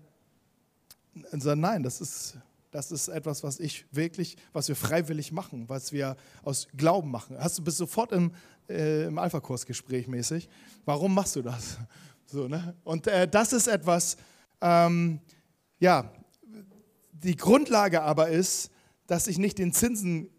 also 1.31 1.55
nein, 1.55 1.83
das 1.83 2.00
ist, 2.00 2.38
das 2.70 2.90
ist 2.90 3.09
etwas, 3.09 3.42
was 3.42 3.61
ich 3.61 3.87
wirklich, 3.92 4.37
was 4.53 4.68
wir 4.68 4.77
freiwillig 4.77 5.33
machen, 5.33 5.68
was 5.68 5.92
wir 5.92 6.16
aus 6.42 6.68
Glauben 6.77 7.11
machen. 7.11 7.37
Hast 7.38 7.59
du 7.59 7.64
bist 7.64 7.77
sofort 7.77 8.12
im, 8.12 8.33
äh, 8.68 9.05
im 9.05 9.18
Alpha-Kurs-Gespräch 9.18 10.09
mäßig. 10.09 10.48
Warum 10.85 11.14
machst 11.14 11.37
du 11.37 11.42
das? 11.42 11.79
So, 12.27 12.48
ne? 12.48 12.74
Und 12.85 13.07
äh, 13.07 13.29
das 13.29 13.53
ist 13.53 13.68
etwas, 13.68 14.16
ähm, 14.61 15.20
ja, 15.79 16.11
die 17.12 17.37
Grundlage 17.37 18.03
aber 18.03 18.29
ist, 18.31 18.70
dass 19.07 19.27
ich 19.27 19.38
nicht 19.38 19.59
den 19.59 19.72
Zinsen 19.72 20.31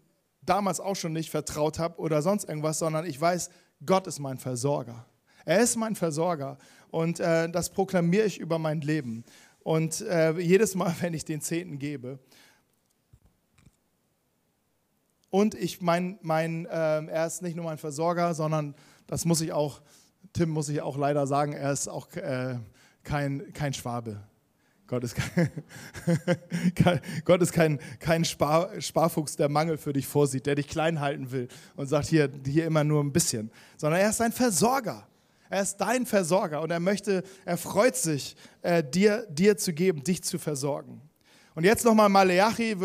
damals 0.42 0.80
auch 0.80 0.96
schon 0.96 1.12
nicht 1.12 1.30
vertraut 1.30 1.78
habe 1.78 1.98
oder 1.98 2.22
sonst 2.22 2.48
irgendwas, 2.48 2.80
sondern 2.80 3.06
ich 3.06 3.20
weiß, 3.20 3.50
Gott 3.86 4.06
ist 4.08 4.18
mein 4.18 4.38
Versorger. 4.38 5.06
Er 5.44 5.60
ist 5.60 5.76
mein 5.76 5.94
Versorger 5.94 6.58
und 6.90 7.20
äh, 7.20 7.48
das 7.48 7.70
proklamiere 7.70 8.26
ich 8.26 8.38
über 8.38 8.58
mein 8.58 8.80
Leben. 8.80 9.24
Und 9.66 10.00
äh, 10.02 10.38
jedes 10.38 10.76
Mal, 10.76 10.94
wenn 11.00 11.12
ich 11.12 11.24
den 11.24 11.40
Zehnten 11.40 11.80
gebe, 11.80 12.20
und 15.28 15.56
ich 15.56 15.82
mein, 15.82 16.20
mein, 16.22 16.66
äh, 16.66 17.04
er 17.06 17.26
ist 17.26 17.42
nicht 17.42 17.56
nur 17.56 17.64
mein 17.64 17.76
Versorger, 17.76 18.32
sondern 18.32 18.76
das 19.08 19.24
muss 19.24 19.40
ich 19.40 19.52
auch, 19.52 19.82
Tim 20.32 20.50
muss 20.50 20.68
ich 20.68 20.82
auch 20.82 20.96
leider 20.96 21.26
sagen, 21.26 21.52
er 21.52 21.72
ist 21.72 21.88
auch 21.88 22.06
äh, 22.14 22.60
kein, 23.02 23.52
kein 23.54 23.74
Schwabe. 23.74 24.22
Gott 24.86 25.02
ist 25.02 25.16
kein, 25.16 25.50
Gott 27.24 27.42
ist 27.42 27.52
kein, 27.52 27.80
kein 27.98 28.24
Spar, 28.24 28.80
Sparfuchs, 28.80 29.34
der 29.34 29.48
Mangel 29.48 29.78
für 29.78 29.92
dich 29.92 30.06
vorsieht, 30.06 30.46
der 30.46 30.54
dich 30.54 30.68
klein 30.68 31.00
halten 31.00 31.32
will 31.32 31.48
und 31.74 31.88
sagt, 31.88 32.06
hier, 32.06 32.30
hier 32.46 32.66
immer 32.66 32.84
nur 32.84 33.02
ein 33.02 33.12
bisschen, 33.12 33.50
sondern 33.76 34.00
er 34.00 34.10
ist 34.10 34.20
ein 34.20 34.30
Versorger. 34.30 35.08
Er 35.50 35.62
ist 35.62 35.76
dein 35.76 36.06
Versorger 36.06 36.60
und 36.60 36.70
er 36.70 36.80
möchte, 36.80 37.22
er 37.44 37.56
freut 37.56 37.96
sich, 37.96 38.36
äh, 38.62 38.82
dir, 38.82 39.26
dir 39.30 39.56
zu 39.56 39.72
geben, 39.72 40.02
dich 40.02 40.22
zu 40.22 40.38
versorgen. 40.38 41.00
Und 41.56 41.64
jetzt 41.64 41.86
nochmal 41.86 42.10
Maleachi, 42.10 42.76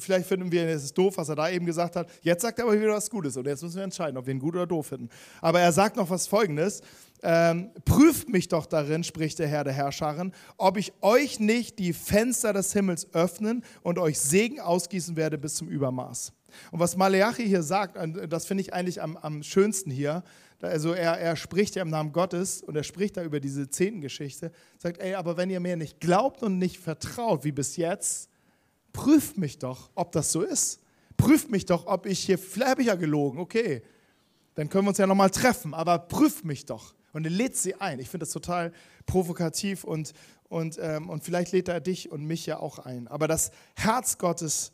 vielleicht 0.00 0.26
finden 0.26 0.50
wir, 0.50 0.66
es 0.66 0.82
ist 0.82 0.98
doof, 0.98 1.16
was 1.16 1.28
er 1.28 1.36
da 1.36 1.48
eben 1.48 1.64
gesagt 1.64 1.94
hat. 1.94 2.10
Jetzt 2.22 2.42
sagt 2.42 2.58
er 2.58 2.64
aber 2.64 2.74
wieder 2.74 2.92
was 2.92 3.08
Gutes 3.08 3.36
und 3.36 3.46
jetzt 3.46 3.62
müssen 3.62 3.76
wir 3.76 3.84
entscheiden, 3.84 4.16
ob 4.16 4.26
wir 4.26 4.34
ihn 4.34 4.40
gut 4.40 4.56
oder 4.56 4.66
doof 4.66 4.88
finden. 4.88 5.08
Aber 5.40 5.60
er 5.60 5.70
sagt 5.70 5.96
noch 5.96 6.10
was 6.10 6.26
Folgendes. 6.26 6.80
Ähm, 7.22 7.70
prüft 7.84 8.28
mich 8.28 8.48
doch 8.48 8.66
darin, 8.66 9.04
spricht 9.04 9.38
der 9.38 9.46
Herr 9.46 9.62
der 9.62 9.74
Herrscharen, 9.74 10.32
ob 10.56 10.76
ich 10.76 10.92
euch 11.02 11.38
nicht 11.38 11.78
die 11.78 11.92
Fenster 11.92 12.52
des 12.52 12.72
Himmels 12.72 13.14
öffnen 13.14 13.62
und 13.82 13.98
euch 14.00 14.18
Segen 14.18 14.58
ausgießen 14.58 15.14
werde 15.14 15.38
bis 15.38 15.54
zum 15.54 15.68
Übermaß. 15.68 16.32
Und 16.72 16.80
was 16.80 16.96
Maleachi 16.96 17.46
hier 17.46 17.62
sagt, 17.62 17.96
das 18.28 18.46
finde 18.46 18.62
ich 18.62 18.74
eigentlich 18.74 19.00
am, 19.00 19.16
am 19.18 19.44
schönsten 19.44 19.90
hier, 19.90 20.24
also 20.60 20.92
er, 20.92 21.18
er 21.18 21.36
spricht 21.36 21.74
ja 21.74 21.82
im 21.82 21.88
Namen 21.88 22.12
Gottes 22.12 22.62
und 22.62 22.76
er 22.76 22.82
spricht 22.82 23.16
da 23.16 23.22
über 23.22 23.40
diese 23.40 23.68
Zehntengeschichte, 23.68 24.52
sagt, 24.78 25.00
ey, 25.00 25.14
aber 25.14 25.36
wenn 25.36 25.50
ihr 25.50 25.60
mir 25.60 25.76
nicht 25.76 26.00
glaubt 26.00 26.42
und 26.42 26.58
nicht 26.58 26.78
vertraut, 26.78 27.44
wie 27.44 27.52
bis 27.52 27.76
jetzt, 27.76 28.28
prüft 28.92 29.38
mich 29.38 29.58
doch, 29.58 29.90
ob 29.94 30.12
das 30.12 30.32
so 30.32 30.42
ist. 30.42 30.80
Prüft 31.16 31.50
mich 31.50 31.66
doch, 31.66 31.86
ob 31.86 32.06
ich 32.06 32.20
hier, 32.20 32.38
vielleicht 32.38 32.70
habe 32.70 32.82
ich 32.82 32.88
ja 32.88 32.94
gelogen, 32.94 33.38
okay, 33.38 33.82
dann 34.54 34.68
können 34.68 34.84
wir 34.84 34.90
uns 34.90 34.98
ja 34.98 35.06
nochmal 35.06 35.30
treffen, 35.30 35.74
aber 35.74 35.98
prüft 35.98 36.44
mich 36.44 36.66
doch. 36.66 36.94
Und 37.12 37.24
er 37.24 37.30
lädt 37.30 37.56
sie 37.56 37.74
ein. 37.74 37.98
Ich 37.98 38.08
finde 38.08 38.24
das 38.24 38.32
total 38.32 38.72
provokativ 39.06 39.84
und, 39.84 40.12
und, 40.48 40.78
ähm, 40.80 41.08
und 41.08 41.24
vielleicht 41.24 41.52
lädt 41.52 41.68
er 41.68 41.80
dich 41.80 42.10
und 42.10 42.24
mich 42.24 42.46
ja 42.46 42.58
auch 42.58 42.78
ein. 42.78 43.08
Aber 43.08 43.26
das 43.26 43.50
Herz 43.74 44.18
Gottes 44.18 44.72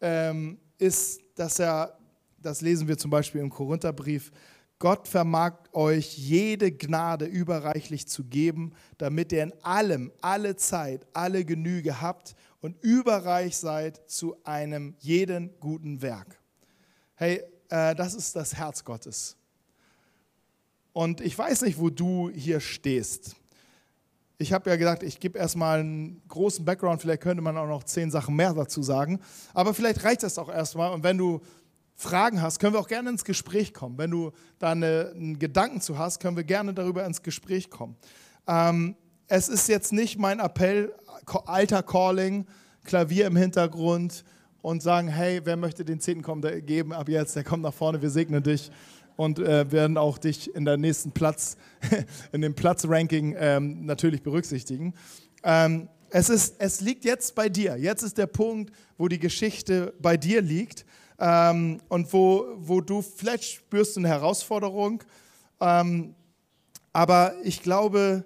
ähm, 0.00 0.58
ist, 0.78 1.20
dass 1.34 1.58
er, 1.58 1.98
das 2.38 2.60
lesen 2.60 2.88
wir 2.88 2.98
zum 2.98 3.10
Beispiel 3.10 3.40
im 3.40 3.50
Korintherbrief, 3.50 4.30
Gott 4.78 5.08
vermag 5.08 5.54
euch 5.72 6.18
jede 6.18 6.70
Gnade 6.70 7.24
überreichlich 7.24 8.06
zu 8.06 8.24
geben, 8.24 8.74
damit 8.98 9.32
ihr 9.32 9.42
in 9.42 9.52
allem, 9.62 10.12
alle 10.20 10.56
Zeit, 10.56 11.06
alle 11.14 11.46
Genüge 11.46 12.02
habt 12.02 12.34
und 12.60 12.76
überreich 12.82 13.56
seid 13.56 14.08
zu 14.10 14.36
einem 14.44 14.94
jeden 14.98 15.58
guten 15.60 16.02
Werk. 16.02 16.38
Hey, 17.14 17.42
äh, 17.70 17.94
das 17.94 18.14
ist 18.14 18.36
das 18.36 18.54
Herz 18.54 18.84
Gottes. 18.84 19.36
Und 20.92 21.20
ich 21.22 21.36
weiß 21.36 21.62
nicht, 21.62 21.78
wo 21.78 21.88
du 21.88 22.30
hier 22.30 22.60
stehst. 22.60 23.36
Ich 24.38 24.52
habe 24.52 24.68
ja 24.68 24.76
gesagt, 24.76 25.02
ich 25.02 25.18
gebe 25.18 25.38
erstmal 25.38 25.80
einen 25.80 26.20
großen 26.28 26.64
Background, 26.66 27.00
vielleicht 27.00 27.22
könnte 27.22 27.42
man 27.42 27.56
auch 27.56 27.66
noch 27.66 27.84
zehn 27.84 28.10
Sachen 28.10 28.36
mehr 28.36 28.52
dazu 28.52 28.82
sagen. 28.82 29.20
Aber 29.54 29.72
vielleicht 29.72 30.04
reicht 30.04 30.22
das 30.22 30.38
auch 30.38 30.50
erstmal. 30.50 30.92
Und 30.92 31.02
wenn 31.02 31.16
du 31.16 31.40
Fragen 31.98 32.42
hast, 32.42 32.58
können 32.58 32.74
wir 32.74 32.80
auch 32.80 32.88
gerne 32.88 33.08
ins 33.08 33.24
Gespräch 33.24 33.72
kommen. 33.72 33.96
Wenn 33.96 34.10
du 34.10 34.30
da 34.58 34.72
eine, 34.72 35.12
einen 35.14 35.38
Gedanken 35.38 35.80
zu 35.80 35.98
hast, 35.98 36.20
können 36.20 36.36
wir 36.36 36.44
gerne 36.44 36.74
darüber 36.74 37.06
ins 37.06 37.22
Gespräch 37.22 37.70
kommen. 37.70 37.96
Ähm, 38.46 38.96
es 39.28 39.48
ist 39.48 39.66
jetzt 39.68 39.94
nicht 39.94 40.18
mein 40.18 40.38
Appell, 40.38 40.92
alter 41.46 41.82
Calling, 41.82 42.46
Klavier 42.84 43.26
im 43.26 43.34
Hintergrund 43.34 44.24
und 44.60 44.82
sagen, 44.82 45.08
hey, 45.08 45.40
wer 45.44 45.56
möchte 45.56 45.84
den 45.86 45.98
Zehnten 45.98 46.22
kommen, 46.22 46.42
der 46.42 46.60
geben 46.60 46.92
ab 46.92 47.08
jetzt, 47.08 47.34
der 47.34 47.44
kommt 47.44 47.62
nach 47.62 47.74
vorne, 47.74 48.02
wir 48.02 48.10
segnen 48.10 48.42
dich 48.42 48.70
und 49.16 49.38
äh, 49.38 49.72
werden 49.72 49.96
auch 49.96 50.18
dich 50.18 50.54
in 50.54 50.66
der 50.66 50.76
nächsten 50.76 51.12
Platz, 51.12 51.56
in 52.32 52.42
dem 52.42 52.54
Platzranking 52.54 53.34
ähm, 53.38 53.86
natürlich 53.86 54.22
berücksichtigen. 54.22 54.92
Ähm, 55.42 55.88
es, 56.10 56.28
ist, 56.28 56.56
es 56.58 56.82
liegt 56.82 57.06
jetzt 57.06 57.34
bei 57.34 57.48
dir. 57.48 57.76
Jetzt 57.76 58.02
ist 58.02 58.18
der 58.18 58.26
Punkt, 58.26 58.70
wo 58.98 59.08
die 59.08 59.18
Geschichte 59.18 59.94
bei 59.98 60.18
dir 60.18 60.42
liegt 60.42 60.84
ähm, 61.18 61.80
und 61.88 62.12
wo, 62.12 62.46
wo 62.56 62.80
du 62.80 63.02
vielleicht 63.02 63.44
spürst 63.44 63.96
eine 63.96 64.08
Herausforderung. 64.08 65.02
Ähm, 65.60 66.14
aber 66.92 67.34
ich 67.42 67.62
glaube, 67.62 68.24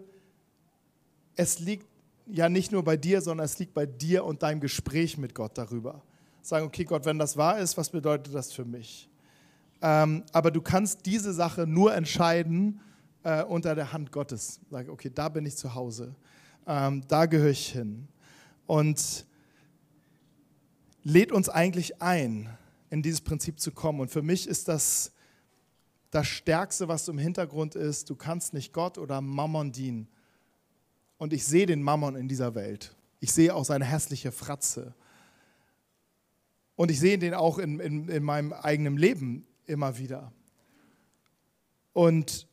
es 1.36 1.58
liegt 1.58 1.86
ja 2.26 2.48
nicht 2.48 2.72
nur 2.72 2.84
bei 2.84 2.96
dir, 2.96 3.20
sondern 3.20 3.44
es 3.44 3.58
liegt 3.58 3.74
bei 3.74 3.86
dir 3.86 4.24
und 4.24 4.42
deinem 4.42 4.60
Gespräch 4.60 5.18
mit 5.18 5.34
Gott 5.34 5.56
darüber. 5.56 6.02
Sagen, 6.42 6.66
okay, 6.66 6.84
Gott, 6.84 7.04
wenn 7.04 7.18
das 7.18 7.36
wahr 7.36 7.58
ist, 7.58 7.76
was 7.76 7.90
bedeutet 7.90 8.34
das 8.34 8.52
für 8.52 8.64
mich? 8.64 9.08
Ähm, 9.82 10.24
aber 10.32 10.50
du 10.50 10.60
kannst 10.60 11.06
diese 11.06 11.32
Sache 11.32 11.66
nur 11.66 11.94
entscheiden 11.94 12.80
äh, 13.22 13.42
unter 13.42 13.74
der 13.74 13.92
Hand 13.92 14.12
Gottes. 14.12 14.60
Sag, 14.70 14.88
okay, 14.88 15.10
da 15.12 15.28
bin 15.28 15.46
ich 15.46 15.56
zu 15.56 15.74
Hause, 15.74 16.14
ähm, 16.66 17.02
da 17.08 17.26
gehöre 17.26 17.50
ich 17.50 17.72
hin. 17.72 18.08
Und 18.66 19.26
lädt 21.02 21.32
uns 21.32 21.48
eigentlich 21.48 22.00
ein, 22.02 22.48
in 22.90 23.02
dieses 23.02 23.20
Prinzip 23.20 23.60
zu 23.60 23.72
kommen. 23.72 24.00
Und 24.00 24.10
für 24.10 24.22
mich 24.22 24.46
ist 24.46 24.68
das 24.68 25.12
das 26.10 26.26
Stärkste, 26.26 26.88
was 26.88 27.08
im 27.08 27.18
Hintergrund 27.18 27.74
ist. 27.74 28.10
Du 28.10 28.16
kannst 28.16 28.52
nicht 28.52 28.72
Gott 28.72 28.98
oder 28.98 29.20
Mammon 29.20 29.72
dienen. 29.72 30.08
Und 31.18 31.32
ich 31.32 31.44
sehe 31.44 31.66
den 31.66 31.82
Mammon 31.82 32.16
in 32.16 32.28
dieser 32.28 32.54
Welt. 32.54 32.96
Ich 33.20 33.32
sehe 33.32 33.54
auch 33.54 33.64
seine 33.64 33.84
hässliche 33.84 34.32
Fratze. 34.32 34.94
Und 36.74 36.90
ich 36.90 36.98
sehe 36.98 37.18
den 37.18 37.34
auch 37.34 37.58
in, 37.58 37.78
in, 37.78 38.08
in 38.08 38.22
meinem 38.24 38.52
eigenen 38.52 38.96
Leben 38.96 39.46
immer 39.66 39.98
wieder. 39.98 40.32
Und 41.92 42.48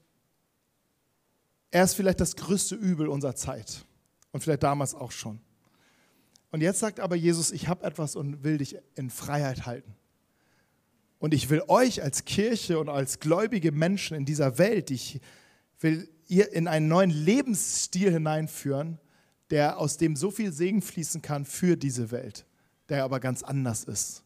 er 1.71 1.83
ist 1.83 1.95
vielleicht 1.95 2.19
das 2.19 2.35
größte 2.35 2.75
Übel 2.75 3.07
unserer 3.07 3.35
Zeit. 3.35 3.85
Und 4.31 4.41
vielleicht 4.41 4.63
damals 4.63 4.93
auch 4.93 5.11
schon. 5.11 5.39
Und 6.51 6.61
jetzt 6.61 6.79
sagt 6.79 6.99
aber 6.99 7.15
Jesus, 7.15 7.51
ich 7.51 7.67
habe 7.67 7.85
etwas 7.85 8.15
und 8.15 8.43
will 8.43 8.57
dich 8.57 8.77
in 8.95 9.09
Freiheit 9.09 9.65
halten. 9.65 9.96
Und 11.19 11.33
ich 11.33 11.49
will 11.49 11.63
euch 11.67 12.03
als 12.03 12.25
Kirche 12.25 12.79
und 12.79 12.89
als 12.89 13.19
gläubige 13.19 13.71
Menschen 13.71 14.15
in 14.15 14.25
dieser 14.25 14.57
Welt, 14.57 14.91
ich 14.91 15.19
will 15.79 16.09
ihr 16.27 16.51
in 16.53 16.67
einen 16.67 16.87
neuen 16.87 17.09
Lebensstil 17.09 18.11
hineinführen, 18.11 18.99
der 19.49 19.79
aus 19.79 19.97
dem 19.97 20.15
so 20.15 20.29
viel 20.29 20.51
Segen 20.51 20.81
fließen 20.81 21.21
kann 21.21 21.45
für 21.45 21.77
diese 21.77 22.11
Welt, 22.11 22.45
der 22.89 23.03
aber 23.03 23.19
ganz 23.19 23.43
anders 23.43 23.83
ist, 23.85 24.23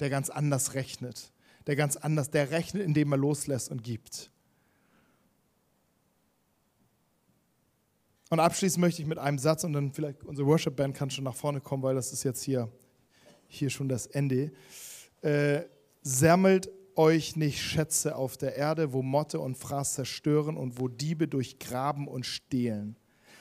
der 0.00 0.10
ganz 0.10 0.30
anders 0.30 0.74
rechnet, 0.74 1.32
der 1.66 1.76
ganz 1.76 1.96
anders, 1.96 2.30
der 2.30 2.50
rechnet, 2.50 2.82
indem 2.82 3.12
er 3.12 3.18
loslässt 3.18 3.70
und 3.70 3.82
gibt. 3.82 4.30
Und 8.30 8.40
abschließend 8.40 8.80
möchte 8.80 9.00
ich 9.00 9.06
mit 9.06 9.18
einem 9.18 9.38
Satz 9.38 9.64
und 9.64 9.74
dann 9.74 9.92
vielleicht 9.92 10.24
unsere 10.24 10.48
Worship 10.48 10.74
Band 10.74 10.96
kann 10.96 11.08
schon 11.08 11.24
nach 11.24 11.36
vorne 11.36 11.60
kommen, 11.60 11.82
weil 11.82 11.94
das 11.94 12.12
ist 12.12 12.24
jetzt 12.24 12.42
hier, 12.42 12.68
hier 13.46 13.70
schon 13.70 13.88
das 13.88 14.06
Ende. 14.06 14.50
Äh, 15.22 15.62
sammelt 16.04 16.70
euch 16.94 17.34
nicht 17.34 17.60
Schätze 17.60 18.14
auf 18.14 18.36
der 18.36 18.54
Erde, 18.56 18.92
wo 18.92 19.02
Motte 19.02 19.40
und 19.40 19.56
Fraß 19.56 19.94
zerstören 19.94 20.56
und 20.56 20.78
wo 20.78 20.86
Diebe 20.86 21.26
durchgraben 21.26 22.06
und 22.06 22.24
stehlen. 22.24 22.96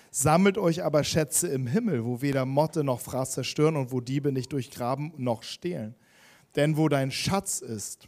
Sammelt 0.10 0.58
euch 0.58 0.84
aber 0.84 1.04
Schätze 1.04 1.48
im 1.50 1.68
Himmel, 1.68 2.06
wo 2.06 2.22
weder 2.22 2.46
Motte 2.46 2.84
noch 2.84 3.00
Fraß 3.02 3.34
zerstören 3.34 3.76
und 3.76 3.92
wo 3.92 4.00
Diebe 4.00 4.32
nicht 4.32 4.52
durchgraben 4.52 5.14
noch 5.18 5.44
stehlen. 5.44 5.96
Denn 6.56 6.78
wo 6.78 6.88
dein 6.88 7.12
Schatz 7.12 7.60
ist, 7.60 8.08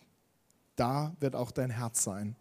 da 0.75 1.15
wird 1.19 1.35
auch 1.35 1.51
dein 1.51 1.69
Herz 1.69 2.03
sein. 2.03 2.35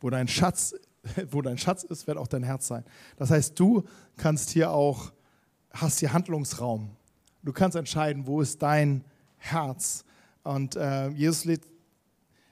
Wo 0.00 0.10
dein 0.10 0.28
Schatz, 0.28 0.74
wo 1.30 1.42
dein 1.42 1.58
Schatz 1.58 1.84
ist, 1.84 2.06
wird 2.06 2.18
auch 2.18 2.26
dein 2.26 2.42
Herz 2.42 2.66
sein. 2.66 2.84
Das 3.16 3.30
heißt, 3.30 3.58
du 3.58 3.84
kannst 4.16 4.50
hier 4.50 4.72
auch, 4.72 5.12
hast 5.70 6.00
hier 6.00 6.12
Handlungsraum. 6.12 6.90
Du 7.42 7.52
kannst 7.52 7.76
entscheiden, 7.76 8.26
wo 8.26 8.40
ist 8.40 8.62
dein 8.62 9.04
Herz. 9.36 10.04
Und 10.48 10.76
äh, 10.76 11.08
Jesus 11.10 11.44
lädt 11.44 11.66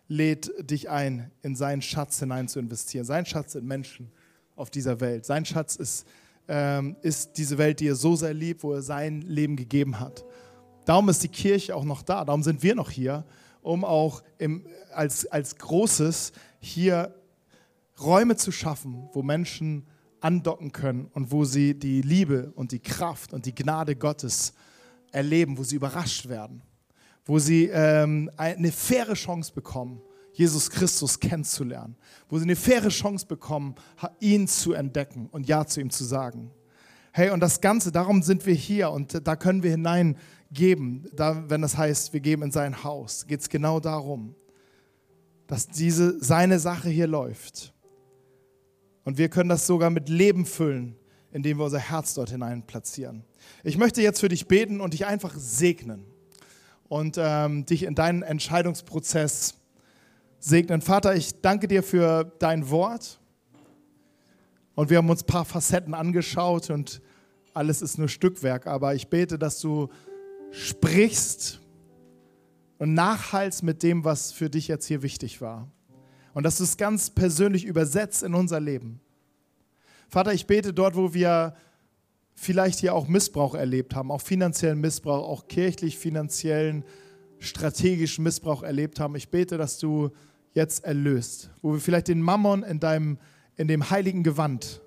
lädt 0.08 0.52
dich 0.70 0.90
ein, 0.90 1.30
in 1.42 1.56
seinen 1.56 1.82
Schatz 1.82 2.18
hinein 2.20 2.46
zu 2.46 2.58
investieren. 2.58 3.04
Sein 3.04 3.26
Schatz 3.26 3.52
sind 3.52 3.66
Menschen 3.66 4.12
auf 4.54 4.70
dieser 4.70 5.00
Welt. 5.00 5.24
Sein 5.24 5.44
Schatz 5.44 5.76
ist, 5.76 6.06
ähm, 6.46 6.96
ist 7.00 7.38
diese 7.38 7.58
Welt, 7.58 7.80
die 7.80 7.88
er 7.88 7.96
so 7.96 8.14
sehr 8.14 8.34
liebt, 8.34 8.62
wo 8.62 8.74
er 8.74 8.82
sein 8.82 9.22
Leben 9.22 9.56
gegeben 9.56 9.98
hat. 9.98 10.24
Darum 10.84 11.08
ist 11.08 11.22
die 11.22 11.28
Kirche 11.28 11.74
auch 11.74 11.84
noch 11.84 12.02
da. 12.02 12.24
Darum 12.24 12.42
sind 12.42 12.62
wir 12.62 12.74
noch 12.74 12.90
hier, 12.90 13.24
um 13.62 13.82
auch 13.82 14.22
im, 14.38 14.66
als, 14.92 15.26
als 15.26 15.56
Großes 15.56 16.32
hier 16.60 17.14
Räume 17.98 18.36
zu 18.36 18.52
schaffen, 18.52 19.08
wo 19.12 19.22
Menschen 19.22 19.86
andocken 20.20 20.70
können 20.70 21.06
und 21.14 21.32
wo 21.32 21.44
sie 21.44 21.74
die 21.74 22.02
Liebe 22.02 22.52
und 22.54 22.72
die 22.72 22.80
Kraft 22.80 23.32
und 23.32 23.46
die 23.46 23.54
Gnade 23.54 23.96
Gottes 23.96 24.52
erleben, 25.12 25.58
wo 25.58 25.64
sie 25.64 25.76
überrascht 25.76 26.28
werden 26.28 26.62
wo 27.26 27.40
sie 27.40 27.66
ähm, 27.66 28.30
eine 28.36 28.72
faire 28.72 29.14
Chance 29.14 29.52
bekommen, 29.52 30.00
Jesus 30.32 30.70
Christus 30.70 31.18
kennenzulernen, 31.18 31.96
wo 32.28 32.38
sie 32.38 32.44
eine 32.44 32.56
faire 32.56 32.88
Chance 32.88 33.26
bekommen, 33.26 33.74
ihn 34.20 34.46
zu 34.46 34.72
entdecken 34.72 35.28
und 35.32 35.48
Ja 35.48 35.66
zu 35.66 35.80
ihm 35.80 35.90
zu 35.90 36.04
sagen. 36.04 36.50
Hey, 37.12 37.30
und 37.30 37.40
das 37.40 37.60
Ganze, 37.60 37.90
darum 37.90 38.22
sind 38.22 38.46
wir 38.46 38.54
hier 38.54 38.90
und 38.90 39.26
da 39.26 39.36
können 39.36 39.62
wir 39.62 39.70
hineingeben, 39.70 41.08
da, 41.14 41.48
wenn 41.48 41.62
das 41.62 41.76
heißt, 41.76 42.12
wir 42.12 42.20
geben 42.20 42.42
in 42.42 42.52
sein 42.52 42.84
Haus, 42.84 43.26
geht 43.26 43.40
es 43.40 43.48
genau 43.48 43.80
darum, 43.80 44.34
dass 45.46 45.66
diese, 45.66 46.22
seine 46.22 46.58
Sache 46.58 46.90
hier 46.90 47.06
läuft. 47.06 47.72
Und 49.04 49.18
wir 49.18 49.28
können 49.30 49.48
das 49.48 49.66
sogar 49.66 49.90
mit 49.90 50.08
Leben 50.08 50.44
füllen, 50.44 50.96
indem 51.32 51.58
wir 51.58 51.64
unser 51.64 51.78
Herz 51.78 52.14
dort 52.14 52.30
hinein 52.30 52.66
platzieren. 52.66 53.24
Ich 53.64 53.78
möchte 53.78 54.02
jetzt 54.02 54.20
für 54.20 54.28
dich 54.28 54.46
beten 54.46 54.80
und 54.80 54.92
dich 54.92 55.06
einfach 55.06 55.34
segnen 55.36 56.04
und 56.88 57.16
ähm, 57.18 57.66
dich 57.66 57.82
in 57.82 57.94
deinen 57.94 58.22
Entscheidungsprozess 58.22 59.54
segnen. 60.38 60.80
Vater, 60.80 61.14
ich 61.16 61.40
danke 61.40 61.68
dir 61.68 61.82
für 61.82 62.24
dein 62.38 62.70
Wort. 62.70 63.18
Und 64.74 64.90
wir 64.90 64.98
haben 64.98 65.08
uns 65.08 65.22
ein 65.22 65.26
paar 65.26 65.44
Facetten 65.44 65.94
angeschaut 65.94 66.70
und 66.70 67.00
alles 67.54 67.80
ist 67.80 67.98
nur 67.98 68.08
Stückwerk. 68.08 68.66
Aber 68.66 68.94
ich 68.94 69.08
bete, 69.08 69.38
dass 69.38 69.60
du 69.60 69.88
sprichst 70.50 71.60
und 72.78 72.94
nachhalst 72.94 73.62
mit 73.62 73.82
dem, 73.82 74.04
was 74.04 74.32
für 74.32 74.50
dich 74.50 74.68
jetzt 74.68 74.86
hier 74.86 75.02
wichtig 75.02 75.40
war. 75.40 75.70
Und 76.34 76.42
dass 76.42 76.58
du 76.58 76.64
es 76.64 76.76
ganz 76.76 77.08
persönlich 77.08 77.64
übersetzt 77.64 78.22
in 78.22 78.34
unser 78.34 78.60
Leben. 78.60 79.00
Vater, 80.08 80.34
ich 80.34 80.46
bete 80.46 80.74
dort, 80.74 80.94
wo 80.94 81.14
wir 81.14 81.54
vielleicht 82.36 82.78
hier 82.78 82.94
auch 82.94 83.08
Missbrauch 83.08 83.54
erlebt 83.54 83.96
haben, 83.96 84.12
auch 84.12 84.20
finanziellen 84.20 84.80
Missbrauch, 84.80 85.28
auch 85.28 85.48
kirchlich 85.48 85.98
finanziellen, 85.98 86.84
strategischen 87.38 88.22
Missbrauch 88.22 88.62
erlebt 88.62 89.00
haben. 89.00 89.16
Ich 89.16 89.28
bete, 89.28 89.58
dass 89.58 89.78
du 89.78 90.10
jetzt 90.52 90.84
erlöst, 90.84 91.50
wo 91.60 91.72
wir 91.72 91.80
vielleicht 91.80 92.08
den 92.08 92.22
Mammon 92.22 92.62
in 92.62 92.78
deinem 92.78 93.18
in 93.56 93.68
dem 93.68 93.90
heiligen 93.90 94.22
Gewand, 94.22 94.82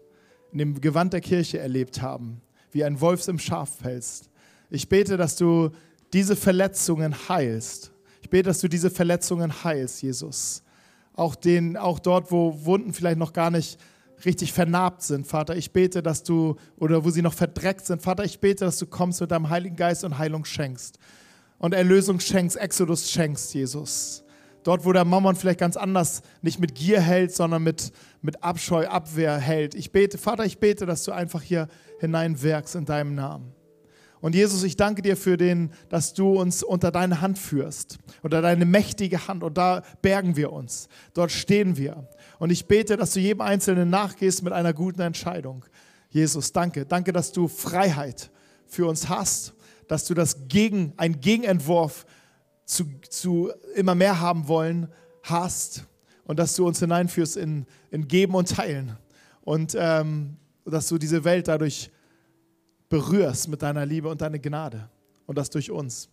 in 0.51 0.59
dem 0.59 0.81
Gewand 0.81 1.13
der 1.13 1.21
Kirche 1.21 1.59
erlebt 1.59 2.01
haben, 2.01 2.41
wie 2.71 2.83
ein 2.83 3.01
Wolfs 3.01 3.27
im 3.27 3.39
Schafpelz. 3.39 4.29
Ich 4.69 4.87
bete, 4.87 5.17
dass 5.17 5.35
du 5.35 5.71
diese 6.13 6.35
Verletzungen 6.35 7.15
heilst. 7.27 7.91
Ich 8.21 8.29
bete, 8.29 8.49
dass 8.49 8.59
du 8.59 8.67
diese 8.67 8.89
Verletzungen 8.89 9.63
heilst, 9.63 10.01
Jesus. 10.01 10.63
Auch, 11.13 11.35
den, 11.35 11.77
auch 11.77 11.99
dort, 11.99 12.31
wo 12.31 12.65
Wunden 12.65 12.93
vielleicht 12.93 13.17
noch 13.17 13.33
gar 13.33 13.49
nicht 13.49 13.79
richtig 14.25 14.53
vernarbt 14.53 15.01
sind, 15.01 15.27
Vater, 15.27 15.55
ich 15.55 15.71
bete, 15.71 16.03
dass 16.03 16.23
du, 16.23 16.55
oder 16.77 17.03
wo 17.05 17.09
sie 17.09 17.21
noch 17.21 17.33
verdreckt 17.33 17.85
sind, 17.85 18.01
Vater, 18.01 18.23
ich 18.23 18.39
bete, 18.39 18.65
dass 18.65 18.77
du 18.77 18.87
kommst 18.87 19.21
mit 19.21 19.31
deinem 19.31 19.49
Heiligen 19.49 19.75
Geist 19.75 20.03
und 20.03 20.17
Heilung 20.17 20.45
schenkst. 20.45 20.99
Und 21.57 21.73
Erlösung 21.73 22.19
schenkst, 22.19 22.57
Exodus 22.57 23.11
schenkst, 23.11 23.53
Jesus. 23.53 24.23
Dort, 24.63 24.85
wo 24.85 24.93
der 24.93 25.05
Mammon 25.05 25.35
vielleicht 25.35 25.59
ganz 25.59 25.77
anders 25.77 26.21
nicht 26.41 26.59
mit 26.59 26.75
Gier 26.75 27.01
hält, 27.01 27.33
sondern 27.33 27.63
mit, 27.63 27.91
mit 28.21 28.43
Abscheu, 28.43 28.87
Abwehr 28.87 29.37
hält. 29.37 29.75
Ich 29.75 29.91
bete, 29.91 30.17
Vater, 30.17 30.45
ich 30.45 30.59
bete, 30.59 30.85
dass 30.85 31.03
du 31.03 31.11
einfach 31.11 31.41
hier 31.41 31.67
hineinwirkst 31.99 32.75
in 32.75 32.85
deinem 32.85 33.15
Namen. 33.15 33.53
Und 34.21 34.35
Jesus, 34.35 34.63
ich 34.63 34.75
danke 34.75 35.01
dir 35.01 35.15
für 35.15 35.37
den, 35.37 35.71
dass 35.87 36.13
du 36.13 36.39
uns 36.39 36.61
unter 36.61 36.91
deine 36.91 37.21
Hand 37.21 37.39
führst, 37.39 37.99
unter 38.21 38.41
deine 38.41 38.65
mächtige 38.65 39.27
Hand. 39.27 39.43
Und 39.43 39.57
da 39.57 39.81
bergen 40.01 40.35
wir 40.35 40.51
uns. 40.51 40.89
Dort 41.13 41.31
stehen 41.31 41.77
wir. 41.77 42.07
Und 42.39 42.49
ich 42.49 42.65
bete, 42.65 42.97
dass 42.97 43.11
du 43.11 43.19
jedem 43.19 43.41
Einzelnen 43.41 43.89
nachgehst 43.89 44.41
mit 44.43 44.53
einer 44.53 44.73
guten 44.73 45.01
Entscheidung. 45.01 45.65
Jesus, 46.09 46.51
danke. 46.51 46.85
Danke, 46.85 47.13
dass 47.13 47.31
du 47.31 47.47
Freiheit 47.47 48.31
für 48.65 48.87
uns 48.87 49.09
hast, 49.09 49.53
dass 49.87 50.05
du 50.05 50.13
das 50.13 50.47
gegen, 50.47 50.93
ein 50.97 51.19
Gegenentwurf 51.19 52.05
zu, 52.65 52.85
zu 53.09 53.51
immer 53.75 53.93
mehr 53.93 54.19
haben 54.21 54.47
wollen 54.47 54.87
hast 55.23 55.85
und 56.23 56.39
dass 56.39 56.55
du 56.55 56.65
uns 56.65 56.79
hineinführst 56.79 57.37
in, 57.37 57.65
in 57.91 58.07
Geben 58.07 58.35
und 58.35 58.49
Teilen. 58.49 58.97
Und 59.41 59.75
ähm, 59.77 60.37
dass 60.65 60.87
du 60.87 60.97
diese 60.97 61.23
Welt 61.23 61.47
dadurch 61.47 61.91
berührst 62.87 63.47
mit 63.49 63.61
deiner 63.61 63.85
Liebe 63.85 64.07
und 64.07 64.21
deiner 64.21 64.39
Gnade 64.39 64.89
und 65.25 65.37
das 65.37 65.49
durch 65.49 65.71
uns. 65.71 66.09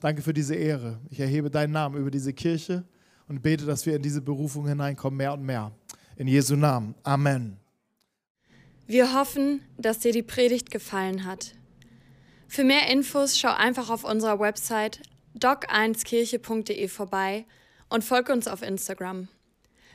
Danke 0.00 0.22
für 0.22 0.32
diese 0.32 0.54
Ehre. 0.54 0.98
Ich 1.10 1.20
erhebe 1.20 1.50
deinen 1.50 1.72
Namen 1.72 1.96
über 2.00 2.10
diese 2.10 2.32
Kirche 2.32 2.84
und 3.28 3.42
bete, 3.42 3.64
dass 3.64 3.86
wir 3.86 3.96
in 3.96 4.02
diese 4.02 4.20
Berufung 4.20 4.66
hineinkommen, 4.66 5.16
mehr 5.16 5.32
und 5.32 5.42
mehr. 5.42 5.72
In 6.16 6.28
Jesu 6.28 6.56
Namen. 6.56 6.94
Amen. 7.02 7.58
Wir 8.86 9.14
hoffen, 9.14 9.60
dass 9.76 9.98
dir 9.98 10.12
die 10.12 10.22
Predigt 10.22 10.70
gefallen 10.70 11.24
hat. 11.24 11.52
Für 12.48 12.64
mehr 12.64 12.88
Infos 12.88 13.38
schau 13.38 13.52
einfach 13.52 13.90
auf 13.90 14.04
unserer 14.04 14.38
Website 14.38 15.00
doc1kirche.de 15.38 16.88
vorbei 16.88 17.44
und 17.88 18.04
folge 18.04 18.32
uns 18.32 18.48
auf 18.48 18.62
Instagram. 18.62 19.28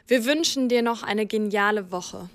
Wir 0.08 0.26
wünschen 0.26 0.68
dir 0.68 0.82
noch 0.82 1.04
eine 1.04 1.26
geniale 1.26 1.92
Woche. 1.92 2.30